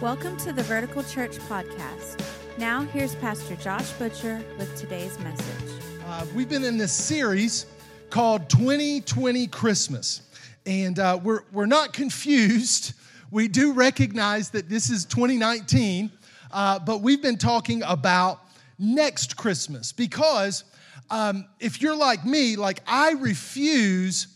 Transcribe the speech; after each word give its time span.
Welcome 0.00 0.36
to 0.38 0.52
the 0.52 0.62
Vertical 0.64 1.04
Church 1.04 1.38
Podcast. 1.38 2.22
Now, 2.58 2.82
here's 2.82 3.14
Pastor 3.14 3.54
Josh 3.56 3.90
Butcher 3.92 4.44
with 4.58 4.74
today's 4.76 5.18
message. 5.20 5.70
Uh, 6.06 6.26
we've 6.34 6.48
been 6.48 6.64
in 6.64 6.76
this 6.76 6.92
series 6.92 7.66
called 8.10 8.50
2020 8.50 9.46
Christmas, 9.46 10.22
and 10.66 10.98
uh, 10.98 11.18
we're, 11.22 11.42
we're 11.52 11.66
not 11.66 11.92
confused. 11.92 12.92
We 13.30 13.46
do 13.46 13.72
recognize 13.72 14.50
that 14.50 14.68
this 14.68 14.90
is 14.90 15.04
2019, 15.04 16.10
uh, 16.50 16.80
but 16.80 17.00
we've 17.00 17.22
been 17.22 17.38
talking 17.38 17.82
about 17.84 18.40
next 18.78 19.36
Christmas 19.36 19.92
because 19.92 20.64
um, 21.08 21.46
if 21.60 21.80
you're 21.80 21.96
like 21.96 22.26
me, 22.26 22.56
like 22.56 22.80
I 22.86 23.12
refuse 23.12 24.26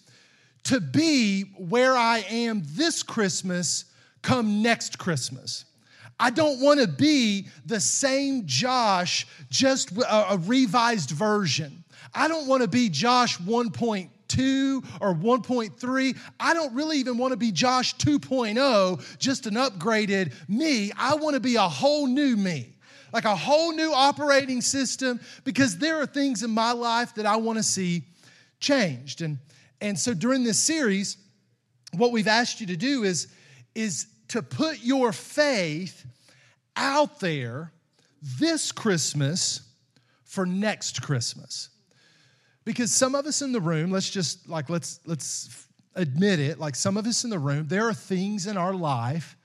to 0.64 0.80
be 0.80 1.42
where 1.58 1.94
I 1.94 2.20
am 2.30 2.62
this 2.64 3.02
Christmas 3.02 3.86
come 4.22 4.62
next 4.62 4.98
Christmas. 4.98 5.64
I 6.20 6.30
don't 6.30 6.60
want 6.60 6.80
to 6.80 6.88
be 6.88 7.46
the 7.64 7.80
same 7.80 8.46
Josh, 8.46 9.26
just 9.50 9.92
a, 9.96 10.32
a 10.32 10.38
revised 10.38 11.10
version. 11.10 11.84
I 12.14 12.28
don't 12.28 12.48
want 12.48 12.62
to 12.62 12.68
be 12.68 12.88
Josh 12.88 13.38
1.2 13.38 14.84
or 15.00 15.14
1.3. 15.14 16.18
I 16.40 16.54
don't 16.54 16.74
really 16.74 16.98
even 16.98 17.18
want 17.18 17.32
to 17.32 17.36
be 17.36 17.52
Josh 17.52 17.94
2.0, 17.96 19.18
just 19.18 19.46
an 19.46 19.54
upgraded 19.54 20.34
me. 20.48 20.90
I 20.96 21.14
want 21.14 21.34
to 21.34 21.40
be 21.40 21.56
a 21.56 21.62
whole 21.62 22.06
new 22.06 22.36
me, 22.36 22.74
like 23.12 23.24
a 23.24 23.36
whole 23.36 23.72
new 23.72 23.92
operating 23.92 24.60
system, 24.60 25.20
because 25.44 25.78
there 25.78 26.00
are 26.00 26.06
things 26.06 26.42
in 26.42 26.50
my 26.50 26.72
life 26.72 27.14
that 27.14 27.26
I 27.26 27.36
want 27.36 27.58
to 27.58 27.62
see 27.62 28.02
changed. 28.58 29.22
And, 29.22 29.38
and 29.80 29.96
so 29.96 30.14
during 30.14 30.42
this 30.42 30.58
series, 30.58 31.16
what 31.92 32.10
we've 32.10 32.28
asked 32.28 32.60
you 32.60 32.66
to 32.66 32.76
do 32.76 33.04
is, 33.04 33.28
is 33.74 34.06
to 34.28 34.42
put 34.42 34.80
your 34.82 35.12
faith 35.12 36.04
out 36.76 37.20
there 37.20 37.72
this 38.22 38.72
Christmas 38.72 39.62
for 40.24 40.44
next 40.44 41.02
Christmas. 41.02 41.70
Because 42.64 42.92
some 42.92 43.14
of 43.14 43.26
us 43.26 43.40
in 43.40 43.52
the 43.52 43.60
room, 43.60 43.90
let's 43.90 44.10
just 44.10 44.48
like 44.48 44.68
let's 44.68 45.00
let's 45.06 45.66
admit 45.94 46.38
it, 46.38 46.58
like 46.58 46.76
some 46.76 46.96
of 46.96 47.06
us 47.06 47.24
in 47.24 47.30
the 47.30 47.38
room, 47.38 47.66
there 47.66 47.88
are 47.88 47.94
things 47.94 48.46
in 48.46 48.56
our 48.56 48.74
life 48.74 49.36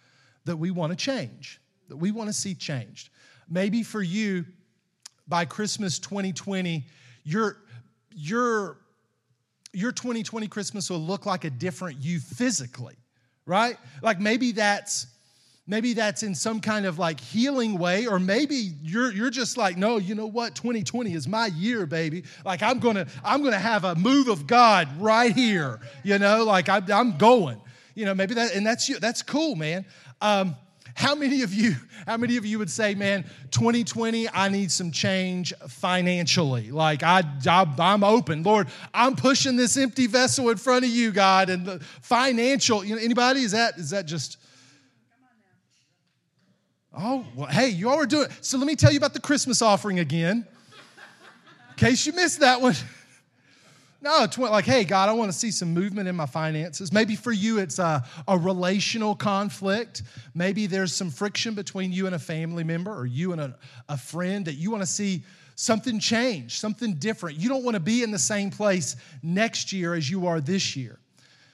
that 0.45 0.57
we 0.57 0.71
want 0.71 0.91
to 0.91 0.95
change, 0.95 1.61
that 1.87 1.97
we 1.97 2.11
want 2.11 2.29
to 2.29 2.33
see 2.33 2.53
changed. 2.53 3.09
Maybe 3.49 3.81
for 3.81 4.01
you 4.01 4.45
by 5.27 5.45
Christmas 5.45 5.99
2020, 5.99 6.85
your 7.23 7.57
your 8.11 8.77
your 9.71 9.91
2020 9.91 10.47
Christmas 10.47 10.89
will 10.89 10.99
look 10.99 11.25
like 11.25 11.45
a 11.45 11.49
different 11.49 12.03
you 12.03 12.19
physically, 12.19 12.95
right? 13.45 13.77
Like 14.01 14.19
maybe 14.19 14.51
that's 14.51 15.07
maybe 15.65 15.93
that's 15.93 16.23
in 16.23 16.35
some 16.35 16.59
kind 16.59 16.85
of 16.85 16.99
like 16.99 17.19
healing 17.19 17.77
way 17.77 18.05
or 18.05 18.19
maybe 18.19 18.71
you're 18.81 19.13
you're 19.13 19.29
just 19.29 19.57
like 19.57 19.77
no 19.77 19.97
you 19.97 20.15
know 20.15 20.27
what? 20.27 20.55
2020 20.55 21.13
is 21.13 21.27
my 21.27 21.47
year 21.47 21.85
baby. 21.85 22.23
Like 22.45 22.61
i'm 22.61 22.79
gonna 22.79 23.07
i'm 23.23 23.43
gonna 23.43 23.59
have 23.59 23.83
a 23.83 23.95
move 23.95 24.27
of 24.27 24.47
god 24.47 24.89
right 24.99 25.33
here 25.33 25.79
you 26.03 26.19
know? 26.19 26.43
Like 26.43 26.69
I, 26.69 26.81
i'm 26.93 27.17
going. 27.17 27.59
You 27.95 28.05
know 28.05 28.15
maybe 28.15 28.33
that 28.33 28.55
and 28.55 28.65
that's 28.65 28.89
you 28.89 28.99
that's 28.99 29.21
cool 29.21 29.55
man. 29.55 29.85
Um, 30.19 30.55
how 30.95 31.15
many 31.15 31.41
of 31.41 31.53
you 31.53 31.75
how 32.05 32.17
many 32.17 32.37
of 32.37 32.45
you 32.45 32.59
would 32.59 32.69
say 32.69 32.93
man 32.93 33.23
2020 33.51 34.29
i 34.29 34.49
need 34.49 34.71
some 34.71 34.91
change 34.91 35.53
financially. 35.67 36.71
Like 36.71 37.03
i, 37.03 37.23
I 37.45 37.73
i'm 37.79 38.03
open. 38.03 38.43
Lord 38.43 38.67
i'm 38.93 39.15
pushing 39.15 39.55
this 39.55 39.77
empty 39.77 40.07
vessel 40.07 40.49
in 40.49 40.57
front 40.57 40.85
of 40.85 40.91
you 40.91 41.11
god 41.11 41.49
and 41.49 41.65
the 41.65 41.79
financial 42.01 42.83
you 42.83 42.95
know 42.95 43.01
anybody? 43.01 43.41
Is 43.41 43.51
that 43.51 43.77
is 43.77 43.89
that 43.91 44.05
just 44.05 44.37
Oh, 46.95 47.25
well, 47.35 47.47
hey, 47.47 47.69
you 47.69 47.89
all 47.89 47.99
are 47.99 48.05
doing 48.05 48.27
So 48.41 48.57
let 48.57 48.67
me 48.67 48.75
tell 48.75 48.91
you 48.91 48.97
about 48.97 49.13
the 49.13 49.19
Christmas 49.19 49.61
offering 49.61 49.99
again, 49.99 50.45
in 51.69 51.75
case 51.75 52.05
you 52.05 52.13
missed 52.13 52.41
that 52.41 52.61
one. 52.61 52.75
No, 54.03 54.23
it's 54.23 54.37
like, 54.37 54.65
hey, 54.65 54.83
God, 54.83 55.07
I 55.07 55.13
want 55.13 55.31
to 55.31 55.37
see 55.37 55.49
some 55.49 55.73
movement 55.73 56.09
in 56.09 56.15
my 56.15 56.25
finances. 56.25 56.91
Maybe 56.91 57.15
for 57.15 57.31
you, 57.31 57.59
it's 57.59 57.79
a, 57.79 58.03
a 58.27 58.37
relational 58.37 59.15
conflict. 59.15 60.03
Maybe 60.35 60.67
there's 60.67 60.93
some 60.93 61.09
friction 61.09 61.55
between 61.55 61.93
you 61.93 62.05
and 62.05 62.13
a 62.13 62.19
family 62.19 62.65
member 62.65 62.93
or 62.93 63.05
you 63.05 63.31
and 63.31 63.39
a, 63.39 63.55
a 63.87 63.97
friend 63.97 64.45
that 64.45 64.55
you 64.55 64.71
want 64.71 64.83
to 64.83 64.87
see 64.87 65.23
something 65.55 65.99
change, 65.99 66.59
something 66.59 66.95
different. 66.95 67.37
You 67.37 67.47
don't 67.47 67.63
want 67.63 67.75
to 67.75 67.79
be 67.79 68.03
in 68.03 68.11
the 68.11 68.19
same 68.19 68.51
place 68.51 68.97
next 69.21 69.71
year 69.71 69.93
as 69.93 70.09
you 70.09 70.27
are 70.27 70.41
this 70.41 70.75
year. 70.75 70.99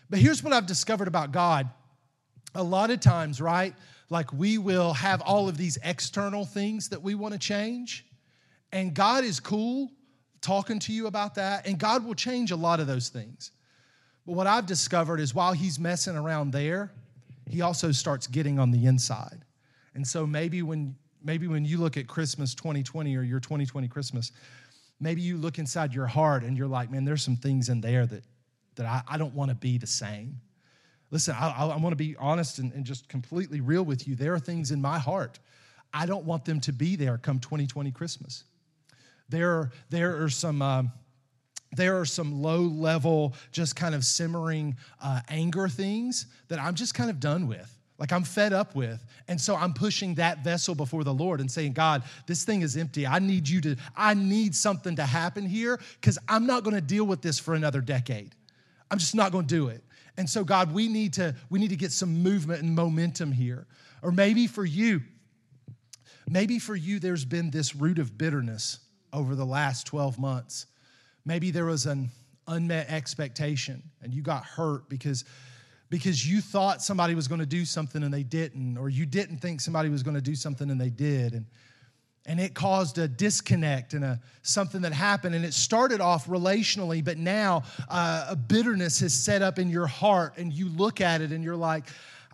But 0.10 0.18
here's 0.18 0.44
what 0.44 0.52
I've 0.52 0.66
discovered 0.66 1.08
about 1.08 1.32
God. 1.32 1.70
A 2.56 2.64
lot 2.64 2.90
of 2.90 3.00
times, 3.00 3.40
right? 3.40 3.76
like 4.10 4.34
we 4.34 4.58
will 4.58 4.94
have 4.94 5.22
all 5.22 5.48
of 5.48 5.56
these 5.56 5.78
external 5.84 6.46
things 6.46 6.90
that 6.90 7.04
we 7.04 7.14
want 7.14 7.34
to 7.34 7.40
change. 7.40 8.08
And 8.72 8.94
God 8.94 9.24
is 9.24 9.40
cool 9.40 9.92
talking 10.42 10.80
to 10.80 10.94
you 10.94 11.08
about 11.08 11.36
that. 11.36 11.68
And 11.68 11.78
God 11.78 12.06
will 12.06 12.16
change 12.16 12.52
a 12.52 12.56
lot 12.56 12.80
of 12.80 12.88
those 12.88 13.10
things. 13.10 13.52
But 14.26 14.34
what 14.34 14.48
I've 14.48 14.66
discovered 14.66 15.20
is 15.20 15.34
while 15.34 15.54
He's 15.54 15.80
messing 15.80 16.16
around 16.16 16.52
there, 16.52 16.92
He 17.48 17.62
also 17.62 17.92
starts 17.92 18.28
getting 18.28 18.60
on 18.60 18.72
the 18.72 18.86
inside. 18.86 19.44
And 19.96 20.08
so 20.08 20.26
maybe 20.26 20.62
when 20.62 20.96
maybe 21.24 21.48
when 21.48 21.66
you 21.66 21.78
look 21.78 21.98
at 21.98 22.08
Christmas 22.08 22.56
2020 22.56 23.16
or 23.18 23.24
your 23.24 23.40
2020 23.40 23.88
Christmas, 23.88 24.32
maybe 25.00 25.22
you 25.22 25.38
look 25.38 25.60
inside 25.60 25.94
your 25.94 26.08
heart 26.08 26.44
and 26.44 26.58
you're 26.58 26.68
like, 26.68 26.90
man, 26.90 27.04
there's 27.04 27.24
some 27.24 27.36
things 27.36 27.70
in 27.70 27.82
there 27.82 28.06
that 28.06 28.24
that 28.76 28.86
I, 28.86 29.02
I 29.08 29.18
don't 29.18 29.34
want 29.34 29.50
to 29.50 29.56
be 29.56 29.78
the 29.78 29.88
same. 29.88 30.40
Listen, 31.12 31.36
I, 31.38 31.50
I 31.50 31.78
want 31.78 31.92
to 31.92 31.98
be 31.98 32.16
honest 32.20 32.60
and, 32.60 32.72
and 32.74 32.86
just 32.86 33.10
completely 33.10 33.62
real 33.62 33.84
with 33.84 34.08
you. 34.08 34.16
There 34.16 34.34
are 34.34 34.40
things 34.40 34.72
in 34.72 34.80
my 34.80 35.00
heart. 35.00 35.40
I 35.94 36.06
don't 36.06 36.24
want 36.24 36.46
them 36.46 36.60
to 36.62 36.72
be 36.72 36.96
there 36.96 37.18
come 37.18 37.40
2020 37.40 37.92
Christmas. 37.92 38.44
There, 39.30 39.72
there 39.90 40.24
are 40.24 40.30
some. 40.30 40.62
Um, 40.62 40.92
there 41.72 42.00
are 42.00 42.06
some 42.06 42.42
low 42.42 42.62
level, 42.62 43.36
just 43.52 43.76
kind 43.76 43.94
of 43.94 44.04
simmering 44.04 44.76
uh, 45.04 45.22
anger 45.30 45.70
things 45.70 46.26
that 46.48 46.60
I'm 46.60 46.74
just 46.74 46.96
kind 46.96 47.12
of 47.12 47.20
done 47.20 47.48
with. 47.48 47.72
Like 48.00 48.14
I'm 48.14 48.24
fed 48.24 48.54
up 48.54 48.76
with. 48.76 49.04
And 49.28 49.40
so 49.40 49.56
I'm 49.56 49.74
pushing 49.74 50.16
that 50.16 50.44
vessel 50.44 50.74
before 50.74 51.04
the 51.04 51.14
Lord 51.14 51.42
and 51.42 51.52
saying, 51.52 51.74
God, 51.74 52.04
this 52.28 52.44
thing 52.46 52.62
is 52.62 52.78
empty. 52.78 53.06
I 53.06 53.20
need 53.20 53.48
you 53.48 53.60
to, 53.62 53.76
I 53.96 54.14
need 54.14 54.56
something 54.56 54.96
to 54.96 55.06
happen 55.06 55.46
here 55.46 55.80
because 56.00 56.18
I'm 56.28 56.48
not 56.48 56.64
going 56.64 56.76
to 56.76 56.82
deal 56.82 57.04
with 57.04 57.22
this 57.22 57.38
for 57.38 57.54
another 57.54 57.82
decade. 57.82 58.34
I'm 58.90 58.98
just 58.98 59.16
not 59.16 59.32
going 59.32 59.46
to 59.46 59.54
do 59.56 59.68
it. 59.68 59.84
And 60.18 60.30
so, 60.30 60.44
God, 60.44 60.74
we 60.74 60.88
need 60.88 61.14
to 61.14 61.36
we 61.50 61.60
need 61.60 61.70
to 61.70 61.76
get 61.76 61.92
some 61.92 62.24
movement 62.24 62.62
and 62.62 62.76
momentum 62.76 63.32
here. 63.32 63.68
Or 64.02 64.12
maybe 64.12 64.48
for 64.48 64.66
you, 64.66 65.02
maybe 66.28 66.58
for 66.58 66.76
you, 66.76 67.00
there's 67.00 67.26
been 67.26 67.52
this 67.52 67.76
root 67.76 68.00
of 68.00 68.18
bitterness 68.18 68.80
over 69.14 69.36
the 69.36 69.46
last 69.46 69.88
12 69.88 70.20
months. 70.20 70.66
Maybe 71.26 71.52
there 71.52 71.66
was 71.66 71.86
an 71.86 72.10
unmet 72.48 72.90
expectation 72.90 73.84
and 74.02 74.14
you 74.14 74.22
got 74.22 74.44
hurt 74.44 74.90
because 74.90 75.26
because 75.90 76.28
you 76.30 76.40
thought 76.40 76.84
somebody 76.84 77.16
was 77.16 77.28
going 77.28 77.40
to 77.40 77.48
do 77.48 77.66
something 77.66 78.04
and 78.04 78.14
they 78.14 78.22
didn't, 78.22 78.78
or 78.78 78.90
you 78.90 79.08
didn't 79.08 79.38
think 79.38 79.60
somebody 79.60 79.90
was 79.90 80.04
going 80.04 80.14
to 80.14 80.22
do 80.22 80.36
something 80.36 80.70
and 80.70 80.80
they 80.80 80.90
did. 80.90 81.34
And 81.34 81.46
and 82.26 82.40
it 82.40 82.54
caused 82.54 82.98
a 82.98 83.08
disconnect 83.08 83.94
and 83.94 84.04
a 84.04 84.20
something 84.44 84.82
that 84.82 84.94
happened 84.94 85.34
and 85.36 85.44
it 85.44 85.54
started 85.54 86.02
off 86.02 86.28
relationally 86.28 87.04
but 87.04 87.18
now 87.18 87.64
uh, 87.90 88.28
a 88.30 88.36
bitterness 88.36 89.00
has 89.00 89.14
set 89.14 89.42
up 89.42 89.58
in 89.58 89.70
your 89.70 89.88
heart 89.88 90.34
and 90.38 90.54
you 90.54 90.70
look 90.70 91.02
at 91.02 91.22
it 91.22 91.32
and 91.32 91.44
you're 91.44 91.56
like 91.56 91.86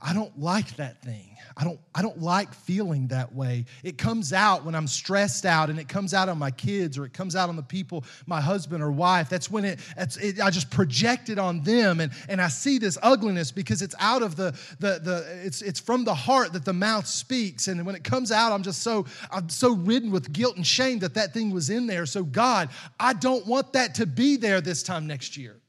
i 0.01 0.13
don't 0.13 0.37
like 0.39 0.75
that 0.75 1.01
thing 1.01 1.35
I 1.57 1.63
don't, 1.63 1.79
I 1.93 2.01
don't 2.01 2.21
like 2.21 2.53
feeling 2.53 3.07
that 3.07 3.33
way. 3.33 3.65
It 3.81 3.97
comes 3.97 4.33
out 4.33 4.65
when 4.65 4.75
I'm 4.75 4.87
stressed 4.87 5.45
out 5.45 5.69
and 5.69 5.79
it 5.79 5.87
comes 5.87 6.13
out 6.13 6.27
on 6.27 6.37
my 6.37 6.51
kids 6.51 6.97
or 6.97 7.05
it 7.05 7.13
comes 7.13 7.33
out 7.33 7.47
on 7.47 7.55
the 7.55 7.63
people, 7.63 8.03
my 8.25 8.41
husband 8.41 8.83
or 8.83 8.91
wife. 8.91 9.29
That's 9.29 9.49
when 9.49 9.63
it, 9.63 9.79
it 9.97 10.41
I 10.41 10.49
just 10.49 10.69
project 10.69 11.29
it 11.29 11.39
on 11.39 11.63
them 11.63 12.01
and, 12.01 12.11
and 12.27 12.41
I 12.41 12.49
see 12.49 12.77
this 12.77 12.97
ugliness 13.01 13.53
because 13.53 13.81
it's 13.81 13.95
out 13.99 14.21
of 14.21 14.35
the, 14.35 14.51
the, 14.79 14.99
the 15.01 15.41
it's, 15.45 15.61
it's 15.61 15.79
from 15.79 16.03
the 16.03 16.13
heart 16.13 16.51
that 16.53 16.65
the 16.65 16.73
mouth 16.73 17.07
speaks. 17.07 17.69
And 17.69 17.85
when 17.85 17.95
it 17.95 18.03
comes 18.03 18.33
out, 18.33 18.51
I'm 18.51 18.63
just 18.63 18.83
so, 18.83 19.05
I'm 19.31 19.47
so 19.47 19.75
ridden 19.75 20.11
with 20.11 20.33
guilt 20.33 20.57
and 20.57 20.67
shame 20.67 20.99
that 20.99 21.13
that 21.13 21.33
thing 21.33 21.51
was 21.51 21.69
in 21.69 21.87
there. 21.87 22.05
So 22.05 22.23
God, 22.23 22.69
I 22.99 23.13
don't 23.13 23.47
want 23.47 23.71
that 23.73 23.95
to 23.95 24.05
be 24.05 24.35
there 24.35 24.59
this 24.59 24.83
time 24.83 25.07
next 25.07 25.37
year. 25.37 25.61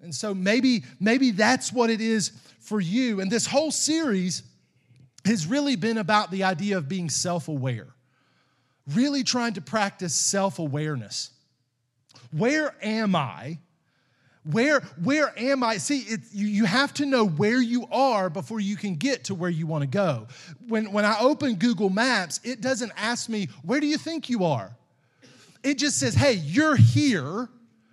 And 0.00 0.14
so 0.14 0.34
maybe, 0.34 0.84
maybe 1.00 1.32
that's 1.32 1.72
what 1.72 1.90
it 1.90 2.00
is 2.00 2.32
for 2.60 2.80
you. 2.80 3.20
And 3.20 3.30
this 3.30 3.46
whole 3.46 3.70
series 3.70 4.42
has 5.24 5.46
really 5.46 5.76
been 5.76 5.98
about 5.98 6.30
the 6.30 6.44
idea 6.44 6.76
of 6.76 6.88
being 6.88 7.10
self 7.10 7.48
aware, 7.48 7.88
really 8.94 9.24
trying 9.24 9.54
to 9.54 9.60
practice 9.60 10.14
self 10.14 10.58
awareness. 10.58 11.30
Where 12.30 12.74
am 12.82 13.16
I? 13.16 13.58
Where, 14.44 14.80
where 15.02 15.38
am 15.38 15.62
I? 15.62 15.76
See, 15.76 16.00
it, 16.00 16.20
you, 16.32 16.46
you 16.46 16.64
have 16.64 16.94
to 16.94 17.06
know 17.06 17.26
where 17.26 17.60
you 17.60 17.86
are 17.90 18.30
before 18.30 18.60
you 18.60 18.76
can 18.76 18.94
get 18.94 19.24
to 19.24 19.34
where 19.34 19.50
you 19.50 19.66
want 19.66 19.82
to 19.82 19.88
go. 19.88 20.26
When, 20.68 20.90
when 20.92 21.04
I 21.04 21.18
open 21.20 21.56
Google 21.56 21.90
Maps, 21.90 22.40
it 22.44 22.60
doesn't 22.60 22.92
ask 22.96 23.28
me, 23.28 23.48
Where 23.62 23.80
do 23.80 23.86
you 23.86 23.98
think 23.98 24.30
you 24.30 24.44
are? 24.44 24.74
It 25.62 25.76
just 25.76 25.98
says, 25.98 26.14
Hey, 26.14 26.34
you're 26.34 26.76
here, 26.76 27.48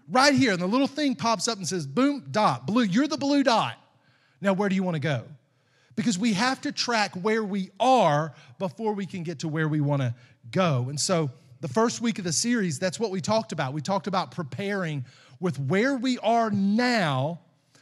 right 0.09 0.33
here. 0.33 0.51
And 0.51 0.61
the 0.61 0.67
little 0.67 0.87
thing 0.87 1.15
pops 1.15 1.47
up 1.47 1.57
and 1.57 1.67
says, 1.67 1.87
Boom, 1.87 2.25
dot, 2.31 2.67
blue. 2.67 2.83
You're 2.83 3.07
the 3.07 3.17
blue 3.17 3.43
dot. 3.43 3.77
Now, 4.41 4.53
where 4.53 4.69
do 4.69 4.75
you 4.75 4.83
want 4.83 4.95
to 4.95 5.01
go? 5.01 5.23
because 5.95 6.17
we 6.17 6.33
have 6.33 6.61
to 6.61 6.71
track 6.71 7.15
where 7.15 7.43
we 7.43 7.71
are 7.79 8.33
before 8.59 8.93
we 8.93 9.05
can 9.05 9.23
get 9.23 9.39
to 9.39 9.47
where 9.47 9.67
we 9.67 9.81
want 9.81 10.01
to 10.01 10.13
go. 10.51 10.87
And 10.89 10.99
so, 10.99 11.31
the 11.61 11.67
first 11.69 12.01
week 12.01 12.19
of 12.19 12.25
the 12.25 12.33
series, 12.33 12.77
that's 12.77 12.99
what 12.99 13.11
we 13.11 13.21
talked 13.21 13.51
about. 13.51 13.73
We 13.73 13.81
talked 13.81 14.07
about 14.07 14.29
preparing 14.29 15.05
with 15.39 15.57
where 15.57 15.95
we 15.95 16.19
are 16.19 16.51
now 16.51 17.39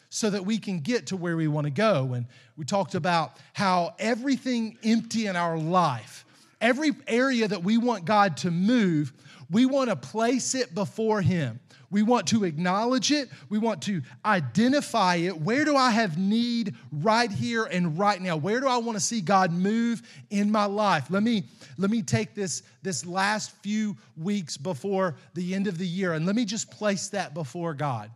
so 0.09 0.29
that 0.29 0.45
we 0.45 0.57
can 0.57 0.79
get 0.79 1.07
to 1.07 1.17
where 1.17 1.35
we 1.35 1.47
want 1.47 1.65
to 1.65 1.71
go. 1.71 2.13
And 2.13 2.27
we 2.55 2.65
talked 2.65 2.95
about 2.95 3.37
how 3.51 3.95
everything 3.99 4.77
empty 4.83 5.25
in 5.25 5.35
our 5.35 5.57
life, 5.57 6.23
every 6.61 6.91
area 7.07 7.47
that 7.47 7.63
we 7.63 7.77
want 7.77 8.05
God 8.05 8.37
to 8.37 8.51
move, 8.51 9.11
we 9.49 9.65
want 9.65 9.89
to 9.89 9.95
place 9.95 10.55
it 10.55 10.73
before 10.73 11.21
Him. 11.21 11.59
We 11.93 12.01
want 12.01 12.27
to 12.29 12.43
acknowledge 12.43 13.11
it. 13.11 13.29
We 13.49 13.59
want 13.59 13.83
to 13.83 14.01
identify 14.25 15.15
it. 15.15 15.39
Where 15.39 15.63
do 15.63 15.77
I 15.77 15.91
have 15.91 16.17
need 16.17 16.75
right 16.91 17.31
here 17.31 17.65
and 17.65 17.99
right 17.99 18.19
now? 18.19 18.35
Where 18.35 18.59
do 18.59 18.67
I 18.67 18.77
want 18.77 18.97
to 18.97 19.03
see 19.03 19.21
God 19.21 19.53
move 19.53 20.01
in 20.31 20.51
my 20.51 20.65
life? 20.65 21.05
Let 21.11 21.21
me 21.21 21.43
let 21.77 21.91
me 21.91 22.01
take 22.01 22.33
this 22.33 22.63
this 22.81 23.05
last 23.05 23.51
few 23.61 23.95
weeks 24.17 24.57
before 24.57 25.15
the 25.35 25.53
end 25.53 25.67
of 25.67 25.77
the 25.77 25.87
year 25.87 26.13
and 26.13 26.25
let 26.25 26.35
me 26.35 26.45
just 26.45 26.71
place 26.71 27.09
that 27.09 27.35
before 27.35 27.75
God 27.75 28.09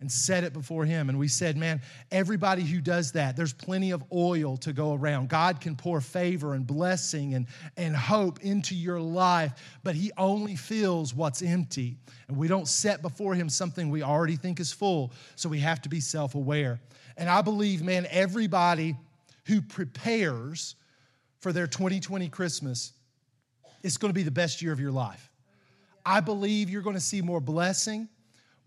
and 0.00 0.10
set 0.10 0.44
it 0.44 0.52
before 0.52 0.84
him. 0.84 1.08
And 1.08 1.18
we 1.18 1.28
said, 1.28 1.56
man, 1.56 1.82
everybody 2.10 2.62
who 2.62 2.80
does 2.80 3.12
that, 3.12 3.36
there's 3.36 3.52
plenty 3.52 3.90
of 3.90 4.02
oil 4.12 4.56
to 4.58 4.72
go 4.72 4.94
around. 4.94 5.28
God 5.28 5.60
can 5.60 5.76
pour 5.76 6.00
favor 6.00 6.54
and 6.54 6.66
blessing 6.66 7.34
and, 7.34 7.46
and 7.76 7.94
hope 7.94 8.40
into 8.40 8.74
your 8.74 9.00
life, 9.00 9.52
but 9.82 9.94
he 9.94 10.10
only 10.16 10.56
fills 10.56 11.14
what's 11.14 11.42
empty. 11.42 11.98
And 12.28 12.36
we 12.36 12.48
don't 12.48 12.66
set 12.66 13.02
before 13.02 13.34
him 13.34 13.48
something 13.48 13.90
we 13.90 14.02
already 14.02 14.36
think 14.36 14.58
is 14.58 14.72
full. 14.72 15.12
So 15.36 15.48
we 15.48 15.60
have 15.60 15.82
to 15.82 15.88
be 15.88 16.00
self 16.00 16.34
aware. 16.34 16.80
And 17.16 17.28
I 17.28 17.42
believe, 17.42 17.82
man, 17.82 18.06
everybody 18.10 18.96
who 19.44 19.60
prepares 19.60 20.76
for 21.40 21.52
their 21.52 21.66
2020 21.66 22.28
Christmas, 22.30 22.92
it's 23.82 23.98
going 23.98 24.10
to 24.10 24.14
be 24.14 24.22
the 24.22 24.30
best 24.30 24.62
year 24.62 24.72
of 24.72 24.80
your 24.80 24.92
life. 24.92 25.30
I 26.06 26.20
believe 26.20 26.70
you're 26.70 26.82
going 26.82 26.96
to 26.96 27.00
see 27.00 27.20
more 27.20 27.40
blessing 27.40 28.08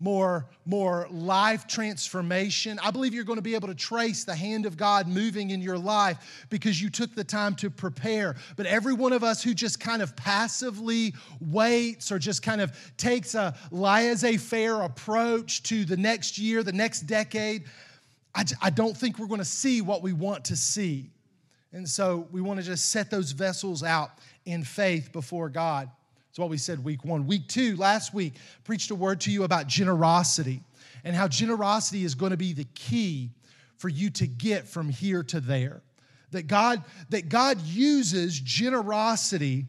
more, 0.00 0.46
more 0.66 1.06
life 1.10 1.66
transformation. 1.66 2.78
I 2.82 2.90
believe 2.90 3.14
you're 3.14 3.24
going 3.24 3.38
to 3.38 3.42
be 3.42 3.54
able 3.54 3.68
to 3.68 3.74
trace 3.74 4.24
the 4.24 4.34
hand 4.34 4.66
of 4.66 4.76
God 4.76 5.08
moving 5.08 5.50
in 5.50 5.60
your 5.60 5.78
life 5.78 6.46
because 6.50 6.80
you 6.80 6.90
took 6.90 7.14
the 7.14 7.24
time 7.24 7.54
to 7.56 7.70
prepare. 7.70 8.36
But 8.56 8.66
every 8.66 8.92
one 8.92 9.12
of 9.12 9.24
us 9.24 9.42
who 9.42 9.54
just 9.54 9.80
kind 9.80 10.02
of 10.02 10.14
passively 10.16 11.14
waits 11.40 12.10
or 12.12 12.18
just 12.18 12.42
kind 12.42 12.60
of 12.60 12.76
takes 12.96 13.34
a 13.34 13.54
laissez 13.70 14.36
faire 14.36 14.82
approach 14.82 15.62
to 15.64 15.84
the 15.84 15.96
next 15.96 16.38
year, 16.38 16.62
the 16.62 16.72
next 16.72 17.02
decade, 17.02 17.64
I, 18.34 18.44
I 18.60 18.70
don't 18.70 18.96
think 18.96 19.18
we're 19.18 19.26
going 19.26 19.38
to 19.38 19.44
see 19.44 19.80
what 19.80 20.02
we 20.02 20.12
want 20.12 20.44
to 20.46 20.56
see. 20.56 21.10
And 21.72 21.88
so 21.88 22.28
we 22.30 22.40
want 22.40 22.60
to 22.60 22.66
just 22.66 22.90
set 22.90 23.10
those 23.10 23.32
vessels 23.32 23.82
out 23.82 24.10
in 24.44 24.64
faith 24.64 25.12
before 25.12 25.48
God. 25.48 25.90
That's 26.34 26.40
what 26.40 26.50
we 26.50 26.58
said 26.58 26.82
week 26.82 27.04
one. 27.04 27.28
Week 27.28 27.46
two, 27.46 27.76
last 27.76 28.12
week, 28.12 28.34
preached 28.64 28.90
a 28.90 28.94
word 28.96 29.20
to 29.20 29.30
you 29.30 29.44
about 29.44 29.68
generosity 29.68 30.64
and 31.04 31.14
how 31.14 31.28
generosity 31.28 32.02
is 32.02 32.16
going 32.16 32.32
to 32.32 32.36
be 32.36 32.52
the 32.52 32.66
key 32.74 33.30
for 33.76 33.88
you 33.88 34.10
to 34.10 34.26
get 34.26 34.66
from 34.66 34.88
here 34.88 35.22
to 35.22 35.38
there. 35.38 35.80
That 36.32 36.48
God, 36.48 36.82
that 37.10 37.28
God 37.28 37.60
uses 37.60 38.40
generosity 38.40 39.66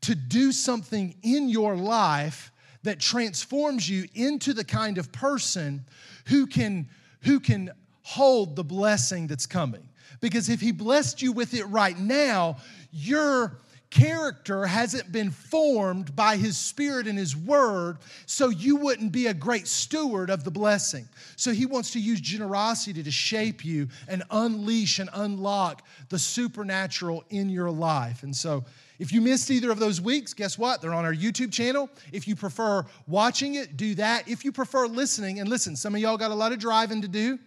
to 0.00 0.14
do 0.14 0.52
something 0.52 1.14
in 1.22 1.50
your 1.50 1.76
life 1.76 2.50
that 2.84 2.98
transforms 2.98 3.86
you 3.86 4.06
into 4.14 4.54
the 4.54 4.64
kind 4.64 4.96
of 4.96 5.12
person 5.12 5.84
who 6.28 6.46
can, 6.46 6.88
who 7.24 7.40
can 7.40 7.70
hold 8.00 8.56
the 8.56 8.64
blessing 8.64 9.26
that's 9.26 9.44
coming. 9.44 9.86
Because 10.22 10.48
if 10.48 10.62
He 10.62 10.72
blessed 10.72 11.20
you 11.20 11.32
with 11.32 11.52
it 11.52 11.64
right 11.64 11.98
now, 11.98 12.56
you're 12.90 13.58
character 13.90 14.66
hasn't 14.66 15.12
been 15.12 15.30
formed 15.30 16.14
by 16.14 16.36
his 16.36 16.58
spirit 16.58 17.06
and 17.06 17.18
his 17.18 17.36
word, 17.36 17.98
so 18.26 18.48
you 18.48 18.76
wouldn't 18.76 19.12
be 19.12 19.26
a 19.26 19.34
great 19.34 19.66
steward 19.66 20.30
of 20.30 20.44
the 20.44 20.50
blessing. 20.50 21.08
So 21.36 21.52
he 21.52 21.66
wants 21.66 21.92
to 21.92 22.00
use 22.00 22.20
generosity 22.20 23.02
to 23.02 23.10
shape 23.10 23.64
you 23.64 23.88
and 24.08 24.22
unleash 24.30 24.98
and 24.98 25.10
unlock 25.12 25.86
the 26.08 26.18
supernatural 26.18 27.24
in 27.30 27.48
your 27.48 27.70
life. 27.70 28.22
And 28.22 28.34
so 28.34 28.64
if 28.98 29.12
you 29.12 29.20
missed 29.20 29.50
either 29.50 29.70
of 29.70 29.78
those 29.78 30.00
weeks, 30.00 30.32
guess 30.34 30.58
what? 30.58 30.80
They're 30.80 30.94
on 30.94 31.04
our 31.04 31.14
YouTube 31.14 31.52
channel. 31.52 31.90
If 32.12 32.26
you 32.26 32.34
prefer 32.34 32.84
watching 33.06 33.56
it, 33.56 33.76
do 33.76 33.94
that. 33.96 34.28
If 34.28 34.44
you 34.44 34.52
prefer 34.52 34.86
listening, 34.86 35.40
and 35.40 35.48
listen, 35.48 35.76
some 35.76 35.94
of 35.94 36.00
y'all 36.00 36.16
got 36.16 36.30
a 36.30 36.34
lot 36.34 36.52
of 36.52 36.58
driving 36.58 37.02
to 37.02 37.08
do. 37.08 37.38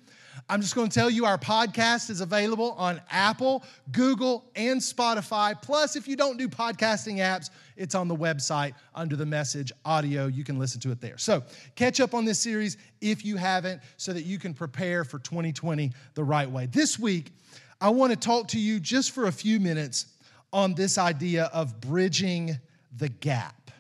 I'm 0.48 0.62
just 0.62 0.76
going 0.76 0.90
to 0.90 0.94
tell 0.94 1.10
you 1.10 1.26
our 1.26 1.38
podcast 1.38 2.10
is 2.10 2.22
available 2.22 2.74
on 2.78 3.02
Apple, 3.10 3.64
Google, 3.92 4.46
and 4.56 4.80
Spotify. 4.80 5.60
Plus, 5.60 5.96
if 5.96 6.08
you 6.08 6.16
don't 6.16 6.38
do 6.38 6.48
podcasting 6.48 7.18
apps, 7.18 7.50
it's 7.76 7.96
on 7.96 8.08
the 8.08 8.16
website 8.16 8.74
under 8.96 9.16
the 9.16 9.26
message 9.26 9.72
audio. 9.86 10.28
You 10.28 10.44
can 10.44 10.60
listen 10.60 10.80
to 10.82 10.92
it 10.92 11.02
there. 11.02 11.18
So, 11.18 11.44
catch 11.76 12.00
up 12.00 12.14
on 12.14 12.26
this 12.26 12.40
series 12.40 12.78
if 13.02 13.26
you 13.26 13.38
haven't 13.38 13.82
so 13.98 14.14
that 14.14 14.24
you 14.24 14.38
can 14.38 14.54
prepare 14.54 15.04
for 15.04 15.20
2020 15.20 15.92
the 16.14 16.24
right 16.24 16.50
way. 16.50 16.68
This 16.68 17.00
week, 17.00 17.32
I 17.82 17.90
want 17.90 18.12
to 18.12 18.18
talk 18.18 18.50
to 18.50 18.60
you 18.60 18.80
just 18.80 19.12
for 19.12 19.26
a 19.26 19.32
few 19.32 19.60
minutes 19.60 20.08
on 20.54 20.74
this 20.74 20.98
idea 20.98 21.46
of 21.54 21.80
bridging 21.82 22.58
the 22.96 23.10
gap. 23.10 23.72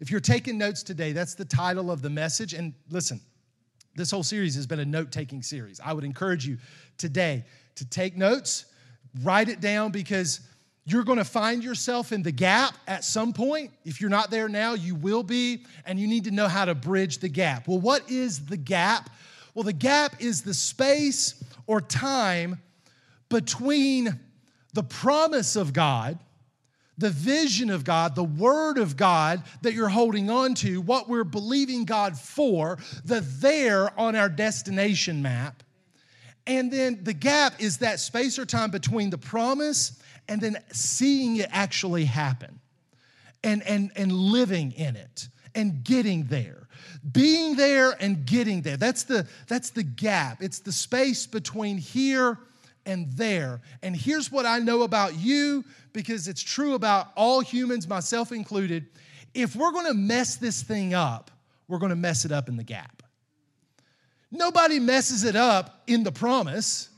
If 0.00 0.10
you're 0.10 0.20
taking 0.20 0.56
notes 0.56 0.82
today, 0.82 1.12
that's 1.12 1.34
the 1.34 1.44
title 1.44 1.90
of 1.90 2.00
the 2.00 2.10
message. 2.10 2.54
And 2.54 2.72
listen, 2.90 3.20
this 4.00 4.10
whole 4.10 4.22
series 4.22 4.54
has 4.54 4.66
been 4.66 4.80
a 4.80 4.84
note 4.84 5.12
taking 5.12 5.42
series. 5.42 5.78
I 5.84 5.92
would 5.92 6.04
encourage 6.04 6.46
you 6.46 6.56
today 6.96 7.44
to 7.76 7.84
take 7.84 8.16
notes, 8.16 8.64
write 9.22 9.50
it 9.50 9.60
down 9.60 9.92
because 9.92 10.40
you're 10.86 11.04
going 11.04 11.18
to 11.18 11.24
find 11.24 11.62
yourself 11.62 12.10
in 12.10 12.22
the 12.22 12.32
gap 12.32 12.74
at 12.88 13.04
some 13.04 13.34
point. 13.34 13.70
If 13.84 14.00
you're 14.00 14.10
not 14.10 14.30
there 14.30 14.48
now, 14.48 14.72
you 14.72 14.94
will 14.94 15.22
be, 15.22 15.66
and 15.84 16.00
you 16.00 16.08
need 16.08 16.24
to 16.24 16.30
know 16.30 16.48
how 16.48 16.64
to 16.64 16.74
bridge 16.74 17.18
the 17.18 17.28
gap. 17.28 17.68
Well, 17.68 17.78
what 17.78 18.10
is 18.10 18.46
the 18.46 18.56
gap? 18.56 19.10
Well, 19.54 19.64
the 19.64 19.74
gap 19.74 20.16
is 20.18 20.42
the 20.42 20.54
space 20.54 21.44
or 21.66 21.82
time 21.82 22.60
between 23.28 24.18
the 24.72 24.82
promise 24.82 25.56
of 25.56 25.74
God 25.74 26.18
the 27.00 27.10
vision 27.10 27.70
of 27.70 27.82
God, 27.82 28.14
the 28.14 28.22
word 28.22 28.78
of 28.78 28.96
God 28.96 29.42
that 29.62 29.72
you're 29.72 29.88
holding 29.88 30.30
on 30.30 30.54
to, 30.56 30.80
what 30.80 31.08
we're 31.08 31.24
believing 31.24 31.84
God 31.84 32.18
for, 32.18 32.78
the 33.04 33.20
there 33.20 33.98
on 33.98 34.14
our 34.14 34.28
destination 34.28 35.22
map. 35.22 35.62
And 36.46 36.70
then 36.70 37.00
the 37.02 37.14
gap 37.14 37.54
is 37.58 37.78
that 37.78 38.00
space 38.00 38.38
or 38.38 38.44
time 38.44 38.70
between 38.70 39.10
the 39.10 39.18
promise 39.18 39.98
and 40.28 40.40
then 40.40 40.58
seeing 40.72 41.36
it 41.36 41.48
actually 41.50 42.04
happen 42.04 42.60
and, 43.42 43.62
and, 43.62 43.90
and 43.96 44.12
living 44.12 44.72
in 44.72 44.96
it 44.96 45.28
and 45.54 45.82
getting 45.82 46.24
there. 46.24 46.68
Being 47.10 47.56
there 47.56 47.96
and 47.98 48.26
getting 48.26 48.60
there. 48.60 48.76
That's 48.76 49.04
the, 49.04 49.26
that's 49.48 49.70
the 49.70 49.82
gap. 49.82 50.42
It's 50.42 50.58
the 50.58 50.72
space 50.72 51.26
between 51.26 51.78
here 51.78 52.38
and 52.90 53.10
there. 53.12 53.60
And 53.82 53.96
here's 53.96 54.30
what 54.30 54.44
I 54.44 54.58
know 54.58 54.82
about 54.82 55.16
you 55.16 55.64
because 55.92 56.28
it's 56.28 56.42
true 56.42 56.74
about 56.74 57.08
all 57.16 57.40
humans, 57.40 57.88
myself 57.88 58.32
included. 58.32 58.86
If 59.32 59.56
we're 59.56 59.72
gonna 59.72 59.94
mess 59.94 60.36
this 60.36 60.62
thing 60.62 60.92
up, 60.92 61.30
we're 61.68 61.78
gonna 61.78 61.96
mess 61.96 62.24
it 62.24 62.32
up 62.32 62.48
in 62.48 62.56
the 62.56 62.64
gap. 62.64 63.02
Nobody 64.30 64.78
messes 64.78 65.24
it 65.24 65.36
up 65.36 65.82
in 65.86 66.04
the 66.04 66.12
promise. 66.12 66.88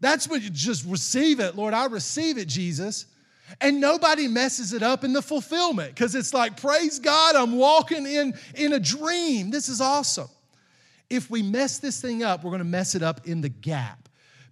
That's 0.00 0.28
when 0.28 0.42
you 0.42 0.50
just 0.50 0.84
receive 0.86 1.40
it. 1.40 1.56
Lord, 1.56 1.72
I 1.72 1.86
receive 1.86 2.36
it, 2.38 2.48
Jesus. 2.48 3.06
And 3.60 3.80
nobody 3.80 4.28
messes 4.28 4.72
it 4.72 4.82
up 4.82 5.04
in 5.04 5.12
the 5.12 5.22
fulfillment 5.22 5.94
because 5.94 6.14
it's 6.14 6.34
like, 6.34 6.60
praise 6.60 6.98
God, 6.98 7.36
I'm 7.36 7.56
walking 7.56 8.04
in, 8.04 8.34
in 8.54 8.72
a 8.72 8.80
dream. 8.80 9.50
This 9.50 9.68
is 9.68 9.80
awesome. 9.80 10.28
If 11.08 11.30
we 11.30 11.42
mess 11.42 11.78
this 11.78 12.00
thing 12.00 12.22
up, 12.22 12.42
we're 12.42 12.50
going 12.50 12.58
to 12.58 12.64
mess 12.64 12.94
it 12.94 13.02
up 13.02 13.26
in 13.26 13.40
the 13.40 13.48
gap. 13.48 14.05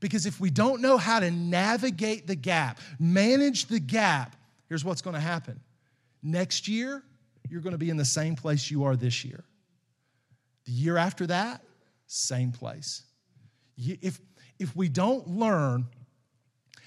Because 0.04 0.26
if 0.26 0.38
we 0.38 0.50
don't 0.50 0.82
know 0.82 0.98
how 0.98 1.18
to 1.18 1.30
navigate 1.30 2.26
the 2.26 2.34
gap, 2.34 2.78
manage 2.98 3.68
the 3.68 3.80
gap, 3.80 4.36
here's 4.68 4.84
what's 4.84 5.00
going 5.00 5.14
to 5.14 5.20
happen. 5.20 5.58
Next 6.22 6.68
year, 6.68 7.02
you're 7.48 7.62
going 7.62 7.72
to 7.72 7.78
be 7.78 7.88
in 7.88 7.96
the 7.96 8.04
same 8.04 8.36
place 8.36 8.70
you 8.70 8.84
are 8.84 8.96
this 8.96 9.24
year. 9.24 9.44
The 10.66 10.72
year 10.72 10.98
after 10.98 11.26
that, 11.28 11.62
same 12.06 12.52
place. 12.52 13.02
If, 13.78 14.20
if 14.58 14.76
we 14.76 14.90
don't 14.90 15.26
learn 15.26 15.86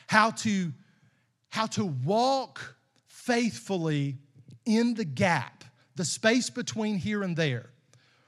how 0.05 0.29
to, 0.29 0.71
how 1.49 1.65
to 1.65 1.85
walk 1.85 2.75
faithfully 3.07 4.19
in 4.63 4.93
the 4.93 5.05
gap, 5.05 5.63
the 5.95 6.05
space 6.05 6.51
between 6.51 6.99
here 6.99 7.23
and 7.23 7.35
there, 7.35 7.71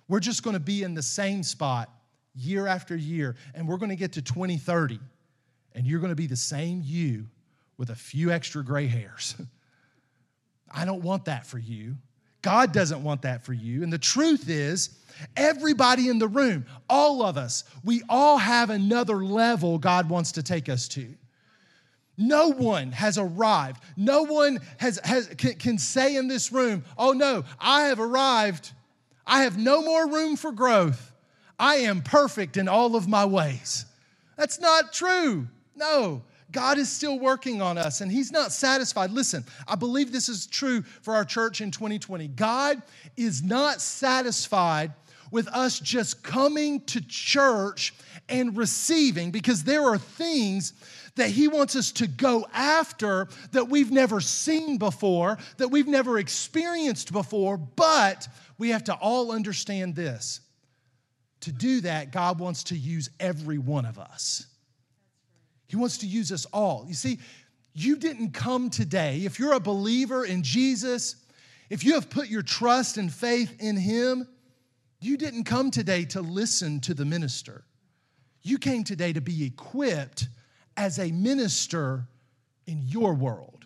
we're 0.08 0.20
just 0.20 0.42
going 0.42 0.56
to 0.56 0.60
be 0.60 0.82
in 0.82 0.96
the 0.96 1.04
same 1.04 1.44
spot 1.44 1.92
year 2.40 2.68
after 2.68 2.96
year, 2.96 3.36
and 3.54 3.68
we're 3.68 3.78
going 3.78 3.90
to 3.90 3.96
get 3.96 4.14
to 4.14 4.22
2030, 4.22 5.00
and 5.76 5.86
you're 5.86 6.00
going 6.00 6.12
to 6.12 6.16
be 6.16 6.28
the 6.28 6.36
same 6.36 6.82
you 6.84 7.28
with 7.78 7.90
a 7.90 7.96
few 7.96 8.32
extra 8.32 8.64
gray 8.64 8.88
hairs. 8.88 9.36
I 10.72 10.86
don't 10.86 11.02
want 11.02 11.26
that 11.26 11.46
for 11.46 11.58
you. 11.58 11.96
God 12.42 12.72
doesn't 12.72 13.04
want 13.04 13.24
that 13.24 13.44
for 13.44 13.54
you. 13.54 13.84
And 13.84 13.92
the 13.92 13.98
truth 13.98 14.50
is, 14.50 14.92
everybody 15.36 16.08
in 16.08 16.20
the 16.20 16.28
room, 16.28 16.66
all 16.90 17.22
of 17.22 17.38
us, 17.38 17.64
we 17.84 18.02
all 18.08 18.38
have 18.38 18.70
another 18.70 19.26
level 19.26 19.78
God 19.78 20.10
wants 20.10 20.34
to 20.34 20.44
take 20.44 20.70
us 20.70 20.88
to. 20.90 21.16
No 22.18 22.50
one 22.50 22.92
has 22.92 23.18
arrived. 23.18 23.82
No 23.98 24.24
one 24.24 24.60
has, 24.78 25.00
has 25.04 25.28
can, 25.38 25.54
can 25.56 25.78
say 25.78 26.16
in 26.16 26.28
this 26.28 26.52
room, 26.52 26.84
oh 26.98 27.14
no, 27.14 27.44
I 27.60 27.84
have 27.84 28.00
arrived. 28.00 28.72
I 29.26 29.44
have 29.44 29.58
no 29.58 29.82
more 29.82 30.10
room 30.10 30.36
for 30.36 30.52
growth. 30.52 31.09
I 31.60 31.76
am 31.76 32.02
perfect 32.02 32.58
in 32.58 32.68
all 32.68 32.96
of 32.96 33.08
my 33.08 33.26
ways. 33.26 33.86
That's 34.38 34.60
not 34.60 34.94
true. 34.94 35.48
No. 35.76 36.24
God 36.52 36.80
is 36.80 36.90
still 36.90 37.20
working 37.20 37.62
on 37.62 37.78
us 37.78 38.02
and 38.02 38.12
He's 38.12 38.32
not 38.32 38.52
satisfied. 38.52 39.12
Listen, 39.12 39.44
I 39.68 39.76
believe 39.76 40.12
this 40.12 40.30
is 40.30 40.48
true 40.48 40.82
for 41.02 41.14
our 41.14 41.26
church 41.26 41.62
in 41.62 41.70
2020. 41.70 42.30
God 42.30 42.82
is 43.18 43.44
not 43.44 43.82
satisfied 43.82 44.94
with 45.32 45.48
us 45.50 45.80
just 45.80 46.24
coming 46.24 46.82
to 46.86 47.02
church 47.02 47.94
and 48.30 48.58
receiving 48.58 49.30
because 49.30 49.64
there 49.64 49.84
are 49.84 49.98
things 49.98 50.74
that 51.16 51.30
He 51.30 51.48
wants 51.48 51.76
us 51.76 51.92
to 51.94 52.08
go 52.08 52.48
after 52.54 53.28
that 53.52 53.70
we've 53.70 53.92
never 53.92 54.22
seen 54.22 54.78
before, 54.78 55.38
that 55.58 55.68
we've 55.68 55.88
never 55.88 56.18
experienced 56.18 57.12
before, 57.12 57.58
but 57.58 58.28
we 58.58 58.70
have 58.70 58.86
to 58.86 58.94
all 58.96 59.32
understand 59.32 59.96
this. 59.96 60.40
To 61.42 61.52
do 61.52 61.82
that, 61.82 62.12
God 62.12 62.40
wants 62.40 62.66
to 62.66 62.76
use 62.78 63.10
every 63.20 63.58
one 63.58 63.86
of 63.86 63.98
us. 63.98 64.46
He 65.68 65.76
wants 65.76 66.00
to 66.00 66.08
use 66.08 66.32
us 66.32 66.46
all. 66.46 66.86
You 66.88 66.96
see, 66.96 67.20
you 67.74 67.96
didn't 67.96 68.32
come 68.32 68.70
today, 68.70 69.22
if 69.24 69.40
you're 69.40 69.54
a 69.54 69.60
believer 69.60 70.26
in 70.26 70.44
Jesus, 70.44 71.16
if 71.70 71.84
you 71.84 71.94
have 71.94 72.10
put 72.10 72.28
your 72.28 72.42
trust 72.42 72.98
and 72.98 73.14
faith 73.14 73.56
in 73.60 73.78
Him, 73.78 74.28
you 75.00 75.16
didn't 75.16 75.46
come 75.46 75.72
today 75.72 76.04
to 76.06 76.22
listen 76.22 76.80
to 76.82 76.94
the 76.94 77.06
minister. 77.06 77.64
You 78.42 78.58
came 78.58 78.84
today 78.84 79.14
to 79.14 79.22
be 79.22 79.46
equipped 79.46 80.28
as 80.76 81.00
a 81.00 81.12
minister 81.12 82.08
in 82.66 82.82
your 82.82 83.14
world. 83.14 83.66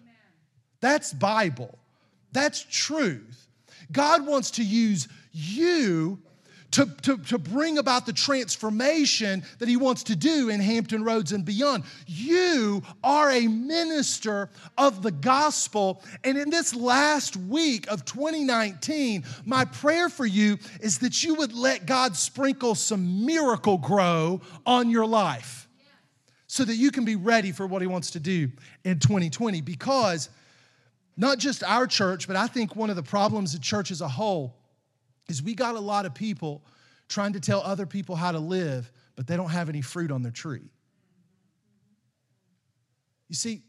That's 0.79 1.13
Bible. 1.13 1.79
That's 2.33 2.65
truth. 2.69 3.47
God 3.91 4.27
wants 4.27 4.51
to 4.51 4.63
use 4.63 5.07
you 5.31 6.19
to, 6.73 6.87
to, 7.03 7.17
to 7.17 7.37
bring 7.37 7.77
about 7.77 8.07
the 8.07 8.13
transformation 8.13 9.43
that 9.59 9.69
He 9.69 9.77
wants 9.77 10.03
to 10.03 10.15
do 10.15 10.49
in 10.49 10.59
Hampton 10.59 11.03
Roads 11.03 11.31
and 11.31 11.45
beyond. 11.45 11.83
You 12.07 12.81
are 13.03 13.29
a 13.29 13.47
minister 13.47 14.49
of 14.77 15.03
the 15.03 15.11
gospel. 15.11 16.01
And 16.23 16.35
in 16.35 16.49
this 16.49 16.75
last 16.75 17.37
week 17.37 17.89
of 17.91 18.05
2019, 18.05 19.23
my 19.45 19.65
prayer 19.65 20.09
for 20.09 20.25
you 20.25 20.57
is 20.81 20.97
that 20.99 21.23
you 21.23 21.35
would 21.35 21.53
let 21.53 21.85
God 21.85 22.15
sprinkle 22.15 22.73
some 22.73 23.25
Miracle-Gro 23.25 24.41
on 24.65 24.89
your 24.89 25.05
life 25.05 25.67
so 26.47 26.65
that 26.65 26.75
you 26.75 26.89
can 26.89 27.05
be 27.05 27.15
ready 27.15 27.51
for 27.51 27.67
what 27.67 27.83
He 27.83 27.87
wants 27.87 28.11
to 28.11 28.19
do 28.19 28.51
in 28.83 28.97
2020. 28.97 29.61
Because 29.61 30.29
not 31.17 31.37
just 31.37 31.63
our 31.63 31.85
church, 31.85 32.25
but 32.25 32.35
I 32.35 32.47
think 32.47 32.75
one 32.75 32.89
of 32.89 32.95
the 32.95 33.03
problems 33.03 33.53
of 33.53 33.61
church 33.61 33.91
as 33.91 34.01
a 34.01 34.07
whole 34.07 34.55
is 35.27 35.41
we 35.41 35.55
got 35.55 35.75
a 35.75 35.79
lot 35.79 36.05
of 36.05 36.13
people 36.13 36.63
trying 37.07 37.33
to 37.33 37.39
tell 37.39 37.61
other 37.61 37.85
people 37.85 38.15
how 38.15 38.31
to 38.31 38.39
live, 38.39 38.91
but 39.15 39.27
they 39.27 39.37
don't 39.37 39.51
have 39.51 39.69
any 39.69 39.81
fruit 39.81 40.11
on 40.11 40.23
their 40.23 40.31
tree. 40.31 40.69
You 43.29 43.35
see, 43.35 43.63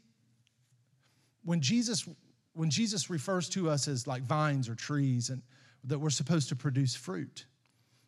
when 1.44 1.61
Jesus 1.61 2.06
when 2.54 2.70
Jesus 2.70 3.11
refers 3.11 3.49
to 3.50 3.68
us 3.68 3.88
as 3.88 4.06
like 4.06 4.23
vines 4.23 4.68
or 4.68 4.76
trees 4.76 5.28
and 5.30 5.42
that 5.84 5.99
we're 5.99 6.11
supposed 6.11 6.49
to 6.49 6.56
produce 6.56 6.94
fruit. 6.94 7.46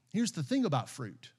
Here's 0.08 0.32
the 0.32 0.42
thing 0.42 0.64
about 0.64 0.88
fruit. 0.88 1.30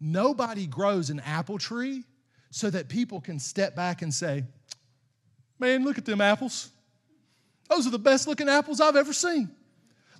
Nobody 0.00 0.66
grows 0.66 1.10
an 1.10 1.20
apple 1.20 1.58
tree 1.58 2.04
so 2.50 2.70
that 2.70 2.88
people 2.88 3.20
can 3.20 3.38
step 3.38 3.76
back 3.76 4.02
and 4.02 4.12
say, 4.12 4.44
"Man, 5.58 5.84
look 5.84 5.98
at 5.98 6.06
them 6.06 6.20
apples. 6.20 6.70
Those 7.68 7.86
are 7.86 7.90
the 7.90 7.98
best 7.98 8.26
looking 8.26 8.48
apples 8.48 8.80
I've 8.80 8.96
ever 8.96 9.12
seen." 9.12 9.54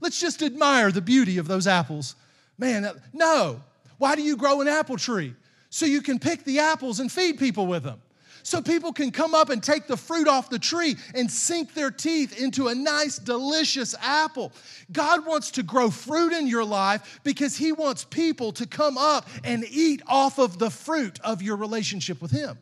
Let's 0.00 0.20
just 0.20 0.42
admire 0.42 0.90
the 0.90 1.02
beauty 1.02 1.38
of 1.38 1.46
those 1.46 1.66
apples. 1.66 2.16
Man, 2.58 2.88
no. 3.12 3.62
Why 3.98 4.16
do 4.16 4.22
you 4.22 4.36
grow 4.36 4.60
an 4.60 4.68
apple 4.68 4.96
tree? 4.96 5.34
So 5.68 5.86
you 5.86 6.02
can 6.02 6.18
pick 6.18 6.44
the 6.44 6.60
apples 6.60 7.00
and 7.00 7.12
feed 7.12 7.38
people 7.38 7.66
with 7.66 7.84
them. 7.84 8.00
So 8.42 8.62
people 8.62 8.92
can 8.92 9.10
come 9.10 9.34
up 9.34 9.50
and 9.50 9.62
take 9.62 9.86
the 9.86 9.96
fruit 9.96 10.26
off 10.26 10.48
the 10.48 10.58
tree 10.58 10.96
and 11.14 11.30
sink 11.30 11.74
their 11.74 11.90
teeth 11.90 12.40
into 12.40 12.68
a 12.68 12.74
nice, 12.74 13.18
delicious 13.18 13.94
apple. 14.00 14.52
God 14.92 15.26
wants 15.26 15.50
to 15.52 15.62
grow 15.62 15.90
fruit 15.90 16.32
in 16.32 16.46
your 16.46 16.64
life 16.64 17.20
because 17.22 17.56
He 17.56 17.72
wants 17.72 18.04
people 18.04 18.52
to 18.52 18.66
come 18.66 18.96
up 18.96 19.28
and 19.44 19.64
eat 19.70 20.02
off 20.06 20.38
of 20.38 20.58
the 20.58 20.70
fruit 20.70 21.20
of 21.20 21.42
your 21.42 21.56
relationship 21.56 22.22
with 22.22 22.30
Him. 22.30 22.58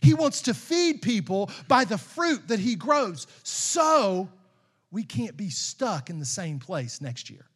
He 0.00 0.14
wants 0.14 0.42
to 0.42 0.54
feed 0.54 1.02
people 1.02 1.50
by 1.68 1.84
the 1.84 1.98
fruit 1.98 2.48
that 2.48 2.58
He 2.58 2.74
grows. 2.74 3.26
So 3.42 4.28
we 4.90 5.04
can't 5.04 5.36
be 5.36 5.50
stuck 5.50 6.10
in 6.10 6.18
the 6.18 6.24
same 6.24 6.58
place 6.58 7.00
next 7.00 7.30
year. 7.30 7.46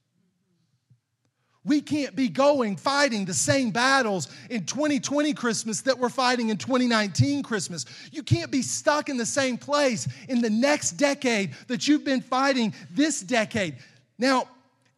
We 1.66 1.80
can't 1.80 2.14
be 2.14 2.28
going 2.28 2.76
fighting 2.76 3.24
the 3.24 3.32
same 3.32 3.70
battles 3.70 4.28
in 4.50 4.66
2020 4.66 5.32
Christmas 5.32 5.80
that 5.82 5.98
we're 5.98 6.10
fighting 6.10 6.50
in 6.50 6.58
2019 6.58 7.42
Christmas. 7.42 7.86
You 8.12 8.22
can't 8.22 8.50
be 8.50 8.60
stuck 8.60 9.08
in 9.08 9.16
the 9.16 9.24
same 9.24 9.56
place 9.56 10.06
in 10.28 10.42
the 10.42 10.50
next 10.50 10.92
decade 10.92 11.54
that 11.68 11.88
you've 11.88 12.04
been 12.04 12.20
fighting 12.20 12.74
this 12.90 13.20
decade. 13.20 13.76
Now, 14.18 14.46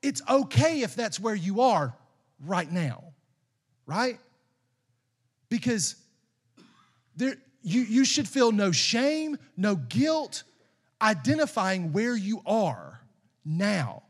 it's 0.02 0.23
okay 0.28 0.83
if 0.83 0.97
that's 0.97 1.21
where 1.21 1.37
you 1.37 1.61
are 1.61 1.95
right 2.45 2.71
now, 2.71 3.05
right? 3.87 4.19
Because 5.49 5.95
there, 7.16 7.37
you, 7.62 7.83
you 7.83 8.05
should 8.05 8.28
feel 8.28 8.50
no 8.50 8.73
shame, 8.73 9.38
no 9.57 9.76
guilt, 9.76 10.43
identifying 11.00 11.93
where 11.93 12.17
you 12.17 12.43
are 12.47 13.00
now. 13.45 14.03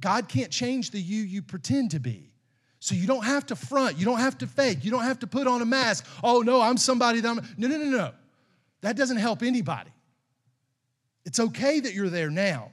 God 0.00 0.28
can't 0.28 0.50
change 0.50 0.90
the 0.90 1.00
you 1.00 1.22
you 1.22 1.42
pretend 1.42 1.92
to 1.92 2.00
be. 2.00 2.32
So 2.80 2.96
you 2.96 3.06
don't 3.06 3.24
have 3.24 3.46
to 3.46 3.56
front, 3.56 3.98
you 3.98 4.04
don't 4.04 4.18
have 4.18 4.38
to 4.38 4.46
fake, 4.46 4.84
you 4.84 4.90
don't 4.90 5.04
have 5.04 5.20
to 5.20 5.26
put 5.26 5.46
on 5.46 5.62
a 5.62 5.64
mask. 5.64 6.06
Oh 6.22 6.40
no, 6.40 6.60
I'm 6.60 6.76
somebody 6.76 7.20
that 7.20 7.28
I'm. 7.28 7.36
No, 7.56 7.68
no, 7.68 7.76
no, 7.76 7.84
no. 7.84 8.10
That 8.80 8.96
doesn't 8.96 9.18
help 9.18 9.42
anybody. 9.42 9.90
It's 11.24 11.38
okay 11.38 11.80
that 11.80 11.94
you're 11.94 12.10
there 12.10 12.30
now. 12.30 12.72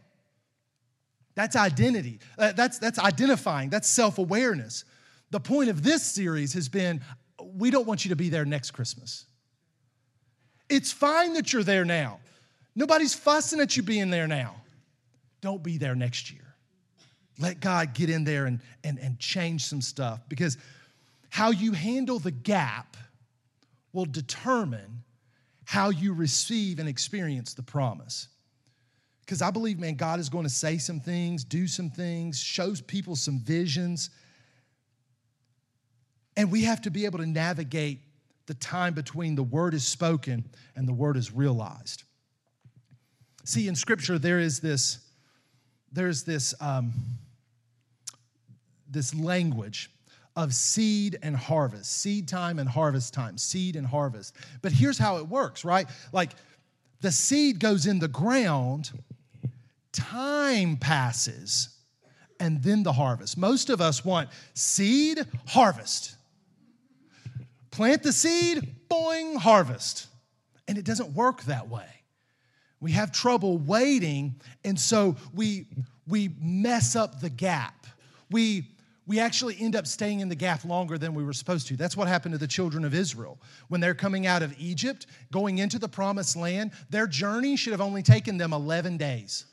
That's 1.36 1.56
identity. 1.56 2.20
Uh, 2.38 2.52
that's, 2.52 2.80
that's 2.80 3.00
identifying. 3.00 3.70
That's 3.70 3.88
self 3.88 4.18
awareness. 4.18 4.84
The 5.32 5.40
point 5.40 5.70
of 5.70 5.84
this 5.84 6.04
series 6.04 6.54
has 6.54 6.68
been 6.68 7.02
we 7.54 7.72
don't 7.72 7.88
want 7.88 8.04
you 8.04 8.10
to 8.10 8.16
be 8.16 8.30
there 8.30 8.46
next 8.46 8.72
Christmas. 8.72 9.26
It's 10.68 10.92
fine 10.92 11.34
that 11.34 11.54
you're 11.54 11.64
there 11.64 11.86
now. 11.86 12.20
Nobody's 12.76 13.14
fussing 13.14 13.60
at 13.60 13.76
you 13.76 13.84
being 13.84 14.10
there 14.10 14.28
now. 14.28 14.56
Don't 15.42 15.64
be 15.64 15.78
there 15.78 15.96
next 15.96 16.32
year. 16.32 16.56
Let 17.40 17.60
God 17.62 17.94
get 17.94 18.10
in 18.10 18.24
there 18.24 18.46
and, 18.46 18.60
and, 18.84 19.00
and 19.00 19.18
change 19.20 19.64
some 19.66 19.82
stuff 19.82 20.22
because 20.28 20.58
how 21.30 21.52
you 21.52 21.72
handle 21.72 22.20
the 22.20 22.32
gap 22.32 22.98
will 23.94 24.06
determine 24.06 25.04
how 25.64 25.90
you 25.90 26.14
receive 26.14 26.80
and 26.80 26.90
experience 26.90 27.54
the 27.54 27.64
promise. 27.64 28.28
Because 29.22 29.42
I 29.42 29.52
believe, 29.52 29.80
man, 29.80 29.96
God 29.96 30.20
is 30.20 30.28
going 30.28 30.46
to 30.46 30.50
say 30.50 30.80
some 30.80 31.00
things, 31.00 31.44
do 31.44 31.68
some 31.68 31.90
things, 31.92 32.40
shows 32.40 32.82
people 32.82 33.16
some 33.16 33.40
visions. 33.40 34.10
And 36.36 36.52
we 36.52 36.64
have 36.64 36.82
to 36.82 36.90
be 36.90 37.06
able 37.06 37.20
to 37.20 37.28
navigate 37.28 38.00
the 38.48 38.56
time 38.56 38.96
between 38.96 39.36
the 39.36 39.44
word 39.44 39.76
is 39.76 39.86
spoken 39.86 40.50
and 40.76 40.88
the 40.88 40.94
word 40.94 41.16
is 41.16 41.32
realized. 41.32 42.04
See, 43.50 43.68
in 43.68 43.74
Scripture, 43.74 44.20
there 44.20 44.38
is 44.38 44.60
this, 44.60 45.00
there's 45.92 46.24
this, 46.24 46.54
um, 46.62 46.94
this 48.88 49.16
language 49.16 49.90
of 50.36 50.54
seed 50.54 51.18
and 51.24 51.36
harvest, 51.36 51.92
seed 51.92 52.28
time 52.28 52.60
and 52.60 52.70
harvest 52.70 53.12
time, 53.12 53.40
seed 53.40 53.76
and 53.76 53.88
harvest. 53.88 54.36
But 54.62 54.72
here's 54.72 55.00
how 55.00 55.18
it 55.18 55.28
works, 55.28 55.66
right? 55.66 55.88
Like 56.14 56.34
the 57.02 57.12
seed 57.12 57.60
goes 57.60 57.88
in 57.88 57.98
the 57.98 58.08
ground, 58.08 58.92
time 59.94 60.78
passes, 60.78 61.70
and 62.40 62.62
then 62.62 62.84
the 62.84 62.94
harvest. 62.94 63.36
Most 63.36 63.72
of 63.72 63.82
us 63.82 64.06
want 64.06 64.30
seed, 64.54 65.26
harvest. 65.48 66.18
Plant 67.72 68.04
the 68.04 68.14
seed, 68.14 68.76
boing, 68.92 69.38
harvest. 69.38 70.06
And 70.68 70.78
it 70.78 70.86
doesn't 70.86 71.16
work 71.16 71.42
that 71.46 71.68
way. 71.68 71.99
We 72.82 72.92
have 72.94 73.12
trouble 73.12 73.58
waiting, 73.58 74.40
and 74.64 74.80
so 74.80 75.16
we, 75.34 75.68
we 76.08 76.30
mess 76.40 76.96
up 76.96 77.20
the 77.20 77.30
gap. 77.30 77.88
We, 78.32 78.70
we 79.06 79.20
actually 79.20 79.58
end 79.60 79.76
up 79.76 79.88
staying 79.88 80.20
in 80.22 80.30
the 80.30 80.36
gap 80.36 80.64
longer 80.64 80.98
than 80.98 81.14
we 81.14 81.24
were 81.24 81.34
supposed 81.34 81.68
to. 81.68 81.76
That's 81.76 81.98
what 81.98 82.08
happened 82.08 82.34
to 82.34 82.38
the 82.38 82.48
children 82.48 82.86
of 82.86 82.94
Israel. 82.94 83.40
When 83.68 83.82
they're 83.82 83.96
coming 83.96 84.28
out 84.28 84.44
of 84.44 84.54
Egypt, 84.60 85.08
going 85.32 85.58
into 85.58 85.80
the 85.80 85.90
promised 85.90 86.36
land, 86.36 86.72
their 86.90 87.08
journey 87.08 87.58
should 87.58 87.72
have 87.72 87.82
only 87.82 88.04
taken 88.04 88.38
them 88.38 88.54
11 88.54 88.98
days. 88.98 89.46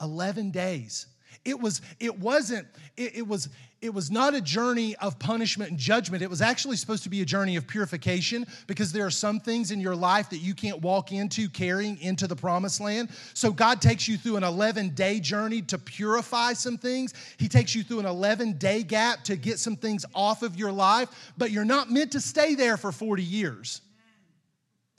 11 0.00 0.50
days. 0.50 1.06
It 1.44 1.58
was, 1.58 1.82
it 1.98 2.18
wasn't, 2.18 2.66
it, 2.96 3.16
it, 3.16 3.26
was, 3.26 3.48
it 3.80 3.92
was 3.92 4.10
not 4.10 4.34
a 4.34 4.40
journey 4.40 4.94
of 4.96 5.18
punishment 5.18 5.70
and 5.70 5.78
judgment. 5.78 6.22
It 6.22 6.30
was 6.30 6.40
actually 6.40 6.76
supposed 6.76 7.02
to 7.02 7.08
be 7.08 7.20
a 7.20 7.24
journey 7.24 7.56
of 7.56 7.66
purification 7.66 8.46
because 8.66 8.92
there 8.92 9.04
are 9.04 9.10
some 9.10 9.40
things 9.40 9.72
in 9.72 9.80
your 9.80 9.96
life 9.96 10.30
that 10.30 10.38
you 10.38 10.54
can't 10.54 10.80
walk 10.80 11.10
into 11.10 11.48
carrying 11.48 11.98
into 12.00 12.26
the 12.26 12.36
promised 12.36 12.80
land. 12.80 13.10
So 13.34 13.50
God 13.50 13.82
takes 13.82 14.06
you 14.06 14.16
through 14.16 14.36
an 14.36 14.44
11 14.44 14.90
day 14.90 15.18
journey 15.18 15.62
to 15.62 15.78
purify 15.78 16.52
some 16.52 16.78
things. 16.78 17.12
He 17.38 17.48
takes 17.48 17.74
you 17.74 17.82
through 17.82 18.00
an 18.00 18.06
11 18.06 18.58
day 18.58 18.84
gap 18.84 19.24
to 19.24 19.36
get 19.36 19.58
some 19.58 19.76
things 19.76 20.04
off 20.14 20.42
of 20.42 20.56
your 20.56 20.72
life, 20.72 21.32
but 21.36 21.50
you're 21.50 21.64
not 21.64 21.90
meant 21.90 22.12
to 22.12 22.20
stay 22.20 22.54
there 22.54 22.76
for 22.76 22.92
40 22.92 23.22
years. 23.22 23.80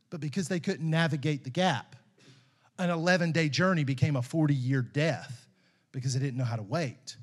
But 0.09 0.19
because 0.19 0.47
they 0.47 0.59
couldn't 0.59 0.87
navigate 0.87 1.43
the 1.43 1.49
gap, 1.49 1.95
an 2.77 2.89
11 2.89 3.31
day 3.31 3.49
journey 3.49 3.83
became 3.83 4.15
a 4.15 4.21
40 4.21 4.53
year 4.53 4.81
death 4.81 5.43
because 5.93 6.13
they 6.13 6.19
didn't 6.19 6.37
know 6.37 6.43
how 6.43 6.57
to 6.57 6.63
wait. 6.63 7.15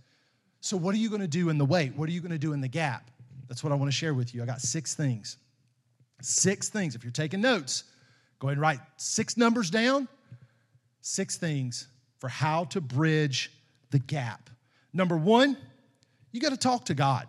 So, 0.60 0.78
what 0.78 0.94
are 0.94 0.98
you 0.98 1.10
going 1.10 1.20
to 1.20 1.28
do 1.28 1.50
in 1.50 1.58
the 1.58 1.64
wait? 1.66 1.94
What 1.94 2.08
are 2.08 2.12
you 2.12 2.20
going 2.20 2.32
to 2.32 2.38
do 2.38 2.54
in 2.54 2.62
the 2.62 2.68
gap? 2.68 3.10
That's 3.48 3.62
what 3.62 3.72
I 3.72 3.76
want 3.76 3.90
to 3.90 3.96
share 3.96 4.14
with 4.14 4.34
you. 4.34 4.42
I 4.42 4.46
got 4.46 4.62
six 4.62 4.94
things. 4.94 5.36
Six 6.22 6.68
things. 6.68 6.94
If 6.94 7.02
you're 7.04 7.10
taking 7.10 7.40
notes, 7.40 7.84
go 8.38 8.48
ahead 8.48 8.56
and 8.56 8.62
write 8.62 8.80
six 8.96 9.36
numbers 9.36 9.70
down. 9.70 10.08
Six 11.02 11.36
things 11.36 11.88
for 12.18 12.28
how 12.28 12.64
to 12.64 12.80
bridge 12.80 13.50
the 13.90 13.98
gap. 13.98 14.50
Number 14.92 15.16
one, 15.16 15.56
you 16.32 16.40
got 16.40 16.50
to 16.50 16.56
talk 16.56 16.84
to 16.86 16.94
God. 16.94 17.26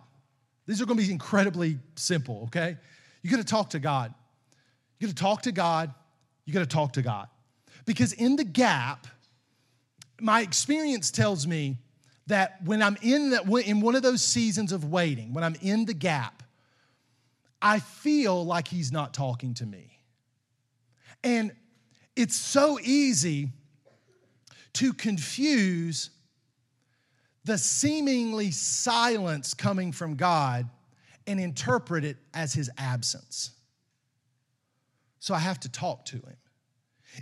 These 0.66 0.80
are 0.80 0.86
going 0.86 0.98
to 0.98 1.04
be 1.04 1.10
incredibly 1.10 1.78
simple, 1.96 2.42
okay? 2.44 2.76
You 3.22 3.30
got 3.30 3.38
to 3.38 3.44
talk 3.44 3.70
to 3.70 3.78
God. 3.78 4.14
You 4.98 5.08
got 5.08 5.16
to 5.16 5.22
talk 5.22 5.42
to 5.42 5.52
God. 5.52 5.92
You 6.44 6.52
got 6.52 6.60
to 6.60 6.66
talk 6.66 6.92
to 6.92 7.02
God. 7.02 7.28
Because 7.84 8.12
in 8.12 8.36
the 8.36 8.44
gap, 8.44 9.06
my 10.22 10.40
experience 10.40 11.10
tells 11.10 11.46
me 11.46 11.76
that 12.28 12.64
when 12.64 12.82
I'm 12.82 12.96
in 13.02 13.30
that 13.30 13.44
in 13.66 13.80
one 13.80 13.96
of 13.96 14.02
those 14.02 14.22
seasons 14.22 14.72
of 14.72 14.84
waiting, 14.84 15.34
when 15.34 15.44
I'm 15.44 15.56
in 15.60 15.84
the 15.84 15.94
gap, 15.94 16.42
I 17.60 17.80
feel 17.80 18.44
like 18.44 18.68
he's 18.68 18.92
not 18.92 19.12
talking 19.12 19.54
to 19.54 19.66
me. 19.66 19.98
And 21.24 21.52
it's 22.16 22.36
so 22.36 22.78
easy 22.82 23.50
to 24.74 24.92
confuse 24.92 26.10
the 27.44 27.58
seemingly 27.58 28.50
silence 28.50 29.54
coming 29.54 29.92
from 29.92 30.14
God 30.14 30.68
and 31.26 31.40
interpret 31.40 32.04
it 32.04 32.16
as 32.32 32.52
his 32.52 32.70
absence. 32.78 33.50
So 35.18 35.34
I 35.34 35.38
have 35.38 35.60
to 35.60 35.68
talk 35.68 36.04
to 36.06 36.16
him. 36.16 36.36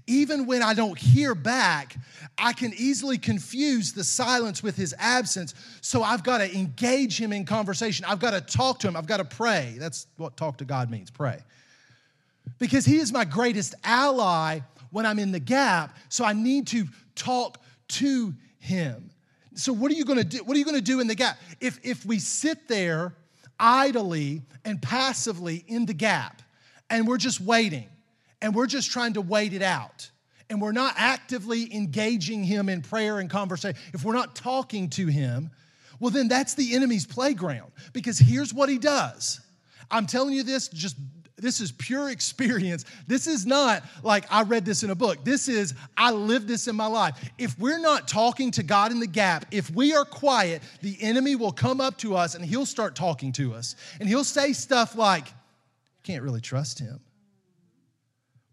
Even 0.07 0.47
when 0.47 0.63
I 0.63 0.75
don't 0.75 0.99
hear 0.99 1.35
back, 1.35 1.97
I 2.39 2.53
can 2.53 2.73
easily 2.77 3.19
confuse 3.19 3.93
the 3.93 4.05
silence 4.05 4.63
with 4.63 4.77
his 4.77 4.95
absence. 4.99 5.55
So 5.81 6.03
I've 6.03 6.23
got 6.23 6.39
to 6.39 6.55
engage 6.55 7.21
him 7.21 7.33
in 7.33 7.45
conversation. 7.45 8.05
I've 8.09 8.21
got 8.21 8.31
to 8.33 8.41
talk 8.41 8.79
to 8.81 8.89
him. 8.89 8.97
I've 8.97 9.07
got 9.07 9.19
to 9.19 9.25
pray. 9.25 9.77
That's 9.79 10.07
what 10.17 10.37
talk 10.37 10.59
to 10.59 10.65
God 10.65 10.91
means 10.91 11.11
pray. 11.11 11.39
Because 12.59 12.85
he 12.85 12.99
is 12.99 13.13
my 13.13 13.25
greatest 13.25 13.75
ally 13.85 14.61
when 14.91 15.07
I'm 15.07 15.19
in 15.19 15.33
the 15.33 15.41
gap. 15.41 15.97
So 16.09 16.25
I 16.25 16.33
need 16.33 16.67
to 16.69 16.87
talk 17.15 17.59
to 17.89 18.35
him. 18.59 19.11
So 19.55 19.73
what 19.73 19.91
are 19.91 19.95
you 19.95 20.05
going 20.05 20.19
to 20.19 20.25
do? 20.25 20.39
What 20.45 20.55
are 20.57 20.59
you 20.59 20.65
going 20.65 20.77
to 20.77 20.83
do 20.83 21.01
in 21.01 21.07
the 21.07 21.15
gap? 21.15 21.39
If 21.61 21.81
if 21.83 22.07
we 22.07 22.19
sit 22.19 22.69
there 22.69 23.15
idly 23.59 24.43
and 24.65 24.81
passively 24.81 25.65
in 25.67 25.87
the 25.87 25.93
gap 25.93 26.41
and 26.89 27.07
we're 27.07 27.19
just 27.19 27.41
waiting 27.41 27.89
and 28.43 28.55
we're 28.55 28.67
just 28.67 28.91
trying 28.91 29.15
to 29.15 29.21
wait 29.21 29.53
it 29.53 29.63
out 29.63 30.11
and 30.49 30.61
we're 30.61 30.73
not 30.73 30.95
actively 30.97 31.75
engaging 31.75 32.43
him 32.43 32.69
in 32.69 32.83
prayer 32.83 33.19
and 33.21 33.31
conversation, 33.31 33.79
if 33.95 34.05
we're 34.05 34.15
not 34.15 34.35
talking 34.35 34.91
to 34.91 35.07
him, 35.07 35.51
well, 36.01 36.11
then 36.11 36.29
that's 36.29 36.55
the 36.55 36.75
enemy's 36.75 37.07
playground. 37.07 37.71
Because 37.93 38.19
here's 38.19 38.53
what 38.53 38.69
he 38.69 38.79
does. 38.79 39.41
I'm 39.91 40.07
telling 40.07 40.35
you 40.35 40.43
this, 40.43 40.69
just 40.69 40.97
this 41.37 41.61
is 41.61 41.73
pure 41.73 42.11
experience. 42.11 42.85
This 43.07 43.27
is 43.27 43.47
not 43.47 43.83
like 44.03 44.27
I 44.31 44.43
read 44.43 44.65
this 44.65 44.83
in 44.83 44.91
a 44.91 44.95
book. 44.95 45.25
This 45.25 45.49
is 45.49 45.75
I 45.97 46.11
lived 46.11 46.49
this 46.49 46.69
in 46.69 46.77
my 46.77 46.87
life. 46.87 47.17
If 47.39 47.59
we're 47.59 47.79
not 47.79 48.09
talking 48.09 48.51
to 48.53 48.63
God 48.63 48.93
in 48.93 49.01
the 49.01 49.07
gap, 49.07 49.47
if 49.51 49.71
we 49.71 49.95
are 49.95 50.05
quiet, 50.05 50.63
the 50.83 50.97
enemy 51.01 51.37
will 51.37 51.53
come 51.53 51.81
up 51.81 51.97
to 51.99 52.17
us 52.17 52.35
and 52.35 52.45
he'll 52.45 52.67
start 52.67 52.95
talking 52.95 53.33
to 53.33 53.55
us. 53.55 53.77
And 54.01 54.09
he'll 54.09 54.25
say 54.25 54.53
stuff 54.53 54.97
like, 54.97 55.29
can't 56.03 56.23
really 56.23 56.41
trust 56.41 56.79
him. 56.79 57.01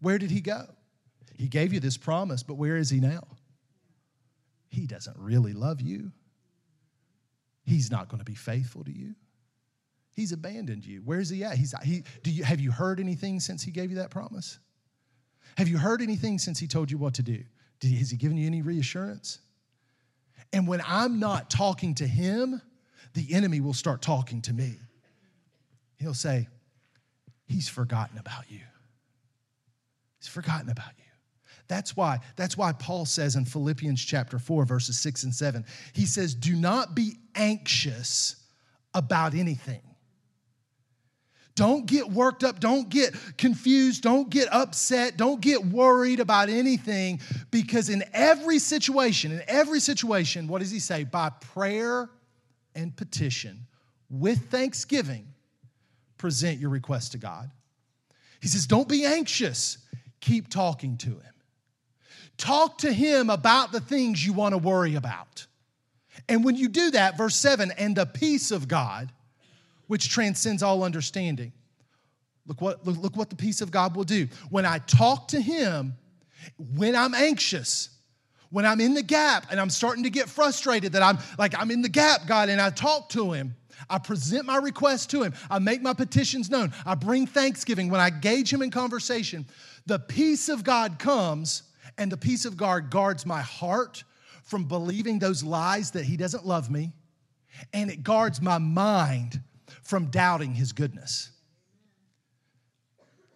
Where 0.00 0.18
did 0.18 0.30
he 0.30 0.40
go? 0.40 0.66
He 1.34 1.48
gave 1.48 1.72
you 1.72 1.80
this 1.80 1.96
promise, 1.96 2.42
but 2.42 2.54
where 2.54 2.76
is 2.76 2.90
he 2.90 3.00
now? 3.00 3.22
He 4.68 4.86
doesn't 4.86 5.16
really 5.18 5.52
love 5.52 5.80
you. 5.80 6.12
He's 7.64 7.90
not 7.90 8.08
going 8.08 8.18
to 8.18 8.24
be 8.24 8.34
faithful 8.34 8.84
to 8.84 8.92
you. 8.92 9.14
He's 10.10 10.32
abandoned 10.32 10.84
you. 10.84 11.00
Where's 11.04 11.28
he 11.28 11.44
at? 11.44 11.56
He's 11.56 11.74
he 11.84 12.02
do 12.22 12.30
you 12.30 12.42
have 12.42 12.60
you 12.60 12.72
heard 12.72 12.98
anything 12.98 13.38
since 13.38 13.62
he 13.62 13.70
gave 13.70 13.90
you 13.90 13.96
that 13.96 14.10
promise? 14.10 14.58
Have 15.56 15.68
you 15.68 15.78
heard 15.78 16.02
anything 16.02 16.38
since 16.38 16.58
he 16.58 16.66
told 16.66 16.90
you 16.90 16.98
what 16.98 17.14
to 17.14 17.22
do? 17.22 17.44
Did, 17.80 17.92
has 17.94 18.10
he 18.10 18.16
given 18.16 18.36
you 18.36 18.46
any 18.46 18.62
reassurance? 18.62 19.38
And 20.52 20.66
when 20.66 20.82
I'm 20.86 21.20
not 21.20 21.50
talking 21.50 21.94
to 21.96 22.06
him, 22.06 22.60
the 23.14 23.32
enemy 23.32 23.60
will 23.60 23.74
start 23.74 24.02
talking 24.02 24.42
to 24.42 24.52
me. 24.52 24.78
He'll 25.98 26.14
say, 26.14 26.48
He's 27.46 27.68
forgotten 27.68 28.18
about 28.18 28.50
you. 28.50 28.60
He's 30.18 30.28
forgotten 30.28 30.70
about 30.70 30.92
you. 30.98 31.04
That's 31.68 31.94
why, 31.96 32.20
that's 32.36 32.56
why 32.56 32.72
Paul 32.72 33.04
says 33.04 33.36
in 33.36 33.44
Philippians 33.44 34.02
chapter 34.02 34.38
4, 34.38 34.64
verses 34.64 34.98
6 34.98 35.24
and 35.24 35.34
7, 35.34 35.64
he 35.92 36.06
says, 36.06 36.34
Do 36.34 36.56
not 36.56 36.94
be 36.94 37.18
anxious 37.34 38.36
about 38.94 39.34
anything. 39.34 39.82
Don't 41.54 41.86
get 41.86 42.08
worked 42.08 42.44
up. 42.44 42.60
Don't 42.60 42.88
get 42.88 43.14
confused. 43.36 44.02
Don't 44.02 44.30
get 44.30 44.46
upset. 44.52 45.16
Don't 45.16 45.40
get 45.40 45.64
worried 45.64 46.20
about 46.20 46.48
anything 46.48 47.20
because 47.50 47.88
in 47.88 48.04
every 48.12 48.60
situation, 48.60 49.32
in 49.32 49.42
every 49.48 49.80
situation, 49.80 50.46
what 50.46 50.60
does 50.60 50.70
he 50.70 50.78
say? 50.78 51.02
By 51.02 51.30
prayer 51.30 52.08
and 52.76 52.96
petition, 52.96 53.66
with 54.08 54.50
thanksgiving, 54.50 55.26
present 56.16 56.60
your 56.60 56.70
request 56.70 57.12
to 57.12 57.18
God. 57.18 57.50
He 58.40 58.46
says, 58.46 58.66
Don't 58.66 58.88
be 58.88 59.04
anxious 59.04 59.78
keep 60.20 60.48
talking 60.48 60.96
to 60.98 61.10
him. 61.10 61.34
Talk 62.36 62.78
to 62.78 62.92
him 62.92 63.30
about 63.30 63.72
the 63.72 63.80
things 63.80 64.24
you 64.24 64.32
want 64.32 64.52
to 64.52 64.58
worry 64.58 64.94
about. 64.94 65.46
And 66.28 66.44
when 66.44 66.56
you 66.56 66.68
do 66.68 66.90
that, 66.92 67.16
verse 67.16 67.36
7, 67.36 67.72
and 67.78 67.96
the 67.96 68.06
peace 68.06 68.50
of 68.50 68.68
God, 68.68 69.12
which 69.86 70.10
transcends 70.10 70.62
all 70.62 70.84
understanding. 70.84 71.52
Look 72.46 72.60
what, 72.60 72.86
look, 72.86 72.96
look 72.98 73.16
what 73.16 73.30
the 73.30 73.36
peace 73.36 73.60
of 73.60 73.70
God 73.70 73.96
will 73.96 74.04
do. 74.04 74.28
When 74.50 74.64
I 74.64 74.78
talk 74.78 75.28
to 75.28 75.40
him, 75.40 75.96
when 76.74 76.96
I'm 76.96 77.14
anxious, 77.14 77.90
when 78.50 78.64
I'm 78.64 78.80
in 78.80 78.94
the 78.94 79.02
gap 79.02 79.46
and 79.50 79.60
I'm 79.60 79.70
starting 79.70 80.04
to 80.04 80.10
get 80.10 80.28
frustrated 80.28 80.92
that 80.92 81.02
I'm 81.02 81.18
like, 81.38 81.58
I'm 81.58 81.70
in 81.70 81.82
the 81.82 81.88
gap, 81.88 82.26
God, 82.26 82.48
and 82.48 82.60
I 82.60 82.70
talk 82.70 83.10
to 83.10 83.32
him, 83.32 83.54
I 83.88 83.98
present 83.98 84.44
my 84.44 84.56
request 84.56 85.10
to 85.10 85.22
him. 85.22 85.34
I 85.50 85.58
make 85.58 85.82
my 85.82 85.92
petitions 85.92 86.50
known. 86.50 86.72
I 86.84 86.94
bring 86.94 87.26
thanksgiving. 87.26 87.90
When 87.90 88.00
I 88.00 88.08
engage 88.08 88.52
him 88.52 88.62
in 88.62 88.70
conversation, 88.70 89.46
the 89.88 89.98
peace 89.98 90.50
of 90.50 90.64
God 90.64 90.98
comes, 90.98 91.62
and 91.96 92.12
the 92.12 92.16
peace 92.18 92.44
of 92.44 92.56
God 92.56 92.90
guards 92.90 93.24
my 93.24 93.40
heart 93.40 94.04
from 94.44 94.64
believing 94.64 95.18
those 95.18 95.42
lies 95.42 95.92
that 95.92 96.04
he 96.04 96.16
doesn't 96.16 96.46
love 96.46 96.70
me, 96.70 96.92
and 97.72 97.90
it 97.90 98.02
guards 98.02 98.40
my 98.40 98.58
mind 98.58 99.40
from 99.82 100.06
doubting 100.06 100.52
his 100.52 100.72
goodness. 100.72 101.30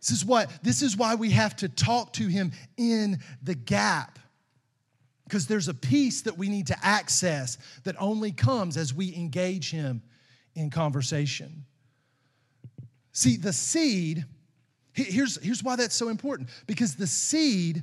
This 0.01 0.11
is 0.11 0.25
what 0.25 0.51
this 0.62 0.83
is 0.83 0.97
why 0.97 1.15
we 1.15 1.31
have 1.31 1.57
to 1.57 1.69
talk 1.69 2.12
to 2.15 2.27
him 2.27 2.53
in 2.77 3.21
the 3.43 3.55
gap. 3.55 4.19
Because 5.25 5.47
there's 5.47 5.69
a 5.69 5.75
peace 5.75 6.23
that 6.23 6.37
we 6.37 6.51
need 6.51 6.67
to 6.67 6.77
access 6.83 7.57
that 7.85 7.97
only 7.99 8.33
comes 8.33 8.77
as 8.77 8.93
we 8.93 9.15
engage 9.17 9.71
him 9.71 10.03
in 10.55 10.69
conversation. 10.69 11.65
See, 13.12 13.37
the 13.37 13.53
seed, 13.53 14.27
here's, 14.93 15.43
here's 15.43 15.63
why 15.63 15.77
that's 15.77 15.95
so 15.95 16.09
important 16.09 16.49
because 16.67 16.97
the 16.97 17.07
seed 17.07 17.83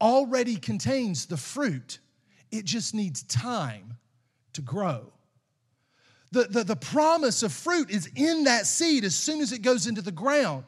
already 0.00 0.56
contains 0.56 1.26
the 1.26 1.36
fruit, 1.36 1.98
it 2.50 2.64
just 2.64 2.94
needs 2.94 3.22
time 3.24 3.96
to 4.52 4.62
grow. 4.62 5.12
The, 6.30 6.44
the, 6.44 6.64
the 6.64 6.76
promise 6.76 7.42
of 7.42 7.52
fruit 7.52 7.90
is 7.90 8.10
in 8.16 8.44
that 8.44 8.66
seed 8.66 9.04
as 9.04 9.14
soon 9.14 9.40
as 9.40 9.52
it 9.52 9.60
goes 9.60 9.86
into 9.86 10.02
the 10.02 10.12
ground, 10.12 10.64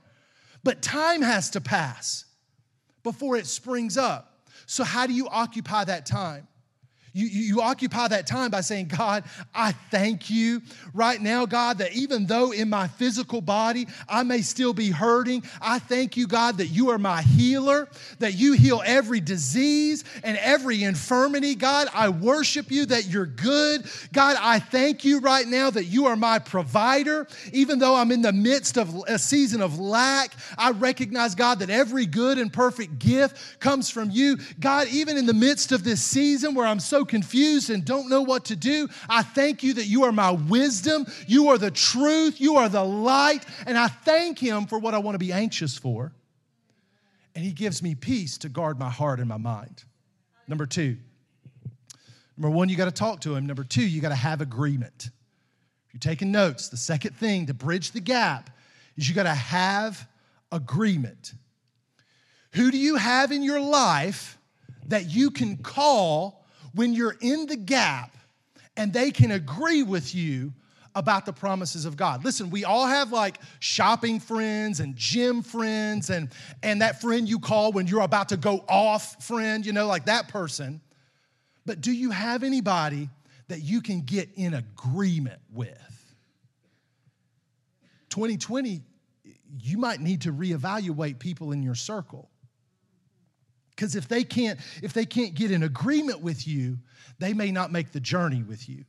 but 0.63 0.83
time 0.83 1.23
has 1.23 1.51
to 1.51 1.61
pass 1.61 2.27
before 3.03 3.37
it 3.37 3.47
springs 3.47 3.97
up. 3.97 4.49
So, 4.67 4.85
how 4.85 5.07
do 5.07 5.13
you 5.13 5.29
occupy 5.29 5.85
that 5.85 6.07
time? 6.07 6.49
You, 7.17 7.27
you, 7.27 7.61
occupy 7.61 8.09
that 8.09 8.27
time 8.27 8.51
by 8.51 8.61
saying, 8.61 8.89
God, 8.89 9.23
I 9.55 9.71
thank 9.71 10.31
you 10.31 10.61
right 10.93 11.21
now, 11.21 11.47
God, 11.47 11.79
that 11.79 11.93
even 11.93 12.27
though 12.27 12.51
in 12.51 12.69
my 12.69 12.89
physical 12.89 13.41
body 13.41 13.87
I 14.09 14.25
may 14.25 14.43
still 14.43 14.75
be 14.75 14.91
hurting, 14.91 15.45
I 15.63 15.79
thank 15.79 16.17
you, 16.17 16.27
God, 16.27 16.59
that 16.59 16.67
you 16.67 16.91
are 16.91 16.99
my 16.99 17.23
healer, 17.23 17.89
that 18.19 18.35
you 18.35 18.55
heal 18.55 18.83
every 18.85 19.21
disease 19.21 20.03
and 20.25 20.37
every 20.39 20.83
infirmity. 20.83 21.55
God, 21.55 21.87
I 21.95 22.09
worship 22.09 22.73
you 22.73 22.85
that 22.87 23.07
you're 23.07 23.27
good. 23.27 23.87
God, 24.13 24.37
I 24.41 24.59
thank 24.59 25.05
you 25.05 25.21
right 25.21 25.47
now 25.47 25.71
that 25.71 25.85
you 25.85 26.07
are 26.07 26.17
my 26.17 26.41
provider. 26.41 27.29
Even 27.53 27.79
though 27.79 27.95
I'm 27.95 28.11
in 28.11 28.23
the 28.23 28.33
midst 28.33 28.77
of 28.77 28.93
a 29.07 29.21
season 29.21 29.63
of 29.63 29.79
lack, 29.79 30.33
I 30.59 30.73
recognize, 30.73 31.37
God, 31.37 31.61
that 31.61 31.71
every 31.71 32.07
good 32.07 32.39
and 32.39 32.53
perfect 32.53 32.99
gift 32.99 33.61
comes 33.61 33.89
from 33.89 34.11
you. 34.11 34.39
God, 34.59 34.89
even 34.89 35.17
in 35.17 35.27
the 35.27 35.33
midst 35.33 35.71
of 35.71 35.85
this 35.85 36.03
season 36.03 36.57
where 36.57 36.67
I'm 36.67 36.81
so 36.81 37.04
confused 37.05 37.71
and 37.71 37.85
don't 37.85 38.09
know 38.09 38.23
what 38.23 38.47
to 38.47 38.57
do, 38.57 38.89
I 39.09 39.23
thank 39.23 39.63
you 39.63 39.75
that 39.75 39.87
you 39.87 40.05
are 40.05 40.13
my 40.13 40.31
wisdom, 40.31 41.07
you 41.27 41.49
are 41.49 41.59
the 41.59 41.71
truth, 41.71 42.41
you 42.41 42.57
are 42.57 42.69
the 42.69 42.85
light, 42.85 43.45
and 43.67 43.77
I 43.77 43.89
thank 43.89 44.39
Him 44.39 44.67
for 44.67 44.79
what 44.79 44.95
I 44.95 44.99
want 44.99 45.15
to 45.15 45.19
be 45.19 45.33
anxious 45.33 45.77
for. 45.77 46.13
And 47.35 47.45
He 47.45 47.53
gives 47.53 47.83
me 47.83 47.95
peace 47.95 48.39
to 48.39 48.49
guard 48.49 48.79
my 48.79 48.91
heart 48.91 49.21
and 49.21 49.29
my 49.29 49.37
mind. 49.37 49.85
Number 50.47 50.67
two, 50.67 50.97
number 52.37 52.51
one, 52.51 52.69
you 52.69 52.77
got 52.77 52.85
to 52.87 52.93
talk 52.93 53.21
to 53.23 53.35
Him. 53.35 53.47
Number 53.47 53.65
two, 53.65 53.85
you 53.85 54.01
got 54.01 54.11
to 54.11 54.15
have 54.15 54.41
agreement. 54.41 55.11
If 55.89 55.95
you're 55.95 56.01
taking 56.01 56.33
notes, 56.33 56.69
the 56.69 56.77
second 56.77 57.17
thing 57.17 57.47
to 57.47 57.55
bridge 57.55 57.93
the 57.93 58.01
gap 58.01 58.51
is 58.97 59.09
you 59.09 59.15
got 59.15 59.25
to 59.25 59.35
have 59.35 60.07
agreement. 60.53 61.35
Who 62.53 62.71
do 62.71 62.79
you 62.79 62.97
have 62.97 63.33
in 63.33 63.43
your 63.43 63.61
life 63.61 64.39
that 64.87 65.11
you 65.11 65.31
can 65.31 65.57
call 65.57 66.44
when 66.75 66.93
you're 66.93 67.17
in 67.21 67.47
the 67.47 67.57
gap 67.57 68.17
and 68.77 68.93
they 68.93 69.11
can 69.11 69.31
agree 69.31 69.83
with 69.83 70.15
you 70.15 70.53
about 70.95 71.27
the 71.27 71.33
promises 71.33 71.85
of 71.85 71.97
God. 71.97 72.25
Listen, 72.25 72.51
we 72.51 72.65
all 72.65 72.87
have 72.87 73.11
like 73.11 73.39
shopping 73.59 74.21
friends 74.21 74.81
and 74.81 74.95
gym 74.95 75.43
friends 75.43 76.11
and 76.11 76.31
and 76.63 76.83
that 76.83 77.01
friend 77.01 77.29
you 77.29 77.41
call 77.41 77.73
when 77.73 77.87
you're 77.87 78.03
about 78.03 78.29
to 78.29 78.37
go 78.37 78.65
off 78.69 79.25
friend, 79.25 79.67
you 79.67 79.73
know, 79.73 79.87
like 79.87 80.07
that 80.07 80.29
person. 80.29 80.81
But 81.67 81.81
do 81.81 81.93
you 81.93 82.11
have 82.11 82.43
anybody 82.43 83.09
that 83.49 83.63
you 83.63 83.81
can 83.81 84.03
get 84.03 84.29
in 84.37 84.55
agreement 84.55 85.41
with? 85.53 85.79
2020 88.11 88.83
you 89.61 89.79
might 89.79 90.01
need 90.01 90.23
to 90.23 90.33
reevaluate 90.33 91.19
people 91.19 91.53
in 91.53 91.63
your 91.63 91.75
circle. 91.75 92.31
Because 93.75 93.97
if 93.97 94.09
they 94.09 94.25
can't, 94.25 94.61
if 94.83 94.93
they 94.93 95.05
can't 95.05 95.35
get 95.35 95.51
in 95.51 95.63
agreement 95.63 96.21
with 96.21 96.47
you, 96.47 96.79
they 97.19 97.33
may 97.33 97.51
not 97.51 97.73
make 97.73 97.93
the 97.93 98.01
journey 98.01 98.43
with 98.43 98.69
you. 98.69 98.85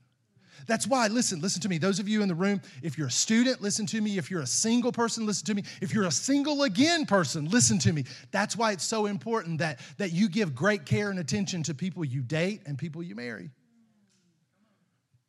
That's 0.67 0.87
why, 0.87 1.07
listen, 1.07 1.41
listen 1.41 1.61
to 1.61 1.69
me. 1.69 1.77
Those 1.77 1.99
of 1.99 2.07
you 2.07 2.21
in 2.21 2.27
the 2.27 2.35
room, 2.35 2.61
if 2.81 2.97
you're 2.97 3.07
a 3.07 3.11
student, 3.11 3.61
listen 3.61 3.85
to 3.87 4.01
me. 4.01 4.17
If 4.17 4.31
you're 4.31 4.41
a 4.41 4.47
single 4.47 4.91
person, 4.91 5.25
listen 5.25 5.45
to 5.47 5.53
me. 5.53 5.63
If 5.81 5.93
you're 5.93 6.05
a 6.05 6.11
single 6.11 6.63
again 6.63 7.05
person, 7.05 7.49
listen 7.49 7.77
to 7.79 7.93
me. 7.93 8.05
That's 8.31 8.55
why 8.55 8.71
it's 8.71 8.83
so 8.83 9.05
important 9.05 9.59
that, 9.59 9.79
that 9.97 10.11
you 10.11 10.27
give 10.29 10.55
great 10.55 10.85
care 10.85 11.09
and 11.09 11.19
attention 11.19 11.61
to 11.63 11.75
people 11.75 12.03
you 12.03 12.21
date 12.21 12.61
and 12.65 12.77
people 12.77 13.03
you 13.03 13.15
marry. 13.15 13.51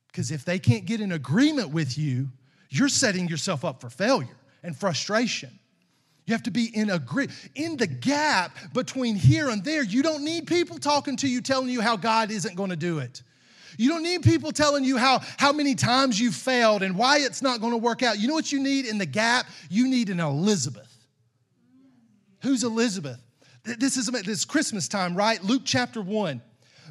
Because 0.09 0.31
if 0.31 0.45
they 0.45 0.59
can't 0.59 0.87
get 0.87 1.01
in 1.01 1.12
agreement 1.12 1.71
with 1.71 1.99
you, 1.99 2.31
you're 2.71 2.88
setting 2.88 3.29
yourself 3.29 3.64
up 3.64 3.81
for 3.81 3.90
failure 3.90 4.37
and 4.62 4.75
frustration. 4.75 5.59
You 6.27 6.35
have 6.35 6.43
to 6.43 6.51
be 6.51 6.77
in 6.77 6.91
agree 6.91 7.29
in 7.55 7.77
the 7.77 7.87
gap 7.87 8.57
between 8.75 9.15
here 9.15 9.49
and 9.49 9.65
there. 9.65 9.85
You 9.85 10.03
don't 10.03 10.25
need 10.25 10.47
people 10.47 10.79
talking 10.79 11.17
to 11.19 11.29
you 11.29 11.41
telling 11.41 11.69
you 11.69 11.81
how 11.81 11.97
God 11.97 12.33
isn't 12.33 12.57
going 12.57 12.71
to 12.71 12.77
do 12.77 12.99
it. 12.99 13.23
You 13.79 13.91
don't 13.91 14.03
need 14.03 14.23
people 14.23 14.53
telling 14.53 14.85
you 14.85 14.97
how, 14.97 15.21
how 15.37 15.53
many 15.53 15.75
times 15.75 16.19
you 16.19 16.33
failed 16.33 16.83
and 16.83 16.97
why 16.97 17.19
it's 17.19 17.43
not 17.43 17.61
going 17.61 17.73
to 17.73 17.79
work 17.79 18.03
out. 18.03 18.19
You 18.19 18.27
know 18.27 18.35
what 18.35 18.51
you 18.51 18.61
need 18.61 18.87
in 18.87 18.99
the 18.99 19.07
gap? 19.07 19.47
You 19.71 19.89
need 19.89 20.09
an 20.09 20.19
Elizabeth. 20.19 20.93
Who's 22.43 22.65
Elizabeth? 22.65 23.21
This 23.65 23.97
is 23.97 24.07
this 24.07 24.45
Christmas 24.45 24.89
time, 24.89 25.15
right? 25.15 25.43
Luke 25.45 25.62
chapter 25.65 26.01
1. 26.01 26.41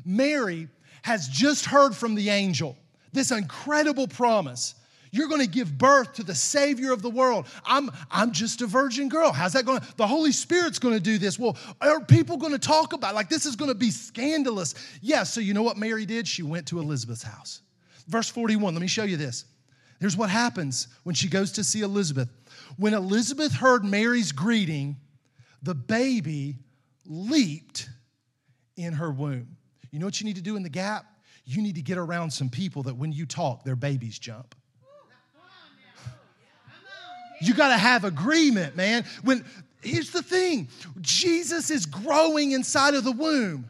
Mary 0.06 0.67
has 1.02 1.28
just 1.28 1.65
heard 1.65 1.95
from 1.95 2.15
the 2.15 2.30
angel 2.30 2.78
this 3.13 3.32
incredible 3.32 4.08
promise 4.08 4.76
you're 5.15 5.30
going 5.30 5.41
to 5.41 5.47
give 5.47 5.78
birth 5.78 6.13
to 6.13 6.23
the 6.23 6.36
Savior 6.36 6.91
of 6.91 7.01
the 7.01 7.10
world. 7.10 7.47
I'm, 7.65 7.89
I'm 8.12 8.34
just 8.34 8.62
a 8.62 8.67
virgin 8.67 9.08
girl. 9.08 9.32
How's 9.32 9.54
that 9.54 9.65
going 9.65 9.80
to? 9.80 9.95
The 9.95 10.06
Holy 10.06 10.34
Spirit's 10.34 10.78
going 10.78 10.93
to 10.93 10.99
do 10.99 11.17
this. 11.17 11.39
Well, 11.39 11.58
are 11.80 12.01
people 12.01 12.36
going 12.36 12.51
to 12.51 12.60
talk 12.60 12.91
about 12.91 13.15
like 13.15 13.30
this 13.30 13.45
is 13.45 13.56
going 13.56 13.71
to 13.71 13.75
be 13.75 13.91
scandalous? 13.91 14.75
Yeah, 15.01 15.23
so 15.23 15.39
you 15.39 15.54
know 15.54 15.63
what 15.63 15.78
Mary 15.78 16.06
did? 16.06 16.28
She 16.28 16.43
went 16.43 16.67
to 16.67 16.80
Elizabeth's 16.80 17.23
house. 17.23 17.62
Verse 18.10 18.30
41, 18.30 18.73
let 18.73 18.82
me 18.82 18.88
show 18.88 19.06
you 19.06 19.15
this. 19.15 19.45
Here's 20.01 20.17
what 20.17 20.30
happens 20.30 20.89
when 21.04 21.15
she 21.15 21.30
goes 21.30 21.54
to 21.54 21.63
see 21.63 21.80
Elizabeth. 21.80 22.28
When 22.75 22.93
Elizabeth 22.93 23.54
heard 23.54 23.86
Mary's 23.86 24.34
greeting, 24.34 24.97
the 25.63 25.75
baby 25.75 26.58
leaped 27.06 27.88
in 28.75 28.91
her 28.91 29.12
womb. 29.12 29.56
You 29.91 29.99
know 29.99 30.06
what 30.08 30.19
you 30.19 30.25
need 30.25 30.36
to 30.36 30.41
do 30.41 30.58
in 30.58 30.63
the 30.63 30.69
gap? 30.69 31.06
You 31.45 31.62
need 31.62 31.75
to 31.75 31.82
get 31.82 31.97
around 31.97 32.32
some 32.32 32.49
people 32.49 32.84
that 32.84 32.97
when 32.97 33.13
you 33.13 33.25
talk, 33.25 33.63
their 33.63 33.78
babies 33.78 34.19
jump. 34.19 34.54
You 37.41 37.54
got 37.54 37.69
to 37.69 37.78
have 37.78 38.04
agreement, 38.04 38.76
man. 38.76 39.06
When 39.24 39.45
here's 39.82 40.12
the 40.12 40.24
thing, 40.24 40.67
Jesus 41.02 41.69
is 41.69 41.86
growing 41.86 42.52
inside 42.52 42.93
of 42.93 43.04
the 43.04 43.12
womb 43.12 43.69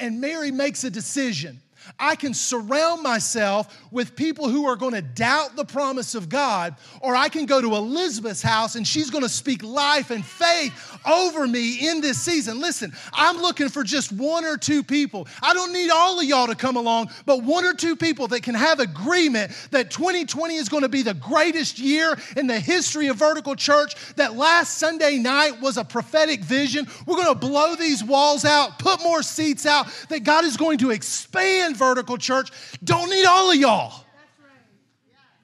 and 0.00 0.20
Mary 0.20 0.50
makes 0.50 0.84
a 0.84 0.90
decision. 0.90 1.60
I 1.98 2.16
can 2.16 2.34
surround 2.34 3.02
myself 3.02 3.80
with 3.90 4.16
people 4.16 4.48
who 4.48 4.66
are 4.66 4.76
going 4.76 4.94
to 4.94 5.02
doubt 5.02 5.56
the 5.56 5.64
promise 5.64 6.14
of 6.14 6.28
God, 6.28 6.76
or 7.00 7.14
I 7.14 7.28
can 7.28 7.46
go 7.46 7.60
to 7.60 7.74
Elizabeth's 7.74 8.42
house 8.42 8.74
and 8.74 8.86
she's 8.86 9.10
going 9.10 9.22
to 9.22 9.28
speak 9.28 9.62
life 9.62 10.10
and 10.10 10.24
faith 10.24 10.98
over 11.06 11.46
me 11.46 11.88
in 11.88 12.00
this 12.00 12.20
season. 12.20 12.60
Listen, 12.60 12.92
I'm 13.12 13.38
looking 13.38 13.68
for 13.68 13.82
just 13.82 14.12
one 14.12 14.44
or 14.44 14.56
two 14.56 14.82
people. 14.82 15.28
I 15.42 15.54
don't 15.54 15.72
need 15.72 15.90
all 15.90 16.18
of 16.18 16.24
y'all 16.24 16.46
to 16.46 16.54
come 16.54 16.76
along, 16.76 17.10
but 17.26 17.42
one 17.42 17.64
or 17.64 17.74
two 17.74 17.96
people 17.96 18.28
that 18.28 18.42
can 18.42 18.54
have 18.54 18.80
agreement 18.80 19.52
that 19.70 19.90
2020 19.90 20.56
is 20.56 20.68
going 20.68 20.82
to 20.82 20.88
be 20.88 21.02
the 21.02 21.14
greatest 21.14 21.78
year 21.78 22.16
in 22.36 22.46
the 22.46 22.58
history 22.58 23.08
of 23.08 23.16
vertical 23.16 23.54
church, 23.54 23.94
that 24.16 24.34
last 24.34 24.78
Sunday 24.78 25.18
night 25.18 25.60
was 25.60 25.76
a 25.76 25.84
prophetic 25.84 26.40
vision. 26.40 26.86
We're 27.06 27.16
going 27.16 27.28
to 27.28 27.34
blow 27.34 27.74
these 27.74 28.02
walls 28.02 28.44
out, 28.44 28.78
put 28.78 29.02
more 29.02 29.22
seats 29.22 29.66
out, 29.66 29.86
that 30.08 30.24
God 30.24 30.44
is 30.44 30.56
going 30.56 30.78
to 30.78 30.90
expand 30.90 31.73
vertical 31.74 32.16
church. 32.18 32.50
Don't 32.82 33.10
need 33.10 33.24
all 33.24 33.50
of 33.50 33.56
y'all. 33.56 34.04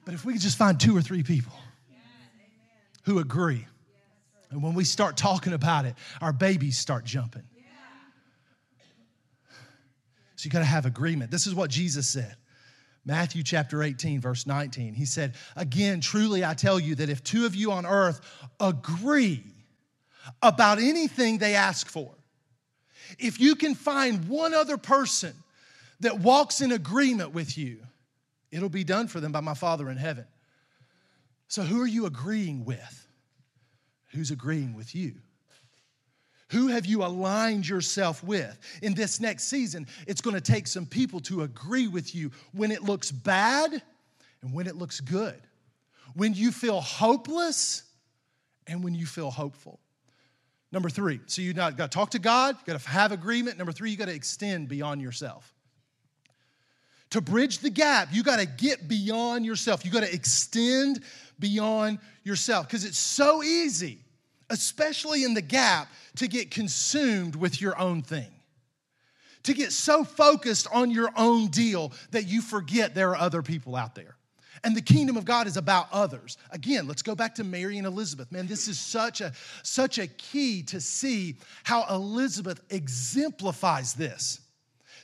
But 0.05 0.13
if 0.13 0.25
we 0.25 0.33
could 0.33 0.41
just 0.41 0.57
find 0.57 0.79
two 0.79 0.95
or 0.97 1.01
three 1.01 1.23
people 1.23 1.53
who 3.03 3.19
agree, 3.19 3.65
and 4.49 4.61
when 4.61 4.73
we 4.73 4.83
start 4.83 5.15
talking 5.15 5.53
about 5.53 5.85
it, 5.85 5.95
our 6.21 6.33
babies 6.33 6.77
start 6.77 7.05
jumping. 7.05 7.43
So 10.35 10.47
you 10.47 10.51
got 10.51 10.59
to 10.59 10.65
have 10.65 10.87
agreement. 10.87 11.29
This 11.29 11.45
is 11.45 11.53
what 11.53 11.69
Jesus 11.69 12.07
said. 12.07 12.35
Matthew 13.05 13.43
chapter 13.43 13.83
18, 13.83 14.21
verse 14.21 14.47
19. 14.47 14.95
He 14.95 15.05
said, 15.05 15.35
Again, 15.55 16.01
truly 16.01 16.43
I 16.43 16.55
tell 16.55 16.79
you 16.79 16.95
that 16.95 17.09
if 17.09 17.23
two 17.23 17.45
of 17.45 17.55
you 17.55 17.71
on 17.71 17.85
earth 17.85 18.21
agree 18.59 19.43
about 20.41 20.79
anything 20.79 21.37
they 21.37 21.53
ask 21.53 21.87
for, 21.87 22.11
if 23.19 23.39
you 23.39 23.55
can 23.55 23.75
find 23.75 24.27
one 24.27 24.53
other 24.53 24.77
person 24.77 25.33
that 26.01 26.19
walks 26.19 26.61
in 26.61 26.71
agreement 26.71 27.33
with 27.33 27.57
you, 27.57 27.79
it'll 28.51 28.69
be 28.69 28.83
done 28.83 29.07
for 29.07 29.19
them 29.19 29.31
by 29.31 29.39
my 29.39 29.53
Father 29.53 29.89
in 29.89 29.97
heaven. 29.97 30.25
So, 31.47 31.63
who 31.63 31.81
are 31.81 31.87
you 31.87 32.05
agreeing 32.05 32.65
with? 32.65 33.07
Who's 34.11 34.31
agreeing 34.31 34.75
with 34.75 34.93
you? 34.93 35.15
Who 36.49 36.67
have 36.67 36.85
you 36.85 37.05
aligned 37.05 37.67
yourself 37.67 38.23
with? 38.23 38.57
In 38.81 38.93
this 38.93 39.21
next 39.21 39.45
season, 39.45 39.87
it's 40.05 40.19
going 40.19 40.35
to 40.35 40.41
take 40.41 40.67
some 40.67 40.85
people 40.85 41.21
to 41.21 41.43
agree 41.43 41.87
with 41.87 42.13
you 42.13 42.31
when 42.51 42.71
it 42.71 42.83
looks 42.83 43.09
bad 43.09 43.81
and 44.41 44.53
when 44.53 44.67
it 44.67 44.75
looks 44.75 44.99
good, 44.99 45.39
when 46.13 46.33
you 46.33 46.51
feel 46.51 46.81
hopeless 46.81 47.83
and 48.67 48.83
when 48.83 48.93
you 48.93 49.05
feel 49.05 49.31
hopeful. 49.31 49.79
Number 50.73 50.89
three, 50.89 51.21
so 51.25 51.41
you 51.41 51.53
got 51.53 51.77
to 51.77 51.87
talk 51.87 52.11
to 52.11 52.19
God, 52.19 52.55
you 52.55 52.73
got 52.73 52.79
to 52.79 52.89
have 52.89 53.11
agreement. 53.11 53.57
Number 53.57 53.71
three, 53.71 53.91
you 53.91 53.97
got 53.97 54.05
to 54.05 54.13
extend 54.13 54.67
beyond 54.67 55.01
yourself. 55.01 55.53
To 57.11 57.21
bridge 57.21 57.59
the 57.59 57.69
gap, 57.69 58.09
you 58.11 58.23
got 58.23 58.39
to 58.39 58.45
get 58.45 58.87
beyond 58.87 59.45
yourself. 59.45 59.85
You 59.85 59.91
got 59.91 60.03
to 60.03 60.13
extend 60.13 61.03
beyond 61.39 61.99
yourself 62.23 62.67
because 62.67 62.85
it's 62.85 62.97
so 62.97 63.43
easy, 63.43 63.99
especially 64.49 65.23
in 65.23 65.33
the 65.33 65.41
gap, 65.41 65.89
to 66.17 66.27
get 66.27 66.51
consumed 66.51 67.35
with 67.35 67.61
your 67.61 67.77
own 67.77 68.01
thing. 68.01 68.31
To 69.43 69.53
get 69.53 69.71
so 69.71 70.03
focused 70.03 70.67
on 70.71 70.91
your 70.91 71.09
own 71.17 71.47
deal 71.47 71.91
that 72.11 72.27
you 72.27 72.41
forget 72.41 72.95
there 72.95 73.09
are 73.09 73.17
other 73.17 73.41
people 73.41 73.75
out 73.75 73.95
there. 73.95 74.15
And 74.63 74.75
the 74.75 74.81
kingdom 74.81 75.17
of 75.17 75.25
God 75.25 75.47
is 75.47 75.57
about 75.57 75.87
others. 75.91 76.37
Again, 76.51 76.87
let's 76.87 77.01
go 77.01 77.15
back 77.15 77.35
to 77.35 77.43
Mary 77.43 77.77
and 77.79 77.87
Elizabeth. 77.87 78.31
Man, 78.31 78.45
this 78.45 78.67
is 78.67 78.79
such 78.79 79.19
a 79.19 79.33
such 79.63 79.97
a 79.97 80.05
key 80.05 80.61
to 80.63 80.79
see 80.79 81.37
how 81.63 81.85
Elizabeth 81.89 82.61
exemplifies 82.69 83.95
this. 83.95 84.39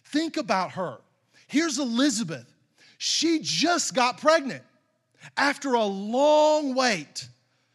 Think 0.06 0.38
about 0.38 0.72
her. 0.72 1.00
Here's 1.47 1.79
Elizabeth. 1.79 2.45
She 2.97 3.39
just 3.41 3.93
got 3.93 4.19
pregnant. 4.19 4.63
After 5.36 5.73
a 5.73 5.83
long 5.83 6.75
wait, 6.75 7.27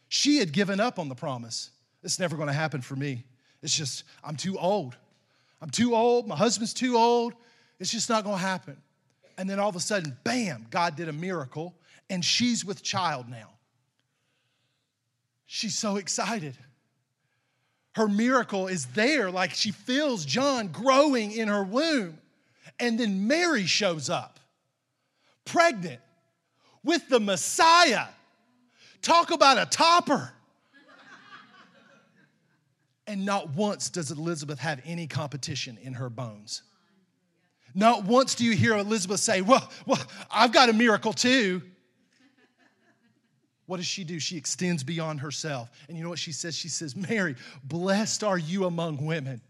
she 0.09 0.37
had 0.37 0.51
given 0.51 0.79
up 0.79 0.99
on 0.99 1.09
the 1.09 1.15
promise. 1.15 1.71
It's 2.03 2.19
never 2.19 2.35
going 2.35 2.47
to 2.47 2.53
happen 2.53 2.81
for 2.81 2.95
me. 2.95 3.23
It's 3.61 3.75
just, 3.75 4.03
I'm 4.23 4.35
too 4.35 4.57
old. 4.57 4.95
I'm 5.61 5.69
too 5.69 5.95
old. 5.95 6.27
My 6.27 6.35
husband's 6.35 6.73
too 6.73 6.97
old. 6.97 7.33
It's 7.79 7.91
just 7.91 8.09
not 8.09 8.23
going 8.23 8.37
to 8.37 8.41
happen. 8.41 8.77
And 9.37 9.49
then 9.49 9.59
all 9.59 9.69
of 9.69 9.75
a 9.75 9.79
sudden, 9.79 10.15
bam, 10.23 10.67
God 10.69 10.95
did 10.95 11.09
a 11.09 11.13
miracle, 11.13 11.73
and 12.09 12.23
she's 12.23 12.63
with 12.63 12.83
child 12.83 13.29
now. 13.29 13.49
She's 15.45 15.77
so 15.77 15.97
excited. 15.97 16.57
Her 17.95 18.07
miracle 18.07 18.67
is 18.67 18.87
there, 18.87 19.31
like 19.31 19.51
she 19.51 19.71
feels 19.71 20.25
John 20.25 20.67
growing 20.67 21.31
in 21.31 21.47
her 21.47 21.63
womb. 21.63 22.17
And 22.79 22.99
then 22.99 23.27
Mary 23.27 23.65
shows 23.65 24.09
up, 24.09 24.39
pregnant 25.45 26.01
with 26.83 27.07
the 27.09 27.19
Messiah. 27.19 28.07
Talk 29.01 29.31
about 29.31 29.57
a 29.57 29.65
topper. 29.65 30.31
And 33.05 33.25
not 33.25 33.49
once 33.55 33.89
does 33.89 34.11
Elizabeth 34.11 34.59
have 34.59 34.81
any 34.85 35.07
competition 35.07 35.77
in 35.81 35.93
her 35.93 36.09
bones. 36.09 36.63
Not 37.75 38.05
once 38.05 38.35
do 38.35 38.45
you 38.45 38.53
hear 38.53 38.77
Elizabeth 38.77 39.19
say, 39.19 39.41
Well, 39.41 39.69
well 39.85 39.99
I've 40.31 40.53
got 40.53 40.69
a 40.69 40.73
miracle 40.73 41.11
too. 41.11 41.61
What 43.65 43.77
does 43.77 43.87
she 43.87 44.03
do? 44.03 44.19
She 44.19 44.37
extends 44.37 44.83
beyond 44.83 45.21
herself. 45.21 45.69
And 45.87 45.97
you 45.97 46.03
know 46.03 46.09
what 46.09 46.19
she 46.19 46.33
says? 46.33 46.55
She 46.55 46.67
says, 46.67 46.95
Mary, 46.95 47.35
blessed 47.63 48.23
are 48.23 48.37
you 48.37 48.65
among 48.65 49.05
women. 49.05 49.41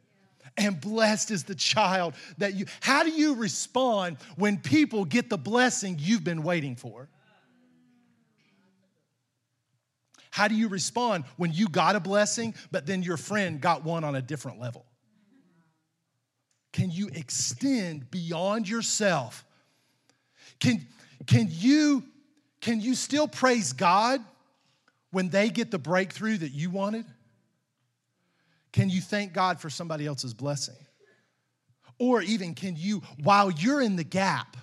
And 0.55 0.79
blessed 0.79 1.31
is 1.31 1.45
the 1.45 1.55
child 1.55 2.13
that 2.37 2.53
you. 2.53 2.65
How 2.79 3.03
do 3.03 3.09
you 3.09 3.35
respond 3.35 4.17
when 4.35 4.57
people 4.57 5.03
get 5.03 5.29
the 5.29 5.37
blessing 5.37 5.97
you've 5.99 6.23
been 6.23 6.43
waiting 6.43 6.75
for? 6.75 7.09
How 10.29 10.47
do 10.47 10.55
you 10.55 10.67
respond 10.67 11.25
when 11.37 11.53
you 11.53 11.67
got 11.69 11.95
a 11.95 11.99
blessing, 11.99 12.55
but 12.71 12.85
then 12.85 13.03
your 13.03 13.17
friend 13.17 13.61
got 13.61 13.83
one 13.83 14.03
on 14.03 14.15
a 14.15 14.21
different 14.21 14.59
level? 14.59 14.85
Can 16.71 16.89
you 16.89 17.09
extend 17.13 18.09
beyond 18.09 18.67
yourself? 18.67 19.45
Can, 20.59 20.87
can, 21.27 21.47
you, 21.51 22.03
can 22.61 22.81
you 22.81 22.95
still 22.95 23.27
praise 23.27 23.73
God 23.73 24.21
when 25.11 25.29
they 25.29 25.49
get 25.49 25.69
the 25.69 25.77
breakthrough 25.77 26.37
that 26.37 26.51
you 26.51 26.71
wanted? 26.71 27.05
Can 28.73 28.89
you 28.89 28.99
thank 28.99 29.31
God 29.31 29.61
for 29.61 29.69
somebody 29.69 30.05
else's 30.05 30.33
blessing? 30.33 30.75
Or 31.99 32.21
even 32.21 32.53
can 32.53 32.75
you, 32.75 33.01
while 33.23 33.49
you're 33.49 33.81
in 33.81 33.95
the 33.95 34.03
gap, 34.03 34.57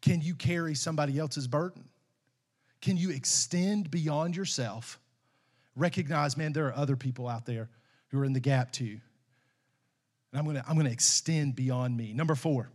can 0.00 0.20
you 0.20 0.34
carry 0.34 0.74
somebody 0.74 1.18
else's 1.18 1.46
burden? 1.46 1.84
Can 2.80 2.96
you 2.96 3.10
extend 3.10 3.90
beyond 3.90 4.34
yourself 4.34 4.98
recognize, 5.76 6.36
man, 6.36 6.52
there 6.52 6.66
are 6.66 6.76
other 6.76 6.96
people 6.96 7.28
out 7.28 7.46
there 7.46 7.68
who 8.08 8.18
are 8.18 8.24
in 8.24 8.32
the 8.32 8.40
gap 8.40 8.72
too. 8.72 8.98
And 10.32 10.38
I'm 10.38 10.46
gonna, 10.46 10.64
I'm 10.68 10.76
gonna 10.76 10.90
extend 10.90 11.56
beyond 11.56 11.96
me. 11.96 12.12
Number 12.12 12.34
four. 12.34 12.70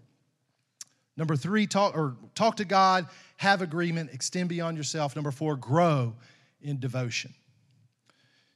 Number 1.15 1.35
three, 1.35 1.65
talk 1.65 1.97
or 1.97 2.15
talk 2.35 2.57
to 2.57 2.65
God, 2.65 3.07
have 3.37 3.63
agreement, 3.63 4.11
extend 4.13 4.49
beyond 4.49 4.77
yourself. 4.77 5.15
Number 5.15 5.31
four, 5.31 5.55
grow 5.55 6.15
in 6.61 6.79
devotion. 6.79 7.33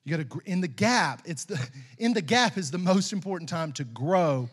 You 0.03 0.17
got 0.17 0.29
to 0.29 0.41
in 0.45 0.61
the 0.61 0.67
gap. 0.67 1.21
It's 1.25 1.45
the 1.45 1.59
in 1.97 2.13
the 2.13 2.21
gap 2.21 2.57
is 2.57 2.71
the 2.71 2.77
most 2.77 3.13
important 3.13 3.49
time 3.49 3.71
to 3.73 3.83
grow 3.83 4.49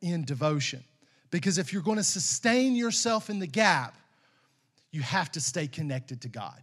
in 0.00 0.24
devotion, 0.24 0.84
because 1.30 1.58
if 1.58 1.72
you're 1.72 1.82
going 1.82 1.96
to 1.96 2.04
sustain 2.04 2.76
yourself 2.76 3.30
in 3.30 3.38
the 3.38 3.46
gap, 3.46 3.96
you 4.90 5.02
have 5.02 5.30
to 5.32 5.40
stay 5.40 5.66
connected 5.66 6.22
to 6.22 6.28
God. 6.28 6.60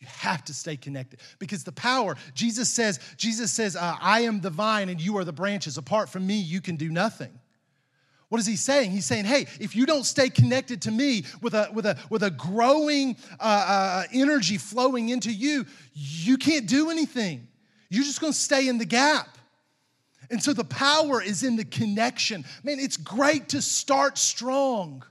You 0.00 0.06
have 0.06 0.44
to 0.44 0.54
stay 0.54 0.76
connected 0.76 1.20
because 1.40 1.64
the 1.64 1.72
power, 1.72 2.16
Jesus 2.32 2.68
says, 2.68 3.00
Jesus 3.16 3.50
says, 3.50 3.74
uh, 3.74 3.96
I 4.00 4.20
am 4.20 4.40
the 4.40 4.50
vine 4.50 4.88
and 4.88 5.00
you 5.00 5.18
are 5.18 5.24
the 5.24 5.32
branches. 5.32 5.76
Apart 5.76 6.08
from 6.08 6.24
me, 6.24 6.38
you 6.38 6.60
can 6.60 6.76
do 6.76 6.88
nothing. 6.88 7.38
What 8.28 8.40
is 8.40 8.46
he 8.46 8.56
saying? 8.56 8.90
He's 8.90 9.06
saying, 9.06 9.24
hey, 9.24 9.46
if 9.58 9.74
you 9.74 9.86
don't 9.86 10.04
stay 10.04 10.28
connected 10.28 10.82
to 10.82 10.90
me 10.90 11.24
with 11.40 11.54
a, 11.54 11.70
with 11.72 11.86
a, 11.86 11.96
with 12.10 12.22
a 12.22 12.30
growing 12.30 13.16
uh, 13.40 13.42
uh, 13.42 14.02
energy 14.12 14.58
flowing 14.58 15.08
into 15.08 15.32
you, 15.32 15.64
you 15.94 16.36
can't 16.36 16.66
do 16.66 16.90
anything. 16.90 17.48
You're 17.88 18.04
just 18.04 18.20
gonna 18.20 18.34
stay 18.34 18.68
in 18.68 18.76
the 18.76 18.84
gap. 18.84 19.38
And 20.30 20.42
so 20.42 20.52
the 20.52 20.64
power 20.64 21.22
is 21.22 21.42
in 21.42 21.56
the 21.56 21.64
connection. 21.64 22.44
Man, 22.62 22.78
it's 22.78 22.98
great 22.98 23.48
to 23.50 23.62
start 23.62 24.18
strong, 24.18 25.02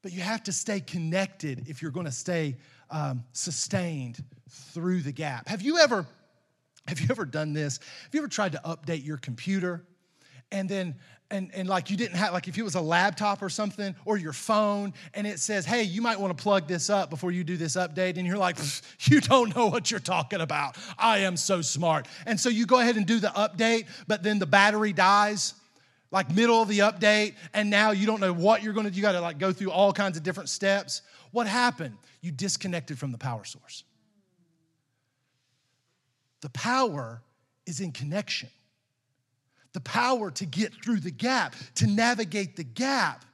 but 0.00 0.12
you 0.12 0.22
have 0.22 0.42
to 0.44 0.52
stay 0.52 0.80
connected 0.80 1.68
if 1.68 1.82
you're 1.82 1.90
gonna 1.90 2.10
stay 2.10 2.56
um, 2.90 3.22
sustained 3.32 4.24
through 4.48 5.02
the 5.02 5.12
gap. 5.12 5.46
Have 5.48 5.60
you 5.60 5.76
ever, 5.76 6.06
have 6.88 7.00
you 7.00 7.08
ever 7.10 7.26
done 7.26 7.52
this? 7.52 7.80
Have 8.04 8.14
you 8.14 8.20
ever 8.20 8.28
tried 8.28 8.52
to 8.52 8.60
update 8.64 9.04
your 9.04 9.18
computer 9.18 9.84
and 10.52 10.68
then 10.68 10.94
and, 11.30 11.50
and 11.54 11.68
like 11.68 11.90
you 11.90 11.96
didn't 11.96 12.16
have 12.16 12.32
like 12.32 12.48
if 12.48 12.56
it 12.56 12.62
was 12.62 12.74
a 12.74 12.80
laptop 12.80 13.42
or 13.42 13.48
something 13.48 13.94
or 14.04 14.16
your 14.16 14.32
phone 14.32 14.94
and 15.14 15.26
it 15.26 15.40
says 15.40 15.64
hey 15.64 15.82
you 15.82 16.00
might 16.00 16.20
want 16.20 16.36
to 16.36 16.40
plug 16.40 16.68
this 16.68 16.88
up 16.88 17.10
before 17.10 17.30
you 17.32 17.42
do 17.42 17.56
this 17.56 17.76
update 17.76 18.16
and 18.16 18.26
you're 18.26 18.38
like 18.38 18.56
you 19.00 19.20
don't 19.20 19.54
know 19.56 19.66
what 19.66 19.90
you're 19.90 19.98
talking 20.00 20.40
about 20.40 20.76
i 20.98 21.18
am 21.18 21.36
so 21.36 21.60
smart 21.60 22.06
and 22.26 22.38
so 22.38 22.48
you 22.48 22.66
go 22.66 22.78
ahead 22.78 22.96
and 22.96 23.06
do 23.06 23.18
the 23.18 23.28
update 23.28 23.86
but 24.06 24.22
then 24.22 24.38
the 24.38 24.46
battery 24.46 24.92
dies 24.92 25.54
like 26.12 26.32
middle 26.32 26.62
of 26.62 26.68
the 26.68 26.78
update 26.78 27.34
and 27.54 27.68
now 27.68 27.90
you 27.90 28.06
don't 28.06 28.20
know 28.20 28.32
what 28.32 28.62
you're 28.62 28.72
going 28.72 28.86
to 28.88 28.92
you 28.92 29.02
got 29.02 29.12
to 29.12 29.20
like 29.20 29.38
go 29.38 29.52
through 29.52 29.70
all 29.70 29.92
kinds 29.92 30.16
of 30.16 30.22
different 30.22 30.48
steps 30.48 31.02
what 31.32 31.46
happened 31.46 31.96
you 32.26 32.32
disconnected 32.32 32.98
from 32.98 33.12
the 33.12 33.18
power 33.18 33.44
source. 33.44 33.84
The 36.40 36.50
power 36.50 37.22
is 37.66 37.80
in 37.80 37.92
connection. 37.92 38.50
The 39.76 39.80
power 39.80 40.30
to 40.30 40.46
get 40.46 40.72
through 40.82 41.00
the 41.00 41.10
gap, 41.10 41.54
to 41.74 41.86
navigate 41.86 42.56
the 42.56 42.64
gap, 42.64 43.26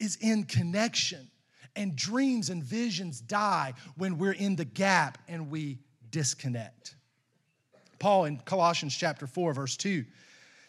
is 0.00 0.16
in 0.16 0.42
connection. 0.42 1.30
And 1.76 1.94
dreams 1.94 2.50
and 2.50 2.60
visions 2.60 3.20
die 3.20 3.74
when 3.96 4.18
we're 4.18 4.32
in 4.32 4.56
the 4.56 4.64
gap 4.64 5.16
and 5.28 5.48
we 5.48 5.78
disconnect. 6.10 6.96
Paul 8.00 8.24
in 8.24 8.38
Colossians 8.38 8.96
chapter 8.96 9.28
4, 9.28 9.52
verse 9.52 9.76
2, 9.76 10.04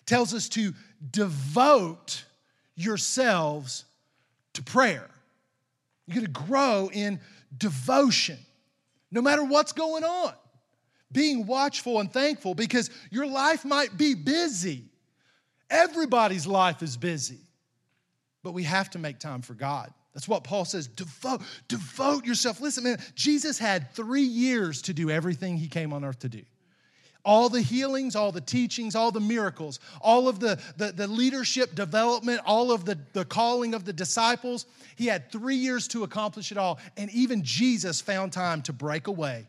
tells 0.06 0.36
us 0.36 0.48
to 0.50 0.76
devote 1.10 2.24
yourselves 2.76 3.86
to 4.54 4.62
prayer. 4.62 5.10
You're 6.06 6.22
gonna 6.22 6.48
grow 6.48 6.92
in 6.94 7.20
devotion, 7.58 8.38
no 9.10 9.24
matter 9.24 9.44
what's 9.44 9.72
going 9.72 10.04
on. 10.04 10.36
Being 11.12 11.48
watchful 11.48 12.00
and 12.00 12.12
thankful 12.12 12.54
because 12.54 12.90
your 13.10 13.26
life 13.26 13.66
might 13.66 13.98
be 13.98 14.14
busy. 14.14 14.86
Everybody's 15.70 16.48
life 16.48 16.82
is 16.82 16.98
busy, 16.98 17.40
but 18.44 18.54
we 18.54 18.64
have 18.64 18.90
to 18.92 19.00
make 19.00 19.20
time 19.20 19.42
for 19.42 19.54
God. 19.54 19.94
That's 20.14 20.28
what 20.28 20.44
Paul 20.44 20.66
says. 20.66 20.88
Devote, 20.88 21.42
devote 21.68 22.26
yourself. 22.26 22.60
Listen, 22.60 22.84
man, 22.84 23.00
Jesus 23.16 23.60
had 23.60 23.92
three 23.94 24.24
years 24.24 24.82
to 24.84 24.94
do 24.94 25.10
everything 25.10 25.58
he 25.58 25.68
came 25.68 25.94
on 25.94 26.04
earth 26.04 26.20
to 26.20 26.30
do 26.30 26.44
all 27.26 27.50
the 27.50 27.62
healings, 27.62 28.16
all 28.16 28.32
the 28.32 28.42
teachings, 28.42 28.96
all 28.96 29.12
the 29.12 29.20
miracles, 29.20 29.80
all 30.02 30.28
of 30.28 30.40
the, 30.40 30.60
the, 30.78 30.92
the, 30.92 31.08
leadership 31.08 31.76
development, 31.76 32.42
all 32.46 32.72
of 32.72 32.86
the, 32.86 32.98
the 33.14 33.26
calling 33.26 33.74
of 33.74 33.86
the 33.86 33.94
disciples. 33.94 34.66
He 34.96 35.06
had 35.06 35.32
three 35.32 35.56
years 35.56 35.88
to 35.90 36.04
accomplish 36.04 36.52
it 36.52 36.58
all. 36.58 36.80
And 36.98 37.10
even 37.12 37.44
Jesus 37.44 38.00
found 38.02 38.32
time 38.32 38.62
to 38.64 38.74
break 38.74 39.08
away 39.08 39.46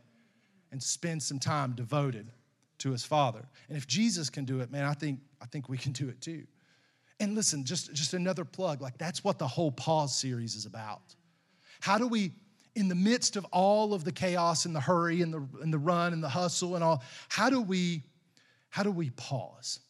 and 0.72 0.82
spend 0.82 1.22
some 1.22 1.38
time 1.38 1.72
devoted 1.72 2.30
to 2.78 2.90
his 2.90 3.04
Father. 3.04 3.42
And 3.68 3.76
if 3.76 3.86
Jesus 3.86 4.30
can 4.30 4.44
do 4.44 4.60
it, 4.60 4.70
man, 4.70 4.84
I 4.84 4.94
think, 4.94 5.20
I 5.40 5.46
think 5.46 5.68
we 5.68 5.78
can 5.78 5.92
do 5.92 6.08
it 6.08 6.20
too. 6.20 6.44
And 7.18 7.34
listen, 7.34 7.64
just, 7.64 7.92
just 7.92 8.14
another 8.14 8.44
plug 8.44 8.80
like 8.80 8.96
that's 8.96 9.22
what 9.22 9.38
the 9.38 9.46
whole 9.46 9.70
pause 9.70 10.16
series 10.16 10.54
is 10.54 10.64
about. 10.64 11.02
How 11.80 11.98
do 11.98 12.06
we 12.06 12.32
in 12.74 12.88
the 12.88 12.94
midst 12.94 13.36
of 13.36 13.44
all 13.46 13.92
of 13.92 14.04
the 14.04 14.12
chaos 14.12 14.64
and 14.64 14.74
the 14.74 14.80
hurry 14.80 15.22
and 15.22 15.34
the, 15.34 15.46
and 15.60 15.72
the 15.72 15.78
run 15.78 16.12
and 16.12 16.22
the 16.22 16.28
hustle 16.28 16.76
and 16.76 16.84
all, 16.84 17.02
how 17.28 17.50
do 17.50 17.60
we, 17.60 18.02
how 18.68 18.82
do 18.82 18.90
we 18.90 19.10
pause 19.10 19.80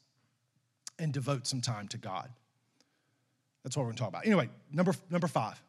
and 0.99 1.13
devote 1.13 1.47
some 1.47 1.61
time 1.61 1.89
to 1.89 1.99
God? 1.99 2.31
That's 3.63 3.77
what 3.77 3.83
we're 3.83 3.91
gonna 3.91 3.99
talk 3.99 4.09
about. 4.09 4.27
Anyway, 4.27 4.49
number, 4.73 4.95
number 5.11 5.27
five. 5.27 5.63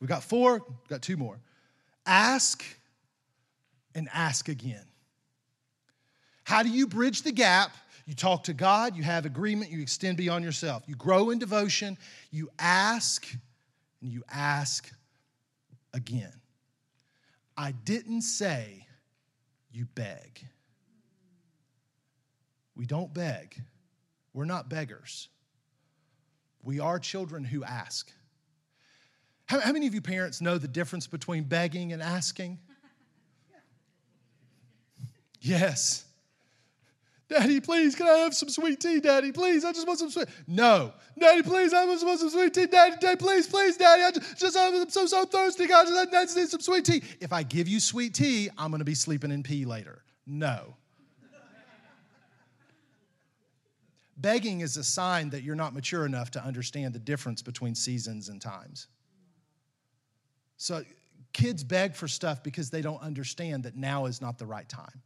We've 0.00 0.08
got 0.08 0.22
four, 0.22 0.54
we've 0.54 0.88
got 0.88 1.00
two 1.00 1.16
more. 1.16 1.38
Ask 2.04 2.64
and 3.94 4.08
ask 4.12 4.48
again. 4.48 4.84
How 6.44 6.62
do 6.62 6.68
you 6.68 6.86
bridge 6.86 7.22
the 7.22 7.32
gap? 7.32 7.72
You 8.06 8.14
talk 8.14 8.44
to 8.44 8.52
God, 8.52 8.96
you 8.96 9.02
have 9.04 9.26
agreement, 9.26 9.70
you 9.70 9.80
extend 9.80 10.16
beyond 10.16 10.44
yourself. 10.44 10.82
You 10.86 10.96
grow 10.96 11.30
in 11.30 11.38
devotion, 11.38 11.96
you 12.30 12.48
ask, 12.58 13.26
and 14.00 14.10
you 14.10 14.24
ask 14.28 14.90
again. 15.94 16.32
I 17.56 17.72
didn't 17.72 18.22
say 18.22 18.86
you 19.70 19.86
beg. 19.94 20.44
We 22.74 22.86
don't 22.86 23.12
beg. 23.14 23.60
We're 24.32 24.46
not 24.46 24.68
beggars. 24.68 25.28
We 26.62 26.80
are 26.80 26.98
children 26.98 27.44
who 27.44 27.62
ask. 27.62 28.10
How, 29.46 29.60
how 29.60 29.72
many 29.72 29.86
of 29.86 29.94
you 29.94 30.00
parents 30.00 30.40
know 30.40 30.58
the 30.58 30.68
difference 30.68 31.06
between 31.06 31.44
begging 31.44 31.92
and 31.92 32.02
asking? 32.02 32.58
Yes. 35.42 36.04
Daddy, 37.28 37.60
please, 37.60 37.94
can 37.94 38.06
I 38.06 38.18
have 38.18 38.34
some 38.34 38.48
sweet 38.48 38.78
tea, 38.78 39.00
Daddy? 39.00 39.32
Please, 39.32 39.64
I 39.64 39.72
just 39.72 39.86
want 39.86 39.98
some 39.98 40.10
sweet. 40.10 40.28
No, 40.46 40.92
Daddy, 41.18 41.42
please, 41.42 41.72
I 41.72 41.84
just 41.86 42.06
want 42.06 42.20
some 42.20 42.30
sweet 42.30 42.54
tea, 42.54 42.66
Daddy. 42.66 42.96
Daddy, 43.00 43.16
please, 43.16 43.46
please, 43.46 43.76
Daddy, 43.76 44.02
I 44.02 44.10
just, 44.10 44.38
just 44.38 44.56
I'm 44.56 44.88
so 44.88 45.06
so 45.06 45.24
thirsty, 45.24 45.66
God. 45.66 45.86
I 45.88 46.04
just 46.04 46.36
need 46.36 46.48
some 46.48 46.60
sweet 46.60 46.84
tea. 46.84 47.02
If 47.20 47.32
I 47.32 47.42
give 47.42 47.68
you 47.68 47.80
sweet 47.80 48.14
tea, 48.14 48.50
I'm 48.56 48.70
to 48.72 48.84
be 48.84 48.94
sleeping 48.94 49.30
in 49.30 49.42
pee 49.42 49.64
later. 49.64 50.02
No. 50.26 50.76
Begging 54.18 54.60
is 54.60 54.76
a 54.76 54.84
sign 54.84 55.30
that 55.30 55.42
you're 55.42 55.56
not 55.56 55.74
mature 55.74 56.06
enough 56.06 56.30
to 56.32 56.44
understand 56.44 56.94
the 56.94 57.00
difference 57.00 57.42
between 57.42 57.74
seasons 57.74 58.28
and 58.28 58.40
times. 58.40 58.86
So 60.58 60.84
kids 61.32 61.64
beg 61.64 61.96
for 61.96 62.06
stuff 62.06 62.42
because 62.42 62.70
they 62.70 62.82
don't 62.82 63.02
understand 63.02 63.64
that 63.64 63.74
now 63.74 64.06
is 64.06 64.20
not 64.20 64.38
the 64.38 64.46
right 64.46 64.68
time. 64.68 65.02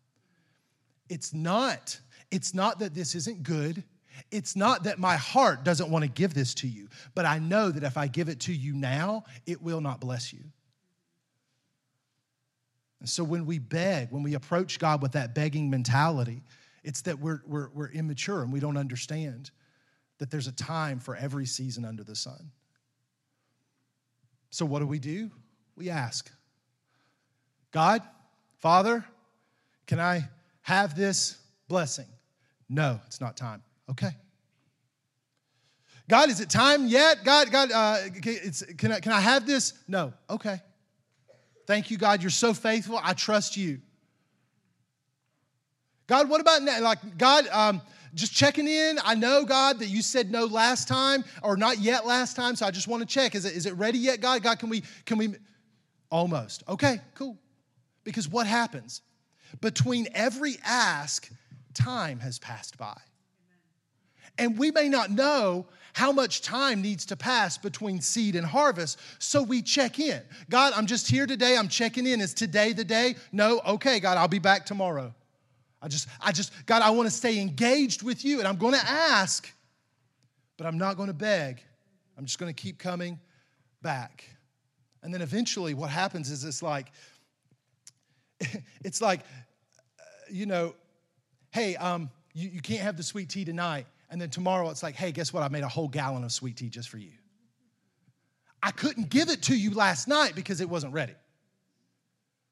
It's 1.09 1.33
not 1.33 2.01
it's 2.31 2.55
not 2.55 2.81
that 2.81 2.95
this 2.95 3.15
isn't 3.15 3.43
good. 3.43 3.85
It's 4.31 4.57
not 4.57 4.85
that 4.85 4.99
my 4.99 5.17
heart 5.17 5.65
doesn't 5.65 5.91
want 5.91 6.05
to 6.05 6.11
give 6.11 6.35
this 6.35 6.55
to 6.55 6.69
you, 6.69 6.89
but 7.15 7.25
I 7.25 7.39
know 7.39 7.71
that 7.71 7.83
if 7.83 7.97
I 7.97 8.09
give 8.09 8.29
it 8.29 8.41
to 8.41 8.53
you 8.53 8.73
now, 8.75 9.25
it 9.47 9.63
will 9.63 9.81
not 9.81 10.01
bless 10.01 10.33
you. 10.33 10.41
And 13.01 13.09
so 13.09 13.23
when 13.23 13.47
we 13.47 13.59
beg, 13.59 14.11
when 14.11 14.23
we 14.23 14.35
approach 14.35 14.79
God 14.79 15.03
with 15.03 15.13
that 15.13 15.35
begging 15.35 15.71
mentality, 15.71 16.43
it's 16.83 17.03
that 17.03 17.19
we're, 17.19 17.43
we're, 17.47 17.69
we're 17.75 17.91
immature 17.91 18.43
and 18.43 18.53
we 18.53 18.61
don't 18.61 18.77
understand 18.77 19.51
that 20.19 20.31
there's 20.31 20.47
a 20.47 20.53
time 20.53 20.99
for 20.99 21.15
every 21.15 21.47
season 21.47 21.85
under 21.85 22.03
the 22.03 22.17
sun. 22.17 22.51
So 24.51 24.65
what 24.65 24.79
do 24.79 24.87
we 24.87 24.99
do? 24.99 25.31
We 25.77 25.91
ask 25.91 26.31
God, 27.71 28.01
Father, 28.59 29.05
can 29.87 30.01
I 30.01 30.31
have 30.67 30.97
this 30.97 31.39
blessing? 31.69 32.07
No, 32.69 32.99
it's 33.07 33.21
not 33.21 33.37
time. 33.37 33.63
Okay. 33.89 34.11
God, 36.09 36.29
is 36.29 36.41
it 36.41 36.51
time 36.51 36.89
yet? 36.89 37.23
God, 37.25 37.53
God, 37.53 37.71
uh, 37.71 37.99
can, 38.77 38.91
I, 38.91 38.99
can 38.99 39.13
I 39.13 39.21
have 39.21 39.47
this? 39.47 39.75
No. 39.87 40.13
Okay. 40.29 40.61
Thank 41.69 41.93
you, 41.93 41.97
God. 41.97 42.21
You're 42.21 42.31
so 42.31 42.53
faithful. 42.53 42.99
I 43.01 43.13
trust 43.13 43.57
you. 43.57 43.81
God, 46.09 46.29
what 46.29 46.41
about 46.41 46.63
now? 46.63 46.81
Like, 46.81 47.17
God, 47.17 47.47
um, 47.53 47.81
just 48.15 48.33
checking 48.33 48.67
in. 48.67 48.99
I 49.05 49.15
know, 49.15 49.45
God, 49.45 49.79
that 49.79 49.87
you 49.87 50.03
said 50.03 50.33
no 50.33 50.47
last 50.47 50.89
time 50.89 51.25
or 51.45 51.57
not 51.57 51.79
yet 51.79 52.05
last 52.07 52.35
time, 52.35 52.57
so 52.57 52.67
I 52.67 52.73
just 52.73 52.89
want 52.89 53.03
to 53.03 53.07
check. 53.07 53.37
Is 53.37 53.45
it, 53.45 53.55
is 53.55 53.67
it 53.67 53.75
ready 53.75 53.99
yet, 53.99 54.21
God? 54.21 54.43
God, 54.43 54.59
can 54.59 54.69
we, 54.69 54.83
can 55.05 55.17
we? 55.17 55.37
Almost. 56.11 56.65
Okay, 56.69 57.01
cool. 57.15 57.39
Because 58.03 58.29
what 58.29 58.49
happens? 58.49 59.03
Between 59.61 60.09
every 60.15 60.57
ask 60.65 61.31
time 61.75 62.21
has 62.21 62.39
passed 62.39 62.77
by. 62.77 62.97
And 64.39 64.59
we 64.59 64.71
may 64.71 64.89
not 64.89 65.11
know 65.11 65.67
how 65.95 66.13
much 66.13 66.43
time 66.43 66.83
needs 66.83 67.07
to 67.07 67.17
pass 67.17 67.57
between 67.57 68.03
seed 68.03 68.37
and 68.37 68.47
harvest, 68.47 68.99
so 69.19 69.43
we 69.43 69.63
check 69.63 69.99
in. 69.99 70.21
God, 70.51 70.75
I'm 70.77 70.87
just 70.87 71.09
here 71.09 71.27
today. 71.27 71.57
I'm 71.57 71.69
checking 71.69 72.07
in. 72.07 72.21
Is 72.21 72.35
today 72.35 72.75
the 72.75 72.85
day? 72.85 73.15
No. 73.33 73.61
Okay, 73.67 73.99
God, 73.99 74.19
I'll 74.19 74.29
be 74.29 74.39
back 74.39 74.67
tomorrow. 74.67 75.15
I 75.81 75.89
just, 75.89 76.09
I 76.21 76.33
just, 76.33 76.53
God, 76.67 76.83
I 76.83 76.91
want 76.91 77.09
to 77.09 77.15
stay 77.15 77.41
engaged 77.41 78.03
with 78.03 78.27
you, 78.27 78.41
and 78.41 78.49
I'm 78.49 78.57
going 78.57 78.75
to 78.75 78.87
ask, 78.87 79.51
but 80.59 80.67
I'm 80.67 80.77
not 80.77 80.99
going 80.99 81.09
to 81.09 81.15
beg. 81.15 81.63
I'm 82.19 82.27
just 82.27 82.39
going 82.39 82.53
to 82.53 82.63
keep 82.63 82.79
coming 82.79 83.19
back. 83.81 84.25
And 85.03 85.15
then 85.15 85.23
eventually, 85.23 85.73
what 85.73 85.89
happens 85.89 86.31
is 86.31 86.45
it's 86.45 86.63
like, 86.63 86.89
it's 88.85 89.01
like, 89.01 89.21
you 90.31 90.47
know, 90.47 90.75
hey, 91.51 91.77
um, 91.77 92.11
you, 92.35 92.49
you 92.49 92.61
can't 92.61 92.83
have 92.83 92.97
the 92.97 93.03
sweet 93.03 93.29
tea 93.29 93.45
tonight. 93.45 93.87
And 94.11 94.21
then 94.21 94.31
tomorrow 94.31 94.71
it's 94.71 94.83
like, 94.83 94.95
hey, 94.95 95.13
guess 95.13 95.33
what? 95.33 95.43
I 95.43 95.49
made 95.49 95.65
a 95.65 95.69
whole 95.69 95.89
gallon 95.89 96.23
of 96.23 96.33
sweet 96.33 96.57
tea 96.57 96.69
just 96.69 96.89
for 96.89 96.99
you. 96.99 97.13
I 98.63 98.71
couldn't 98.71 99.11
give 99.11 99.29
it 99.29 99.43
to 99.45 99.57
you 99.57 99.75
last 99.75 100.09
night 100.09 100.35
because 100.35 100.61
it 100.61 100.69
wasn't 100.69 100.93
ready. 100.93 101.15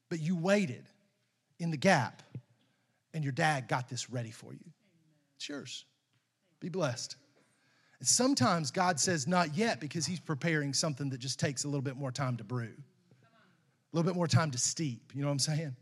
But 0.09 0.19
you 0.19 0.35
waited 0.35 0.85
in 1.59 1.71
the 1.71 1.77
gap, 1.77 2.21
and 3.13 3.23
your 3.23 3.33
dad 3.33 3.67
got 3.67 3.89
this 3.89 4.09
ready 4.09 4.31
for 4.31 4.53
you. 4.53 4.71
It's 5.37 5.49
yours. 5.49 5.85
Be 6.59 6.69
blessed. 6.69 7.15
And 7.99 8.07
sometimes 8.07 8.71
God 8.71 8.99
says, 8.99 9.27
not 9.27 9.55
yet, 9.55 9.79
because 9.79 10.05
He's 10.05 10.19
preparing 10.19 10.73
something 10.73 11.09
that 11.09 11.19
just 11.19 11.39
takes 11.39 11.63
a 11.63 11.67
little 11.67 11.81
bit 11.81 11.95
more 11.95 12.11
time 12.11 12.37
to 12.37 12.43
brew, 12.43 12.73
little 13.95 14.11
bit 14.11 14.15
more 14.15 14.27
time 14.27 14.51
to 14.51 14.57
steep. 14.57 15.11
You 15.13 15.21
know 15.21 15.27
what 15.27 15.33
I'm 15.33 15.39
saying? 15.39 15.75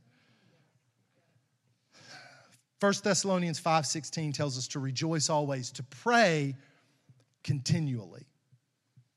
1 2.79 2.93
Thessalonians 3.03 3.59
5:16 3.59 4.33
tells 4.33 4.57
us 4.57 4.67
to 4.67 4.79
rejoice 4.79 5.29
always, 5.29 5.71
to 5.71 5.83
pray 5.83 6.55
continually, 7.43 8.27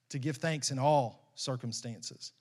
to 0.08 0.18
give 0.18 0.38
thanks 0.38 0.70
in 0.70 0.78
all 0.78 1.30
circumstances. 1.34 2.32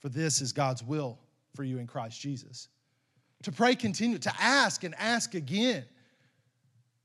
For 0.00 0.08
this 0.08 0.40
is 0.40 0.52
God's 0.52 0.82
will 0.82 1.18
for 1.54 1.64
you 1.64 1.78
in 1.78 1.86
Christ 1.86 2.20
Jesus. 2.20 2.68
To 3.44 3.52
pray 3.52 3.74
continue, 3.74 4.18
to 4.18 4.32
ask 4.40 4.84
and 4.84 4.94
ask 4.96 5.34
again. 5.34 5.84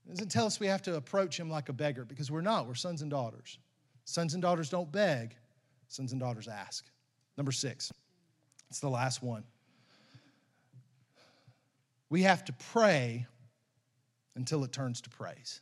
It 0.04 0.10
doesn't 0.10 0.30
tell 0.30 0.44
us 0.44 0.60
we 0.60 0.66
have 0.66 0.82
to 0.82 0.96
approach 0.96 1.40
him 1.40 1.48
like 1.48 1.70
a 1.70 1.72
beggar 1.72 2.04
because 2.04 2.30
we're 2.30 2.42
not. 2.42 2.66
We're 2.66 2.74
sons 2.74 3.00
and 3.00 3.10
daughters. 3.10 3.58
Sons 4.04 4.34
and 4.34 4.42
daughters 4.42 4.68
don't 4.68 4.92
beg, 4.92 5.36
sons 5.88 6.12
and 6.12 6.20
daughters 6.20 6.48
ask. 6.48 6.84
Number 7.36 7.52
six, 7.52 7.90
it's 8.74 8.80
the 8.80 8.90
last 8.90 9.22
one. 9.22 9.44
We 12.10 12.22
have 12.22 12.44
to 12.46 12.52
pray 12.72 13.24
until 14.34 14.64
it 14.64 14.72
turns 14.72 15.00
to 15.02 15.10
praise. 15.10 15.60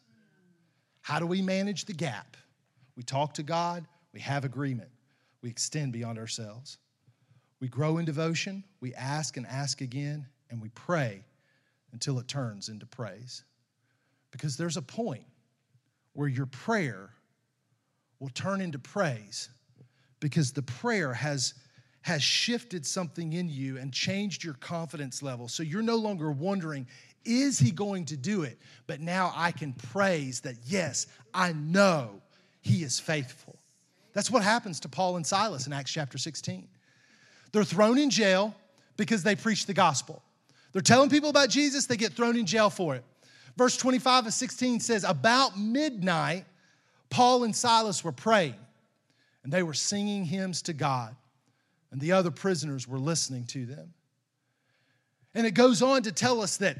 How 1.03 1.18
do 1.18 1.27
we 1.27 1.42
manage 1.42 1.85
the 1.85 1.92
gap? 1.92 2.38
We 2.96 3.03
talk 3.03 3.35
to 3.35 3.42
God, 3.42 3.85
we 4.14 4.20
have 4.20 4.46
agreement, 4.46 4.88
we 5.42 5.51
extend 5.51 5.92
beyond 5.92 6.18
ourselves. 6.18 6.79
We 7.61 7.68
grow 7.68 7.98
in 7.98 8.07
devotion, 8.07 8.64
we 8.81 8.94
ask 8.94 9.37
and 9.37 9.46
ask 9.46 9.83
again, 9.83 10.27
and 10.48 10.62
we 10.62 10.70
pray 10.70 11.22
until 11.92 12.18
it 12.18 12.29
turns 12.29 12.70
into 12.70 12.87
praise. 12.87 13.44
Because 14.31 14.57
there's 14.57 14.79
a 14.79 14.83
point 14.83 15.27
where 16.14 16.29
your 16.29 16.46
prayer 16.46 17.11
will 18.20 18.31
turn 18.31 18.62
into 18.62 18.79
praise 18.79 19.51
because 20.18 20.53
the 20.53 20.62
prayer 20.62 21.12
has 21.12 21.53
has 22.03 22.23
shifted 22.23 22.85
something 22.85 23.33
in 23.33 23.49
you 23.49 23.79
and 23.79 23.93
changed 23.93 24.45
your 24.45 24.55
confidence 24.55 25.23
level. 25.23 25.49
So 25.49 25.62
you're 25.62 25.83
no 25.83 25.97
longer 25.97 26.31
wondering, 26.31 26.87
is 27.25 27.59
he 27.59 27.71
going 27.71 28.05
to 28.07 28.17
do 28.17 28.43
it? 28.43 28.59
But 28.87 29.01
now 29.01 29.33
I 29.35 29.53
can 29.53 29.73
praise 29.73 30.41
that, 30.41 30.57
yes, 30.67 31.07
I 31.33 31.53
know 31.53 32.21
he 32.61 32.83
is 32.83 32.99
faithful. 32.99 33.57
That's 34.12 34.31
what 34.31 34.43
happens 34.43 34.81
to 34.81 34.88
Paul 34.88 35.17
and 35.17 35.27
Silas 35.27 35.67
in 35.67 35.73
Acts 35.73 35.93
chapter 35.93 36.19
16. 36.19 36.69
They're 37.53 37.65
thrown 37.65 37.99
in 37.99 38.11
jail 38.11 38.55
because 38.97 39.23
they 39.23 39.37
preach 39.37 39.67
the 39.67 39.75
gospel. 39.75 40.23
They're 40.73 40.83
telling 40.83 41.11
people 41.11 41.31
about 41.31 41.51
Jesus, 41.51 41.87
they 41.87 41.97
get 41.97 42.12
thrown 42.12 42.37
in 42.37 42.47
jail 42.47 42.71
for 42.71 42.95
it. 42.95 43.05
Verse 43.57 43.77
25 43.77 44.27
of 44.27 44.33
16 44.33 44.81
says, 44.81 45.05
About 45.05 45.59
midnight, 45.59 46.47
Paul 47.11 47.45
and 47.45 47.55
Silas 47.55 48.03
were 48.03 48.12
praying, 48.12 48.55
and 49.45 49.53
they 49.53 49.62
were 49.62 49.75
singing 49.75 50.25
hymns 50.25 50.62
to 50.62 50.73
God, 50.73 51.15
and 51.92 52.00
the 52.00 52.12
other 52.12 52.31
prisoners 52.31 52.88
were 52.88 52.98
listening 52.98 53.44
to 53.46 53.66
them. 53.66 53.92
And 55.35 55.46
it 55.46 55.52
goes 55.52 55.83
on 55.83 56.02
to 56.02 56.12
tell 56.12 56.40
us 56.40 56.57
that 56.57 56.78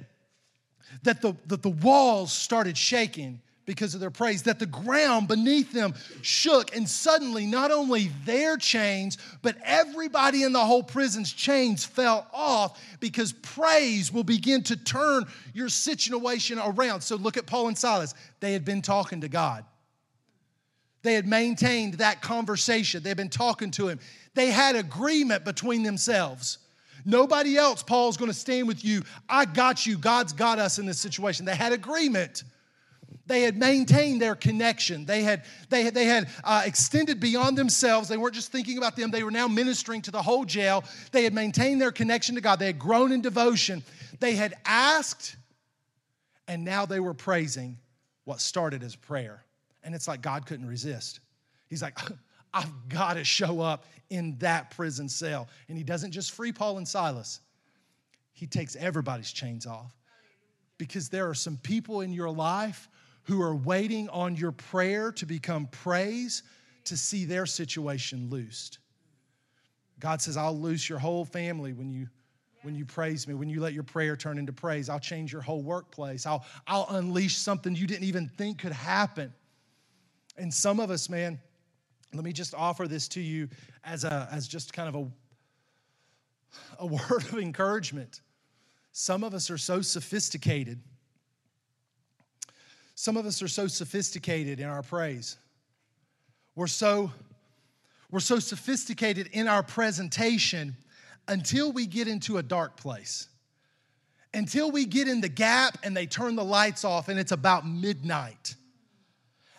that 1.05 1.23
the, 1.23 1.35
that 1.47 1.63
the 1.63 1.71
walls 1.71 2.33
started 2.33 2.77
shaking 2.77 3.41
because 3.65 3.95
of 3.95 4.01
their 4.01 4.11
praise, 4.11 4.43
that 4.43 4.59
the 4.59 4.67
ground 4.67 5.29
beneath 5.29 5.73
them 5.73 5.95
shook, 6.21 6.75
and 6.75 6.89
suddenly 6.89 7.47
not 7.47 7.71
only 7.71 8.11
their 8.25 8.57
chains, 8.57 9.19
but 9.41 9.57
everybody 9.65 10.43
in 10.43 10.53
the 10.53 10.65
whole 10.65 10.83
prison's 10.83 11.33
chains 11.33 11.85
fell 11.85 12.27
off 12.33 12.83
because 12.99 13.33
praise 13.33 14.13
will 14.13 14.25
begin 14.25 14.63
to 14.65 14.77
turn 14.77 15.25
your 15.55 15.69
situation 15.69 16.59
around. 16.59 17.03
So 17.03 17.15
look 17.17 17.37
at 17.37 17.47
Paul 17.47 17.69
and 17.69 17.79
Silas. 17.79 18.15
They 18.41 18.53
had 18.53 18.65
been 18.65 18.83
talking 18.83 19.21
to 19.21 19.29
God. 19.29 19.65
They 21.03 21.15
had 21.15 21.27
maintained 21.27 21.95
that 21.95 22.23
conversation. 22.23 23.03
They 23.03 23.11
had 23.11 23.17
been 23.17 23.29
talking 23.29 23.71
to 23.73 23.89
him. 23.89 23.99
They 24.35 24.51
had 24.51 24.77
agreement 24.77 25.45
between 25.45 25.83
themselves. 25.83 26.59
Nobody 27.05 27.57
else, 27.57 27.83
Paul's 27.83 28.17
going 28.17 28.31
to 28.31 28.37
stand 28.37 28.69
with 28.69 28.85
you. 28.85 29.03
I 29.29 29.45
got 29.45 29.87
you. 29.87 29.99
God's 29.99 30.33
got 30.33 30.59
us 30.59 30.79
in 30.79 30.87
this 30.87 31.01
situation. 31.01 31.45
They 31.45 31.57
had 31.57 31.73
agreement. 31.73 32.45
They 33.27 33.43
had 33.43 33.57
maintained 33.57 34.21
their 34.21 34.35
connection. 34.35 35.05
They 35.05 35.23
had, 35.23 35.45
they 35.69 35.83
had, 35.83 35.95
they 35.95 36.05
had 36.05 36.29
uh, 36.45 36.63
extended 36.65 37.19
beyond 37.21 37.59
themselves. 37.59 38.09
They 38.09 38.17
weren't 38.17 38.35
just 38.35 38.53
thinking 38.53 38.79
about 38.79 38.97
them, 38.97 39.11
they 39.11 39.25
were 39.25 39.31
now 39.31 39.49
ministering 39.49 40.03
to 40.03 40.11
the 40.11 40.23
whole 40.23 40.45
jail. 40.45 40.85
They 41.11 41.25
had 41.25 41.35
maintained 41.35 41.81
their 41.81 41.93
connection 41.93 42.35
to 42.37 42.41
God. 42.41 42.59
They 42.59 42.67
had 42.67 42.79
grown 42.79 43.13
in 43.13 43.21
devotion. 43.21 43.83
They 44.21 44.35
had 44.35 44.55
asked, 44.65 45.37
and 46.47 46.65
now 46.65 46.87
they 46.87 47.01
were 47.01 47.15
praising 47.15 47.79
what 48.25 48.41
started 48.41 48.83
as 48.83 48.95
prayer. 48.95 49.45
And 49.85 49.95
it's 49.95 50.09
like 50.09 50.23
God 50.23 50.47
couldn't 50.47 50.67
resist. 50.67 51.21
He's 51.69 51.83
like, 51.83 51.99
I've 52.55 52.89
got 52.89 53.15
to 53.15 53.25
show 53.25 53.61
up 53.61 53.87
in 54.11 54.37
that 54.39 54.71
prison 54.71 55.09
cell. 55.09 55.49
And 55.69 55.79
he 55.79 55.85
doesn't 55.85 56.13
just 56.13 56.33
free 56.33 56.53
Paul 56.53 56.79
and 56.79 56.87
Silas, 56.87 57.41
he 58.33 58.47
takes 58.47 58.77
everybody's 58.77 59.33
chains 59.33 59.67
off. 59.67 59.95
Because 60.79 61.09
there 61.09 61.29
are 61.29 61.35
some 61.35 61.57
people 61.59 62.01
in 62.01 62.13
your 62.13 62.31
life 62.31 62.89
who 63.25 63.41
are 63.41 63.55
waiting 63.55 64.09
on 64.09 64.35
your 64.35 64.53
prayer 64.53 65.13
to 65.13 65.27
become 65.27 65.67
praise 65.69 66.43
to 66.85 66.97
see 66.97 67.25
their 67.25 67.47
situation 67.47 68.29
loosed. 68.29 68.79
God 70.01 70.21
says, 70.21 70.37
I'll 70.37 70.59
loose 70.59 70.89
your 70.89 70.99
whole 70.99 71.25
family 71.25 71.73
when 71.73 71.93
you 71.93 72.09
when 72.63 72.77
you 72.77 72.85
praise 72.85 73.27
me, 73.27 73.35
when 73.35 73.49
you 73.49 73.61
let 73.61 73.73
your 73.73 73.83
prayer 73.83 74.17
turn 74.17 74.39
into 74.39 74.53
praise. 74.53 74.89
I'll 74.89 75.01
change 75.01 75.33
your 75.33 75.43
whole 75.43 75.63
workplace. 75.63 76.27
I'll, 76.27 76.45
I'll 76.69 76.87
unleash 76.91 77.37
something 77.37 77.75
you 77.75 77.89
didn't 77.89 78.05
even 78.05 78.29
think 78.29 78.61
could 78.61 78.73
happen. 78.73 79.33
And 80.37 80.53
some 80.53 80.81
of 80.81 80.91
us, 80.91 81.09
man, 81.09 81.41
let 82.15 82.25
me 82.25 82.33
just 82.33 82.55
offer 82.55 82.87
this 82.87 83.09
to 83.09 83.21
you 83.21 83.49
as, 83.85 84.05
a, 84.05 84.29
as 84.31 84.47
just 84.49 84.73
kind 84.73 84.89
of 84.89 84.95
a, 84.95 86.85
a 86.85 86.87
word 87.11 87.25
of 87.25 87.39
encouragement. 87.39 88.21
Some 88.93 89.25
of 89.25 89.35
us 89.35 89.51
are 89.51 89.59
so 89.59 89.81
sophisticated. 89.81 90.81
Some 92.95 93.17
of 93.17 93.27
us 93.27 93.43
are 93.43 93.49
so 93.49 93.67
sophisticated 93.67 94.61
in 94.61 94.67
our 94.67 94.83
praise. 94.83 95.37
We're 96.55 96.67
so, 96.67 97.11
we're 98.11 98.21
so 98.21 98.39
sophisticated 98.39 99.31
in 99.33 99.49
our 99.49 99.63
presentation 99.63 100.77
until 101.29 101.73
we 101.73 101.87
get 101.87 102.09
into 102.09 102.37
a 102.37 102.43
dark 102.43 102.77
place. 102.77 103.29
Until 104.35 104.71
we 104.71 104.85
get 104.85 105.09
in 105.09 105.21
the 105.21 105.29
gap 105.29 105.79
and 105.83 105.97
they 105.97 106.07
turn 106.07 106.37
the 106.37 106.45
lights 106.45 106.85
off 106.85 107.09
and 107.09 107.19
it's 107.19 107.33
about 107.33 107.67
midnight. 107.67 108.55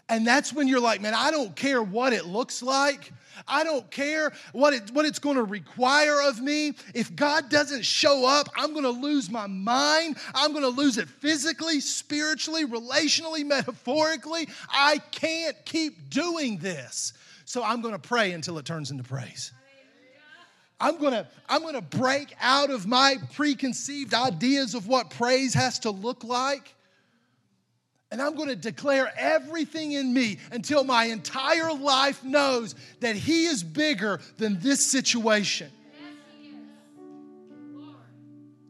And 0.10 0.28
that's 0.28 0.54
when 0.54 0.68
you're 0.68 0.82
like, 0.82 1.01
man, 1.01 1.14
I 1.16 1.32
don't 1.32 1.56
care 1.56 1.82
what 1.82 2.14
it 2.14 2.26
looks 2.26 2.62
like. 2.62 3.12
I 3.47 3.64
don't 3.64 3.89
care 3.89 4.32
what, 4.51 4.74
it, 4.74 4.91
what 4.91 5.06
it's 5.06 5.20
going 5.20 5.38
to 5.38 5.43
require 5.43 6.22
of 6.22 6.41
me. 6.41 6.74
If 6.93 7.16
God 7.16 7.49
doesn't 7.49 7.84
show 7.84 8.26
up, 8.26 8.47
I'm 8.56 8.74
going 8.74 8.84
to 8.84 8.91
lose 8.91 9.30
my 9.30 9.47
mind. 9.47 10.18
I'm 10.36 10.51
going 10.51 10.64
to 10.64 10.70
lose 10.70 10.97
it 10.97 11.10
physically, 11.10 11.80
spiritually, 11.80 12.66
relationally, 12.66 13.45
metaphorically. 13.45 14.47
I 14.70 14.99
can't 15.12 15.56
keep 15.66 16.10
doing 16.10 16.58
this. 16.58 17.14
So 17.45 17.64
I'm 17.64 17.82
going 17.82 17.93
to 17.93 17.99
pray 17.99 18.32
until 18.32 18.58
it 18.58 18.66
turns 18.66 18.91
into 18.91 19.04
praise. 19.04 19.51
I'm 20.80 20.97
gonna, 20.97 21.30
I'm 21.47 21.62
gonna 21.62 21.82
break 21.82 22.36
out 22.41 22.70
of 22.70 22.86
my 22.86 23.16
preconceived 23.36 24.14
ideas 24.14 24.76
of 24.76 24.86
what 24.86 25.12
praise 25.12 25.54
has 25.54 25.80
to 25.80 25.91
look 25.91 26.26
like. 26.26 26.76
And 28.14 28.22
I'm 28.22 28.36
gonna 28.36 28.55
declare 28.55 29.11
everything 29.18 29.93
in 29.93 30.14
me 30.14 30.38
until 30.51 30.84
my 30.84 31.05
entire 31.05 31.74
life 31.74 32.24
knows 32.24 32.76
that 32.99 33.16
He 33.16 33.45
is 33.45 33.64
bigger 33.64 34.22
than 34.38 34.59
this 34.59 34.86
situation. 34.86 35.72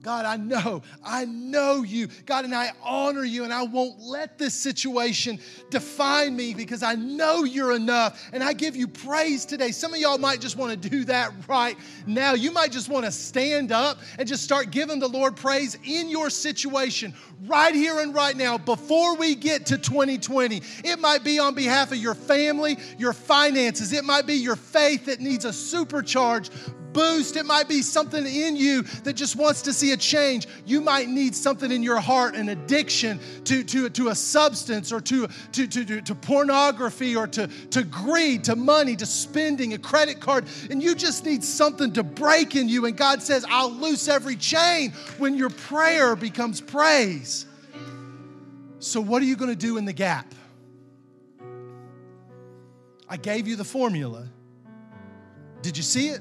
God, 0.04 0.26
I 0.26 0.36
know, 0.36 0.82
I 1.02 1.24
know 1.24 1.84
you. 1.84 2.10
God, 2.26 2.44
and 2.44 2.54
I 2.54 2.72
honor 2.84 3.24
you, 3.24 3.46
and 3.46 3.54
I 3.54 3.64
won't 3.64 4.02
let 4.02 4.38
this 4.38 4.54
situation 4.54 5.40
define 5.70 6.36
me 6.36 6.54
because 6.54 6.84
I 6.84 6.96
know 6.96 7.46
you're 7.46 7.74
enough. 7.74 8.30
And 8.34 8.44
I 8.44 8.52
give 8.52 8.76
you 8.76 8.90
praise 8.90 9.46
today. 9.46 9.72
Some 9.72 9.94
of 9.94 10.02
y'all 10.02 10.18
might 10.18 10.42
just 10.42 10.58
want 10.58 10.74
to 10.82 10.90
do 10.90 11.06
that 11.06 11.32
right 11.48 11.78
now. 12.06 12.34
You 12.34 12.52
might 12.52 12.74
just 12.74 12.90
want 12.90 13.06
to 13.06 13.12
stand 13.12 13.72
up 13.72 13.98
and 14.20 14.28
just 14.28 14.44
start 14.44 14.72
giving 14.72 15.00
the 15.00 15.08
Lord 15.08 15.38
praise 15.38 15.78
in 15.86 16.10
your 16.10 16.30
situation 16.30 17.14
right 17.46 17.74
here 17.74 18.00
and 18.00 18.14
right 18.14 18.36
now 18.36 18.58
before 18.58 19.16
we 19.16 19.36
get 19.36 19.68
to 19.68 19.78
2020. 19.78 20.62
It 20.84 21.00
might 21.00 21.24
be 21.24 21.40
on 21.40 21.56
behalf 21.56 21.94
of 21.94 21.98
your 21.98 22.16
family, 22.16 22.78
your 22.98 23.14
finances, 23.14 23.94
it 23.94 24.04
might 24.04 24.28
be 24.28 24.36
your 24.36 24.58
faith 24.58 25.06
that 25.06 25.22
needs 25.22 25.46
a 25.46 25.50
supercharge 25.50 26.50
boost. 26.94 27.36
It 27.36 27.46
might 27.46 27.68
be 27.68 27.82
something 27.82 28.26
in 28.26 28.56
you 28.56 28.84
that 29.04 29.14
just 29.14 29.36
wants 29.36 29.62
to 29.64 29.74
see 29.74 29.92
a 29.92 29.98
change. 29.98 30.48
You 30.66 30.82
might 30.82 31.10
need 31.10 31.36
something 31.36 31.72
in 31.72 31.84
your 31.84 32.00
heart, 32.00 32.36
an 32.36 32.50
addiction 32.50 33.20
to, 33.46 33.64
to, 33.64 33.90
to 33.90 34.10
a 34.10 34.16
substance 34.16 34.92
or 34.92 35.02
to, 35.02 35.28
to, 35.54 35.68
to, 35.68 36.02
to 36.02 36.16
pornography 36.16 37.16
or 37.16 37.28
to, 37.28 37.48
to 37.48 37.84
greed, 37.84 38.44
to 38.46 38.56
money, 38.56 38.96
to 38.96 39.06
spending, 39.06 39.74
a 39.74 39.78
credit 39.78 40.20
card, 40.20 40.46
and 40.70 40.82
you 40.82 40.96
just 40.96 41.26
need 41.26 41.44
something 41.44 41.92
to 41.94 42.04
break 42.04 42.56
in 42.56 42.70
you. 42.70 42.86
And 42.86 42.96
God 42.96 43.22
says, 43.22 43.46
I'll 43.50 43.72
loose 43.72 44.08
every 44.08 44.36
chain 44.36 44.92
when 45.18 45.36
your 45.36 45.50
prayer 45.50 46.16
becomes 46.16 46.62
praise. 46.62 47.46
So, 48.80 49.00
what 49.00 49.22
are 49.22 49.26
you 49.26 49.38
going 49.38 49.50
to 49.50 49.56
do 49.56 49.78
in 49.78 49.86
the 49.86 49.94
gap? 49.94 50.34
I 53.08 53.18
gave 53.18 53.48
you 53.48 53.56
the 53.56 53.64
formula. 53.64 54.28
Did 55.62 55.78
you 55.78 55.84
see 55.84 56.10
it? 56.10 56.20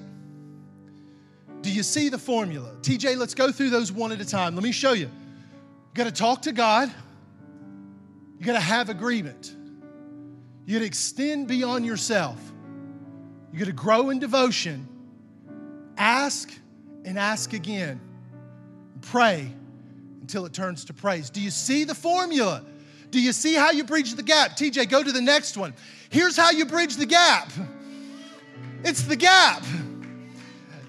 Do 1.62 1.72
you 1.72 1.82
see 1.82 2.08
the 2.08 2.18
formula? 2.18 2.74
TJ, 2.82 3.16
let's 3.16 3.34
go 3.34 3.52
through 3.52 3.70
those 3.70 3.92
one 3.92 4.12
at 4.12 4.20
a 4.20 4.24
time. 4.24 4.54
Let 4.54 4.64
me 4.64 4.72
show 4.72 4.92
you. 4.92 5.06
You 5.06 5.94
got 5.94 6.04
to 6.04 6.12
talk 6.12 6.42
to 6.42 6.52
God. 6.52 6.92
You 8.38 8.46
got 8.46 8.54
to 8.54 8.60
have 8.60 8.88
agreement. 8.88 9.54
You 10.66 10.74
got 10.74 10.80
to 10.80 10.86
extend 10.86 11.48
beyond 11.48 11.86
yourself. 11.86 12.38
You 13.52 13.58
got 13.58 13.66
to 13.66 13.72
grow 13.72 14.10
in 14.10 14.18
devotion. 14.18 14.88
Ask 15.96 16.52
and 17.04 17.18
ask 17.18 17.52
again. 17.52 18.00
Pray 19.02 19.52
until 20.20 20.46
it 20.46 20.52
turns 20.52 20.84
to 20.86 20.92
praise. 20.92 21.30
Do 21.30 21.40
you 21.40 21.50
see 21.50 21.84
the 21.84 21.94
formula? 21.94 22.64
Do 23.10 23.20
you 23.20 23.32
see 23.32 23.54
how 23.54 23.70
you 23.70 23.84
bridge 23.84 24.14
the 24.14 24.22
gap? 24.22 24.56
TJ, 24.56 24.88
go 24.88 25.02
to 25.02 25.12
the 25.12 25.20
next 25.20 25.56
one. 25.56 25.74
Here's 26.10 26.36
how 26.36 26.50
you 26.50 26.64
bridge 26.64 26.96
the 26.96 27.06
gap 27.06 27.50
it's 28.84 29.02
the 29.02 29.16
gap. 29.16 29.62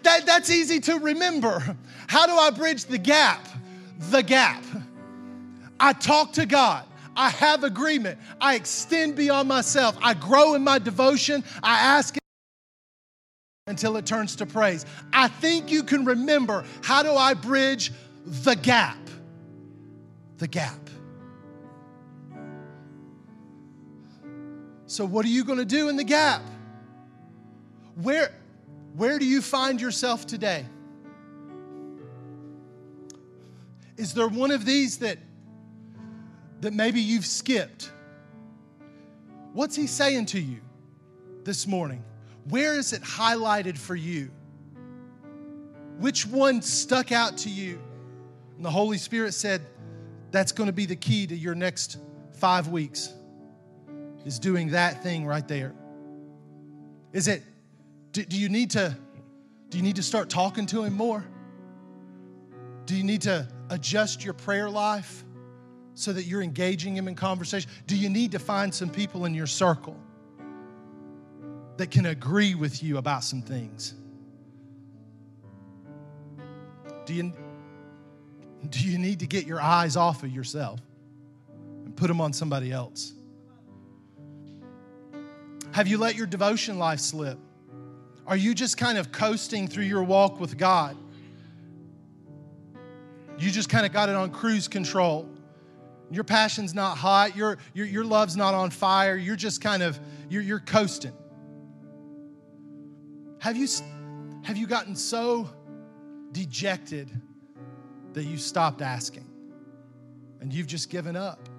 That, 0.03 0.25
that's 0.25 0.49
easy 0.49 0.79
to 0.81 0.99
remember. 0.99 1.77
How 2.07 2.27
do 2.27 2.33
I 2.33 2.51
bridge 2.51 2.85
the 2.85 2.97
gap? 2.97 3.47
The 4.11 4.21
gap. 4.21 4.63
I 5.79 5.93
talk 5.93 6.33
to 6.33 6.45
God. 6.45 6.85
I 7.15 7.29
have 7.29 7.63
agreement. 7.63 8.19
I 8.41 8.55
extend 8.55 9.15
beyond 9.15 9.47
myself. 9.47 9.97
I 10.01 10.13
grow 10.13 10.55
in 10.55 10.63
my 10.63 10.79
devotion. 10.79 11.43
I 11.61 11.79
ask 11.79 12.17
until 13.67 13.95
it 13.97 14.05
turns 14.05 14.35
to 14.37 14.45
praise. 14.45 14.85
I 15.13 15.27
think 15.27 15.71
you 15.71 15.83
can 15.83 16.05
remember 16.05 16.65
how 16.83 17.01
do 17.03 17.13
I 17.13 17.33
bridge 17.33 17.91
the 18.25 18.55
gap? 18.55 18.97
The 20.37 20.47
gap. 20.47 20.79
So, 24.85 25.05
what 25.05 25.25
are 25.25 25.29
you 25.29 25.43
going 25.43 25.59
to 25.59 25.65
do 25.65 25.89
in 25.89 25.95
the 25.95 26.03
gap? 26.03 26.41
Where, 27.95 28.31
where 28.95 29.17
do 29.17 29.25
you 29.25 29.41
find 29.41 29.81
yourself 29.81 30.27
today? 30.27 30.65
Is 33.97 34.13
there 34.13 34.27
one 34.27 34.51
of 34.51 34.65
these 34.65 34.97
that, 34.99 35.17
that 36.61 36.73
maybe 36.73 37.01
you've 37.01 37.25
skipped? 37.25 37.91
What's 39.53 39.75
he 39.75 39.87
saying 39.87 40.27
to 40.27 40.39
you 40.39 40.61
this 41.43 41.67
morning? 41.67 42.03
Where 42.49 42.75
is 42.75 42.93
it 42.93 43.01
highlighted 43.01 43.77
for 43.77 43.95
you? 43.95 44.29
Which 45.99 46.25
one 46.25 46.61
stuck 46.61 47.11
out 47.11 47.37
to 47.39 47.49
you? 47.49 47.79
And 48.57 48.65
the 48.65 48.71
Holy 48.71 48.97
Spirit 48.97 49.33
said, 49.33 49.61
That's 50.31 50.51
going 50.51 50.67
to 50.67 50.73
be 50.73 50.85
the 50.85 50.95
key 50.95 51.27
to 51.27 51.35
your 51.35 51.55
next 51.55 51.97
five 52.33 52.67
weeks, 52.67 53.13
is 54.25 54.39
doing 54.39 54.71
that 54.71 55.03
thing 55.03 55.25
right 55.25 55.47
there. 55.47 55.73
Is 57.11 57.27
it 57.27 57.43
do, 58.13 58.23
do 58.23 58.37
you 58.37 58.47
need 58.47 58.71
to 58.71 58.95
do 59.69 59.77
you 59.77 59.83
need 59.83 59.95
to 59.95 60.03
start 60.03 60.29
talking 60.29 60.67
to 60.67 60.83
him 60.83 60.93
more? 60.93 61.25
Do 62.85 62.95
you 62.95 63.03
need 63.03 63.23
to 63.23 63.47
adjust 63.71 64.23
your 64.23 64.35
prayer 64.35 64.69
life 64.69 65.25
so 65.95 66.13
that 66.13 66.23
you're 66.23 66.43
engaging 66.43 66.95
him 66.95 67.07
in 67.07 67.15
conversation? 67.15 67.71
Do 67.87 67.97
you 67.97 68.07
need 68.07 68.33
to 68.33 68.39
find 68.39 68.73
some 68.73 68.89
people 68.89 69.25
in 69.25 69.33
your 69.33 69.47
circle 69.47 69.99
that 71.77 71.89
can 71.89 72.05
agree 72.05 72.53
with 72.53 72.83
you 72.83 72.99
about 72.99 73.23
some 73.23 73.41
things? 73.41 73.95
Do 77.05 77.15
you, 77.15 77.33
do 78.69 78.79
you 78.79 78.99
need 78.99 79.21
to 79.21 79.27
get 79.27 79.47
your 79.47 79.59
eyes 79.59 79.97
off 79.97 80.21
of 80.21 80.29
yourself 80.29 80.79
and 81.83 81.95
put 81.95 82.09
them 82.09 82.21
on 82.21 82.31
somebody 82.31 82.71
else? 82.71 83.13
Have 85.71 85.87
you 85.87 85.97
let 85.97 86.15
your 86.15 86.27
devotion 86.27 86.77
life 86.77 86.99
slip? 86.99 87.39
Are 88.25 88.37
you 88.37 88.53
just 88.53 88.77
kind 88.77 88.97
of 88.97 89.11
coasting 89.11 89.67
through 89.67 89.83
your 89.83 90.03
walk 90.03 90.39
with 90.39 90.57
God? 90.57 90.97
You 93.37 93.51
just 93.51 93.69
kind 93.69 93.85
of 93.85 93.91
got 93.91 94.09
it 94.09 94.15
on 94.15 94.29
cruise 94.31 94.67
control. 94.67 95.27
Your 96.09 96.23
passion's 96.23 96.73
not 96.73 96.97
hot, 96.97 97.35
your, 97.35 97.57
your, 97.73 97.85
your 97.85 98.05
love's 98.05 98.37
not 98.37 98.53
on 98.53 98.69
fire. 98.69 99.15
You're 99.15 99.35
just 99.35 99.61
kind 99.61 99.83
of, 99.83 99.99
you're, 100.29 100.43
you're 100.43 100.59
coasting. 100.59 101.13
Have 103.39 103.57
you, 103.57 103.67
have 104.43 104.55
you 104.55 104.67
gotten 104.67 104.95
so 104.95 105.49
dejected 106.31 107.09
that 108.13 108.23
you 108.23 108.37
stopped 108.37 108.81
asking 108.81 109.25
and 110.39 110.53
you've 110.53 110.67
just 110.67 110.89
given 110.89 111.15
up? 111.15 111.49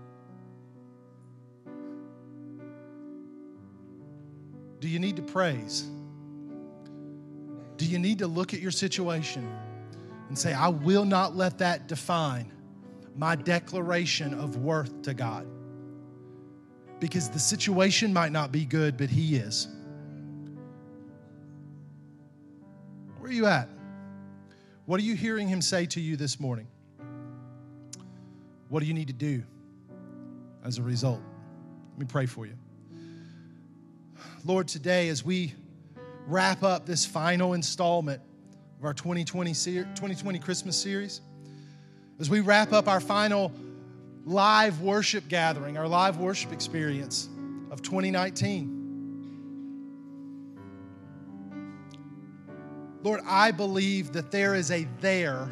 Do 4.80 4.88
you 4.88 4.98
need 4.98 5.16
to 5.16 5.22
praise? 5.22 5.88
Do 7.76 7.86
you 7.86 7.98
need 7.98 8.18
to 8.20 8.26
look 8.26 8.54
at 8.54 8.60
your 8.60 8.70
situation 8.70 9.50
and 10.28 10.38
say, 10.38 10.52
I 10.52 10.68
will 10.68 11.04
not 11.04 11.36
let 11.36 11.58
that 11.58 11.88
define 11.88 12.52
my 13.16 13.36
declaration 13.36 14.34
of 14.34 14.56
worth 14.56 15.02
to 15.02 15.14
God? 15.14 15.46
Because 17.00 17.28
the 17.28 17.38
situation 17.38 18.12
might 18.12 18.32
not 18.32 18.52
be 18.52 18.64
good, 18.64 18.96
but 18.96 19.10
He 19.10 19.36
is. 19.36 19.68
Where 23.18 23.30
are 23.30 23.32
you 23.34 23.46
at? 23.46 23.68
What 24.86 25.00
are 25.00 25.04
you 25.04 25.14
hearing 25.14 25.48
Him 25.48 25.60
say 25.60 25.86
to 25.86 26.00
you 26.00 26.16
this 26.16 26.38
morning? 26.38 26.68
What 28.68 28.80
do 28.80 28.86
you 28.86 28.94
need 28.94 29.08
to 29.08 29.14
do 29.14 29.42
as 30.64 30.78
a 30.78 30.82
result? 30.82 31.20
Let 31.92 31.98
me 31.98 32.06
pray 32.06 32.26
for 32.26 32.46
you. 32.46 32.54
Lord, 34.44 34.68
today 34.68 35.08
as 35.08 35.24
we 35.24 35.54
wrap 36.26 36.62
up 36.62 36.86
this 36.86 37.04
final 37.04 37.54
installment 37.54 38.20
of 38.78 38.84
our 38.84 38.94
2020, 38.94 39.52
2020 39.52 40.38
Christmas 40.38 40.76
series, 40.76 41.20
as 42.18 42.30
we 42.30 42.40
wrap 42.40 42.72
up 42.72 42.88
our 42.88 43.00
final 43.00 43.52
live 44.24 44.80
worship 44.80 45.28
gathering, 45.28 45.76
our 45.76 45.88
live 45.88 46.18
worship 46.18 46.52
experience 46.52 47.28
of 47.70 47.82
2019. 47.82 48.82
Lord, 53.02 53.20
I 53.26 53.50
believe 53.50 54.12
that 54.12 54.30
there 54.30 54.54
is 54.54 54.70
a 54.70 54.88
there 55.00 55.50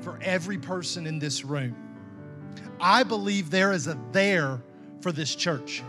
for 0.00 0.18
every 0.20 0.58
person 0.58 1.06
in 1.06 1.20
this 1.20 1.44
room. 1.44 1.76
I 2.80 3.04
believe 3.04 3.50
there 3.50 3.72
is 3.72 3.86
a 3.86 3.96
there 4.10 4.60
for 5.00 5.12
this 5.12 5.36
church. 5.36 5.84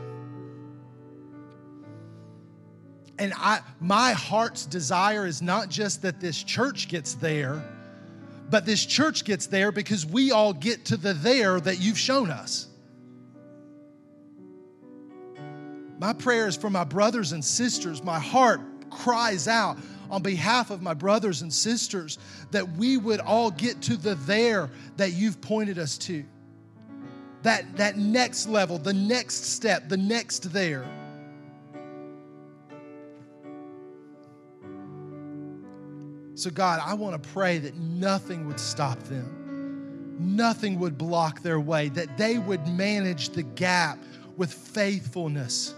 And 3.17 3.33
I, 3.37 3.61
my 3.79 4.11
heart's 4.11 4.65
desire 4.65 5.25
is 5.25 5.41
not 5.41 5.69
just 5.69 6.01
that 6.01 6.19
this 6.19 6.43
church 6.43 6.89
gets 6.89 7.13
there, 7.13 7.63
but 8.49 8.65
this 8.65 8.85
church 8.85 9.23
gets 9.23 9.47
there 9.47 9.71
because 9.71 10.05
we 10.05 10.31
all 10.31 10.53
get 10.53 10.85
to 10.85 10.97
the 10.97 11.13
there 11.13 11.59
that 11.59 11.79
you've 11.79 11.97
shown 11.97 12.29
us. 12.29 12.67
My 15.97 16.13
prayer 16.13 16.47
is 16.47 16.57
for 16.57 16.69
my 16.69 16.83
brothers 16.83 17.31
and 17.31 17.43
sisters. 17.43 18.03
My 18.03 18.19
heart 18.19 18.61
cries 18.89 19.47
out 19.47 19.77
on 20.11 20.21
behalf 20.21 20.69
of 20.69 20.81
my 20.81 20.93
brothers 20.93 21.41
and 21.41 21.51
sisters 21.51 22.19
that 22.51 22.69
we 22.73 22.97
would 22.97 23.21
all 23.21 23.49
get 23.49 23.81
to 23.83 23.97
the 23.97 24.15
there 24.15 24.69
that 24.97 25.13
you've 25.13 25.39
pointed 25.41 25.79
us 25.79 25.97
to. 25.99 26.23
That, 27.43 27.77
that 27.77 27.97
next 27.97 28.47
level, 28.47 28.77
the 28.77 28.93
next 28.93 29.45
step, 29.45 29.87
the 29.87 29.97
next 29.97 30.51
there. 30.51 30.85
So, 36.35 36.49
God, 36.49 36.81
I 36.83 36.93
want 36.95 37.21
to 37.21 37.29
pray 37.29 37.59
that 37.59 37.75
nothing 37.75 38.45
would 38.47 38.59
stop 38.59 39.01
them, 39.03 40.17
nothing 40.19 40.79
would 40.79 40.97
block 40.97 41.41
their 41.41 41.61
way, 41.61 41.87
that 41.89 42.17
they 42.17 42.37
would 42.37 42.67
manage 42.67 43.29
the 43.29 43.43
gap 43.43 43.97
with 44.35 44.53
faithfulness, 44.53 45.73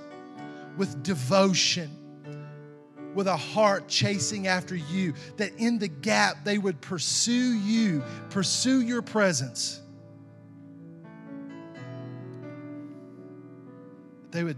with 0.75 1.03
devotion, 1.03 1.91
with 3.13 3.27
a 3.27 3.37
heart 3.37 3.87
chasing 3.87 4.47
after 4.47 4.75
you, 4.75 5.13
that 5.37 5.51
in 5.57 5.77
the 5.77 5.87
gap 5.87 6.43
they 6.43 6.57
would 6.57 6.81
pursue 6.81 7.53
you, 7.59 8.03
pursue 8.31 8.81
your 8.81 9.03
presence. 9.03 9.79
They 14.31 14.43
would 14.43 14.57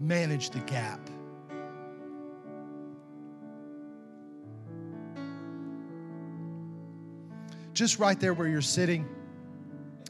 manage 0.00 0.50
the 0.50 0.60
gap. 0.60 1.00
Just 7.76 7.98
right 7.98 8.18
there 8.18 8.34
where 8.34 8.48
you're 8.48 8.62
sitting. 8.62 9.06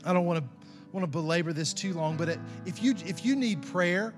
I 0.05 0.13
don't 0.13 0.25
want 0.25 0.39
to 0.39 0.49
want 0.93 1.03
to 1.03 1.11
belabor 1.11 1.53
this 1.53 1.75
too 1.75 1.93
long, 1.93 2.17
but 2.17 2.39
if 2.65 2.83
you 2.83 2.95
if 3.05 3.25
you 3.25 3.37
need 3.37 3.61
prayer, 3.61 4.15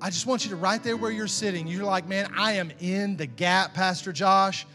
I 0.00 0.10
just 0.10 0.26
want 0.26 0.44
you 0.44 0.50
to 0.50 0.56
right 0.56 0.82
there 0.82 0.96
where 0.96 1.10
you're 1.10 1.28
sitting. 1.28 1.68
You're 1.68 1.84
like, 1.84 2.08
man, 2.08 2.32
I 2.36 2.52
am 2.52 2.72
in 2.80 3.16
the 3.16 3.26
gap, 3.26 3.74
Pastor 3.74 4.12
Josh, 4.12 4.66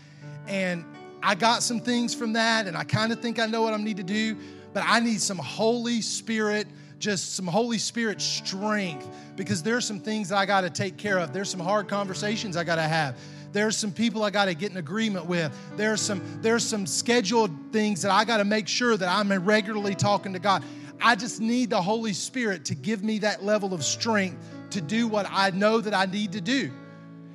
and 0.47 0.85
I 1.21 1.35
got 1.35 1.63
some 1.63 1.79
things 1.79 2.15
from 2.15 2.33
that, 2.33 2.67
and 2.67 2.77
I 2.77 2.83
kind 2.83 3.11
of 3.11 3.19
think 3.19 3.39
I 3.39 3.45
know 3.47 3.63
what 3.63 3.73
I 3.73 3.77
need 3.77 3.97
to 3.97 4.03
do, 4.03 4.37
but 4.73 4.83
I 4.85 4.99
need 4.99 5.19
some 5.19 5.37
Holy 5.37 6.01
Spirit, 6.01 6.67
just 6.99 7.35
some 7.35 7.47
Holy 7.47 7.77
Spirit 7.77 8.21
strength, 8.21 9.07
because 9.35 9.61
there's 9.61 9.85
some 9.85 9.99
things 9.99 10.29
that 10.29 10.37
I 10.37 10.45
got 10.45 10.61
to 10.61 10.69
take 10.69 10.97
care 10.97 11.17
of. 11.17 11.33
There's 11.33 11.49
some 11.49 11.59
hard 11.59 11.87
conversations 11.87 12.55
I 12.55 12.63
got 12.63 12.75
to 12.75 12.83
have. 12.83 13.17
There's 13.51 13.77
some 13.77 13.91
people 13.91 14.23
I 14.23 14.29
got 14.29 14.45
to 14.45 14.53
get 14.53 14.71
in 14.71 14.77
agreement 14.77 15.25
with. 15.25 15.55
There's 15.75 16.01
some 16.01 16.21
there's 16.41 16.63
some 16.63 16.85
scheduled 16.85 17.51
things 17.71 18.01
that 18.03 18.11
I 18.11 18.25
got 18.25 18.37
to 18.37 18.45
make 18.45 18.67
sure 18.67 18.95
that 18.95 19.07
I'm 19.07 19.31
regularly 19.43 19.95
talking 19.95 20.33
to 20.33 20.39
God. 20.39 20.63
I 21.01 21.15
just 21.15 21.41
need 21.41 21.71
the 21.71 21.81
Holy 21.81 22.13
Spirit 22.13 22.65
to 22.65 22.75
give 22.75 23.03
me 23.03 23.19
that 23.19 23.43
level 23.43 23.73
of 23.73 23.83
strength 23.83 24.37
to 24.71 24.81
do 24.81 25.07
what 25.07 25.25
I 25.29 25.49
know 25.49 25.81
that 25.81 25.93
I 25.93 26.05
need 26.05 26.33
to 26.33 26.41
do. 26.41 26.71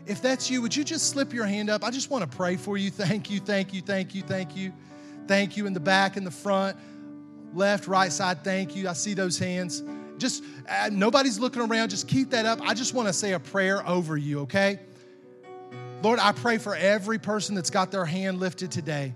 If 0.06 0.22
that's 0.22 0.48
you, 0.48 0.62
would 0.62 0.74
you 0.74 0.84
just 0.84 1.10
slip 1.10 1.32
your 1.32 1.46
hand 1.46 1.68
up? 1.68 1.82
I 1.82 1.90
just 1.90 2.10
want 2.10 2.30
to 2.30 2.36
pray 2.36 2.56
for 2.56 2.76
you. 2.76 2.90
Thank 2.90 3.28
you, 3.30 3.40
thank 3.40 3.74
you, 3.74 3.80
thank 3.80 4.14
you, 4.14 4.22
thank 4.22 4.56
you. 4.56 4.72
Thank 5.26 5.56
you 5.56 5.66
in 5.66 5.72
the 5.72 5.80
back, 5.80 6.16
in 6.16 6.22
the 6.22 6.30
front, 6.30 6.76
left, 7.52 7.88
right 7.88 8.12
side. 8.12 8.44
Thank 8.44 8.76
you. 8.76 8.88
I 8.88 8.92
see 8.92 9.14
those 9.14 9.38
hands. 9.38 9.82
Just 10.18 10.44
uh, 10.68 10.88
nobody's 10.92 11.38
looking 11.38 11.62
around. 11.62 11.90
Just 11.90 12.06
keep 12.06 12.30
that 12.30 12.46
up. 12.46 12.60
I 12.62 12.74
just 12.74 12.94
want 12.94 13.08
to 13.08 13.12
say 13.12 13.32
a 13.32 13.40
prayer 13.40 13.86
over 13.86 14.16
you, 14.16 14.40
okay? 14.40 14.78
Lord, 16.06 16.20
I 16.20 16.30
pray 16.30 16.58
for 16.58 16.76
every 16.76 17.18
person 17.18 17.56
that's 17.56 17.68
got 17.68 17.90
their 17.90 18.04
hand 18.04 18.38
lifted 18.38 18.70
today. 18.70 19.12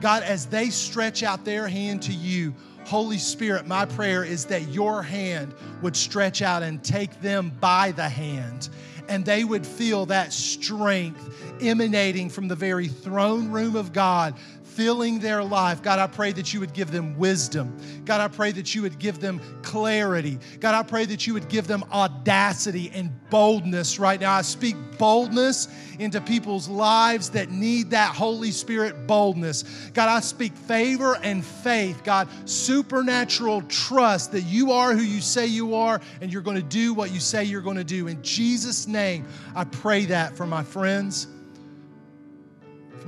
God, 0.00 0.22
as 0.22 0.46
they 0.46 0.70
stretch 0.70 1.24
out 1.24 1.44
their 1.44 1.66
hand 1.66 2.02
to 2.02 2.12
you, 2.12 2.54
Holy 2.84 3.18
Spirit, 3.18 3.66
my 3.66 3.86
prayer 3.86 4.22
is 4.22 4.44
that 4.44 4.68
your 4.68 5.02
hand 5.02 5.52
would 5.82 5.96
stretch 5.96 6.40
out 6.40 6.62
and 6.62 6.80
take 6.84 7.20
them 7.22 7.50
by 7.58 7.90
the 7.90 8.08
hand, 8.08 8.68
and 9.08 9.24
they 9.24 9.42
would 9.42 9.66
feel 9.66 10.06
that 10.06 10.32
strength 10.32 11.28
emanating 11.60 12.30
from 12.30 12.46
the 12.46 12.54
very 12.54 12.86
throne 12.86 13.50
room 13.50 13.74
of 13.74 13.92
God 13.92 14.36
filling 14.78 15.18
their 15.18 15.42
life. 15.42 15.82
God, 15.82 15.98
I 15.98 16.06
pray 16.06 16.30
that 16.30 16.54
you 16.54 16.60
would 16.60 16.72
give 16.72 16.92
them 16.92 17.18
wisdom. 17.18 17.76
God, 18.04 18.20
I 18.20 18.28
pray 18.28 18.52
that 18.52 18.76
you 18.76 18.82
would 18.82 19.00
give 19.00 19.18
them 19.18 19.40
clarity. 19.62 20.38
God, 20.60 20.76
I 20.76 20.84
pray 20.84 21.04
that 21.06 21.26
you 21.26 21.34
would 21.34 21.48
give 21.48 21.66
them 21.66 21.82
audacity 21.92 22.88
and 22.94 23.10
boldness 23.28 23.98
right 23.98 24.20
now. 24.20 24.32
I 24.32 24.42
speak 24.42 24.76
boldness 24.96 25.66
into 25.98 26.20
people's 26.20 26.68
lives 26.68 27.30
that 27.30 27.50
need 27.50 27.90
that 27.90 28.14
Holy 28.14 28.52
Spirit 28.52 29.08
boldness. 29.08 29.64
God, 29.94 30.08
I 30.08 30.20
speak 30.20 30.52
favor 30.54 31.18
and 31.24 31.44
faith. 31.44 32.04
God, 32.04 32.28
supernatural 32.48 33.62
trust 33.62 34.30
that 34.30 34.42
you 34.42 34.70
are 34.70 34.94
who 34.94 35.02
you 35.02 35.20
say 35.20 35.46
you 35.46 35.74
are 35.74 36.00
and 36.20 36.32
you're 36.32 36.40
going 36.40 36.56
to 36.56 36.62
do 36.62 36.94
what 36.94 37.10
you 37.10 37.18
say 37.18 37.42
you're 37.42 37.62
going 37.62 37.78
to 37.78 37.82
do. 37.82 38.06
In 38.06 38.22
Jesus' 38.22 38.86
name, 38.86 39.26
I 39.56 39.64
pray 39.64 40.04
that 40.04 40.36
for 40.36 40.46
my 40.46 40.62
friends 40.62 41.26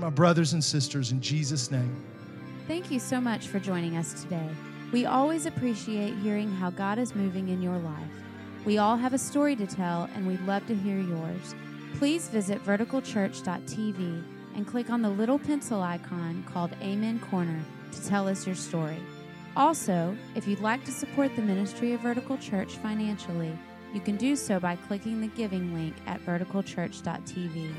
my 0.01 0.11
brothers 0.11 0.55
and 0.55 0.65
sisters 0.65 1.13
in 1.13 1.21
Jesus' 1.21 1.71
name. 1.71 1.95
Thank 2.67 2.91
you 2.91 2.99
so 2.99 3.21
much 3.21 3.49
for 3.49 3.61
joining 3.61 3.97
us 3.97 4.23
today. 4.23 4.49
We 4.93 5.07
always 5.07 5.47
appreciate 5.47 6.17
hearing 6.17 6.51
how 6.51 6.71
God 6.71 6.99
is 6.99 7.15
moving 7.15 7.49
in 7.49 7.63
your 7.63 7.79
life. 7.79 8.11
We 8.65 8.79
all 8.79 8.97
have 8.97 9.13
a 9.13 9.19
story 9.19 9.55
to 9.57 9.67
tell, 9.67 10.09
and 10.15 10.27
we'd 10.27 10.41
love 10.43 10.67
to 10.67 10.75
hear 10.75 10.99
yours. 10.99 11.55
Please 11.99 12.29
visit 12.29 12.65
verticalchurch.tv 12.65 14.25
and 14.57 14.67
click 14.67 14.91
on 14.91 15.03
the 15.03 15.09
little 15.11 15.39
pencil 15.39 15.83
icon 15.83 16.45
called 16.45 16.75
Amen 16.83 17.21
Corner 17.21 17.61
to 17.93 18.07
tell 18.07 18.27
us 18.27 18.47
your 18.47 18.57
story. 18.57 18.99
Also, 19.57 20.17
if 20.35 20.47
you'd 20.47 20.61
like 20.61 20.85
to 20.85 20.93
support 20.93 21.35
the 21.37 21.43
ministry 21.43 21.93
of 21.93 22.01
Vertical 22.01 22.39
Church 22.39 22.77
financially, 22.77 23.57
you 23.93 24.01
can 24.01 24.17
do 24.17 24.37
so 24.37 24.61
by 24.61 24.77
clicking 24.77 25.21
the 25.21 25.27
giving 25.29 25.75
link 25.75 25.95
at 26.07 26.25
verticalchurch.tv. 26.25 27.71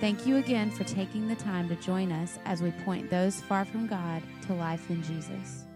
Thank 0.00 0.26
you 0.26 0.36
again 0.36 0.70
for 0.70 0.84
taking 0.84 1.26
the 1.26 1.34
time 1.34 1.68
to 1.68 1.74
join 1.76 2.12
us 2.12 2.38
as 2.44 2.62
we 2.62 2.70
point 2.70 3.10
those 3.10 3.40
far 3.40 3.64
from 3.64 3.88
God 3.88 4.22
to 4.46 4.54
life 4.54 4.88
in 4.90 5.02
Jesus. 5.02 5.67